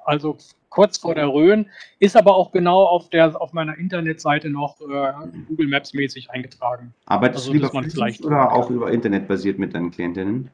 also 0.05 0.37
kurz 0.69 0.97
vor 0.97 1.15
der 1.15 1.27
Rhön, 1.27 1.67
ist 1.99 2.15
aber 2.15 2.35
auch 2.35 2.51
genau 2.51 2.83
auf, 2.83 3.09
der, 3.09 3.39
auf 3.41 3.53
meiner 3.53 3.77
Internetseite 3.77 4.49
noch 4.49 4.79
äh, 4.81 5.11
Google 5.47 5.67
Maps 5.67 5.93
mäßig 5.93 6.31
eingetragen. 6.31 6.93
Arbeitest 7.05 7.47
also, 7.47 7.59
du 7.59 7.67
über 7.67 7.83
vielleicht 7.83 8.23
oder 8.23 8.51
auch 8.51 8.69
über 8.69 8.91
Internet 8.91 9.27
basiert 9.27 9.59
mit 9.59 9.73
deinen 9.73 9.91
Klientinnen? 9.91 10.49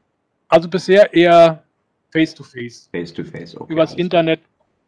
Also 0.47 0.69
bisher 0.69 1.13
eher 1.13 1.63
face-to-face. 2.11 2.89
Face-to-face, 2.91 3.59
okay. 3.59 3.73
Übers 3.73 3.95
Internet 3.95 4.39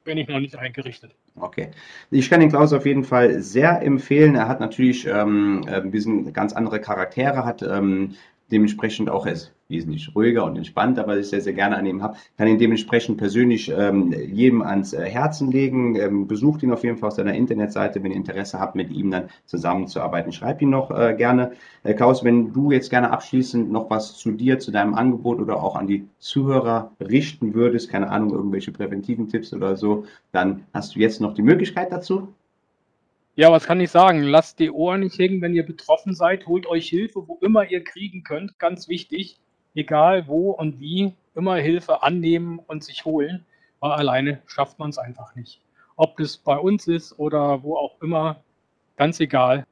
bin 0.03 0.17
ich 0.17 0.27
noch 0.27 0.39
nicht 0.39 0.55
eingerichtet. 0.55 1.11
Okay. 1.35 1.71
Ich 2.11 2.29
kann 2.29 2.39
den 2.39 2.49
Klaus 2.49 2.71
auf 2.71 2.85
jeden 2.85 3.03
Fall 3.03 3.41
sehr 3.41 3.81
empfehlen. 3.81 4.35
Er 4.35 4.47
hat 4.47 4.59
natürlich 4.59 5.05
ähm, 5.05 5.65
ein 5.67 5.91
bisschen 5.91 6.31
ganz 6.31 6.53
andere 6.53 6.79
Charaktere, 6.79 7.43
hat 7.43 7.61
ähm, 7.61 8.15
dementsprechend 8.51 9.09
auch, 9.09 9.25
er 9.25 9.33
ist 9.33 9.53
wesentlich 9.67 10.15
ruhiger 10.15 10.45
und 10.45 10.55
entspannter, 10.57 11.07
was 11.07 11.17
ich 11.17 11.27
sehr, 11.27 11.41
sehr 11.41 11.53
gerne 11.53 11.77
an 11.77 11.85
ihm 11.85 12.03
habe, 12.03 12.17
kann 12.37 12.47
ihn 12.47 12.59
dementsprechend 12.59 13.17
persönlich 13.17 13.71
ähm, 13.75 14.13
jedem 14.13 14.61
ans 14.61 14.93
äh, 14.93 15.09
Herzen 15.09 15.51
legen. 15.51 15.95
Ähm, 15.95 16.27
besucht 16.27 16.61
ihn 16.61 16.71
auf 16.71 16.83
jeden 16.83 16.97
Fall 16.97 17.07
auf 17.07 17.15
seiner 17.15 17.33
Internetseite, 17.33 18.03
wenn 18.03 18.11
ihr 18.11 18.17
Interesse 18.17 18.59
habt, 18.59 18.75
mit 18.75 18.91
ihm 18.91 19.09
dann 19.09 19.29
zusammenzuarbeiten. 19.45 20.31
Schreibt 20.31 20.61
ihn 20.61 20.69
noch 20.69 20.91
äh, 20.91 21.15
gerne. 21.17 21.53
Äh, 21.83 21.95
Klaus, 21.95 22.23
wenn 22.23 22.53
du 22.53 22.71
jetzt 22.71 22.89
gerne 22.89 23.11
abschließend 23.11 23.71
noch 23.71 23.89
was 23.89 24.15
zu 24.15 24.31
dir, 24.31 24.59
zu 24.59 24.71
deinem 24.71 24.93
Angebot 24.93 25.39
oder 25.39 25.61
auch 25.61 25.75
an 25.75 25.87
die 25.87 26.07
Zuhörer 26.19 26.91
richten 26.99 27.55
würdest, 27.55 27.89
keine 27.89 28.09
Ahnung, 28.11 28.31
irgendwelche 28.31 28.71
präventiven 28.71 29.27
Tipps 29.29 29.53
oder 29.53 29.75
so, 29.75 30.05
dann 30.31 30.65
hast 30.73 30.95
du 30.95 30.99
jetzt 30.99 31.21
noch 31.21 31.33
die 31.33 31.41
Möglichkeit 31.41 31.91
dazu. 31.91 32.27
Ja, 33.37 33.51
was 33.51 33.65
kann 33.65 33.81
ich 33.81 33.91
sagen? 33.91 34.23
Lasst 34.23 34.59
die 34.59 34.71
Ohren 34.71 35.01
nicht 35.01 35.19
hängen, 35.19 35.41
wenn 35.41 35.53
ihr 35.53 35.65
betroffen 35.65 36.15
seid. 36.15 36.47
Holt 36.47 36.65
euch 36.67 36.87
Hilfe, 36.87 37.27
wo 37.27 37.37
immer 37.41 37.69
ihr 37.69 37.83
kriegen 37.83 38.23
könnt. 38.23 38.57
Ganz 38.59 38.87
wichtig, 38.87 39.37
egal 39.73 40.27
wo 40.27 40.51
und 40.51 40.79
wie, 40.79 41.13
immer 41.35 41.55
Hilfe 41.57 42.01
annehmen 42.01 42.59
und 42.59 42.85
sich 42.85 43.03
holen, 43.03 43.45
weil 43.81 43.91
alleine 43.91 44.41
schafft 44.47 44.79
man 44.79 44.89
es 44.89 44.97
einfach 44.97 45.35
nicht. 45.35 45.59
Ob 45.97 46.15
das 46.15 46.37
bei 46.37 46.57
uns 46.57 46.87
ist 46.87 47.19
oder 47.19 47.61
wo 47.61 47.75
auch 47.75 48.01
immer, 48.01 48.37
ganz 48.95 49.19
egal. 49.19 49.65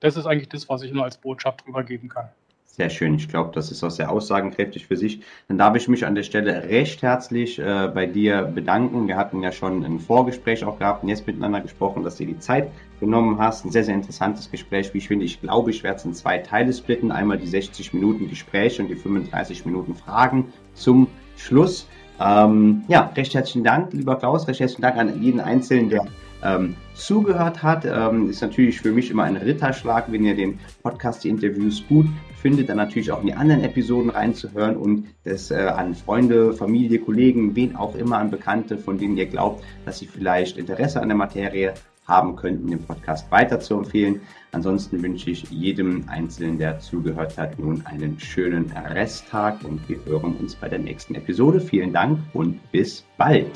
Das 0.00 0.18
ist 0.18 0.26
eigentlich 0.26 0.50
das, 0.50 0.68
was 0.68 0.82
ich 0.82 0.92
nur 0.92 1.04
als 1.04 1.16
Botschaft 1.16 1.66
rübergeben 1.66 2.10
kann. 2.10 2.28
Sehr 2.76 2.90
schön. 2.90 3.14
Ich 3.14 3.30
glaube, 3.30 3.52
das 3.54 3.70
ist 3.70 3.82
auch 3.82 3.90
sehr 3.90 4.10
aussagenkräftig 4.10 4.86
für 4.86 4.98
sich. 4.98 5.22
Dann 5.48 5.56
darf 5.56 5.74
ich 5.76 5.88
mich 5.88 6.04
an 6.04 6.14
der 6.14 6.24
Stelle 6.24 6.64
recht 6.64 7.00
herzlich 7.00 7.58
äh, 7.58 7.90
bei 7.94 8.04
dir 8.04 8.42
bedanken. 8.42 9.08
Wir 9.08 9.16
hatten 9.16 9.42
ja 9.42 9.50
schon 9.50 9.82
ein 9.82 9.98
Vorgespräch 9.98 10.62
auch 10.62 10.78
gehabt 10.78 11.02
und 11.02 11.08
jetzt 11.08 11.26
miteinander 11.26 11.62
gesprochen, 11.62 12.04
dass 12.04 12.16
du 12.16 12.26
die 12.26 12.38
Zeit 12.38 12.70
genommen 13.00 13.38
hast. 13.38 13.64
Ein 13.64 13.70
sehr, 13.70 13.82
sehr 13.82 13.94
interessantes 13.94 14.50
Gespräch, 14.50 14.92
wie 14.92 14.98
ich 14.98 15.08
finde. 15.08 15.24
Ich 15.24 15.40
glaube, 15.40 15.70
ich 15.70 15.82
werde 15.84 15.96
es 15.96 16.04
in 16.04 16.12
zwei 16.12 16.36
Teile 16.36 16.70
splitten. 16.70 17.10
Einmal 17.12 17.38
die 17.38 17.46
60 17.46 17.94
Minuten 17.94 18.28
Gespräch 18.28 18.78
und 18.78 18.88
die 18.88 18.96
35 18.96 19.64
Minuten 19.64 19.94
Fragen 19.94 20.52
zum 20.74 21.06
Schluss. 21.38 21.88
Ähm, 22.20 22.82
ja, 22.88 23.10
recht 23.16 23.32
herzlichen 23.32 23.64
Dank, 23.64 23.94
lieber 23.94 24.16
Klaus. 24.16 24.46
Recht 24.48 24.60
herzlichen 24.60 24.82
Dank 24.82 24.98
an 24.98 25.22
jeden 25.22 25.40
Einzelnen, 25.40 25.88
der 25.88 26.04
ähm, 26.42 26.76
zugehört 26.94 27.62
hat. 27.62 27.86
Ähm, 27.86 28.28
ist 28.28 28.42
natürlich 28.42 28.82
für 28.82 28.92
mich 28.92 29.10
immer 29.10 29.24
ein 29.24 29.36
Ritterschlag, 29.36 30.12
wenn 30.12 30.24
ihr 30.24 30.34
den 30.34 30.58
Podcast, 30.82 31.24
die 31.24 31.30
Interviews 31.30 31.82
gut 31.88 32.06
findet, 32.36 32.68
dann 32.68 32.76
natürlich 32.76 33.10
auch 33.10 33.20
in 33.20 33.28
die 33.28 33.34
anderen 33.34 33.64
Episoden 33.64 34.10
reinzuhören 34.10 34.76
und 34.76 35.06
das 35.24 35.50
äh, 35.50 35.56
an 35.56 35.94
Freunde, 35.94 36.52
Familie, 36.52 36.98
Kollegen, 36.98 37.56
wen 37.56 37.76
auch 37.76 37.94
immer, 37.94 38.18
an 38.18 38.30
Bekannte, 38.30 38.78
von 38.78 38.98
denen 38.98 39.16
ihr 39.16 39.26
glaubt, 39.26 39.64
dass 39.84 39.98
sie 39.98 40.06
vielleicht 40.06 40.56
Interesse 40.56 41.00
an 41.00 41.08
der 41.08 41.16
Materie 41.16 41.74
haben 42.06 42.36
könnten, 42.36 42.68
den 42.68 42.82
Podcast 42.82 43.30
weiter 43.30 43.60
zu 43.60 43.74
empfehlen. 43.74 44.20
Ansonsten 44.52 45.02
wünsche 45.02 45.30
ich 45.30 45.50
jedem 45.50 46.08
Einzelnen, 46.08 46.58
der 46.58 46.78
zugehört 46.78 47.36
hat, 47.36 47.58
nun 47.58 47.84
einen 47.84 48.18
schönen 48.20 48.70
Resttag 48.70 49.64
und 49.64 49.88
wir 49.88 49.98
hören 50.04 50.36
uns 50.36 50.54
bei 50.54 50.68
der 50.68 50.78
nächsten 50.78 51.14
Episode. 51.14 51.60
Vielen 51.60 51.92
Dank 51.92 52.18
und 52.32 52.60
bis 52.70 53.04
bald. 53.18 53.50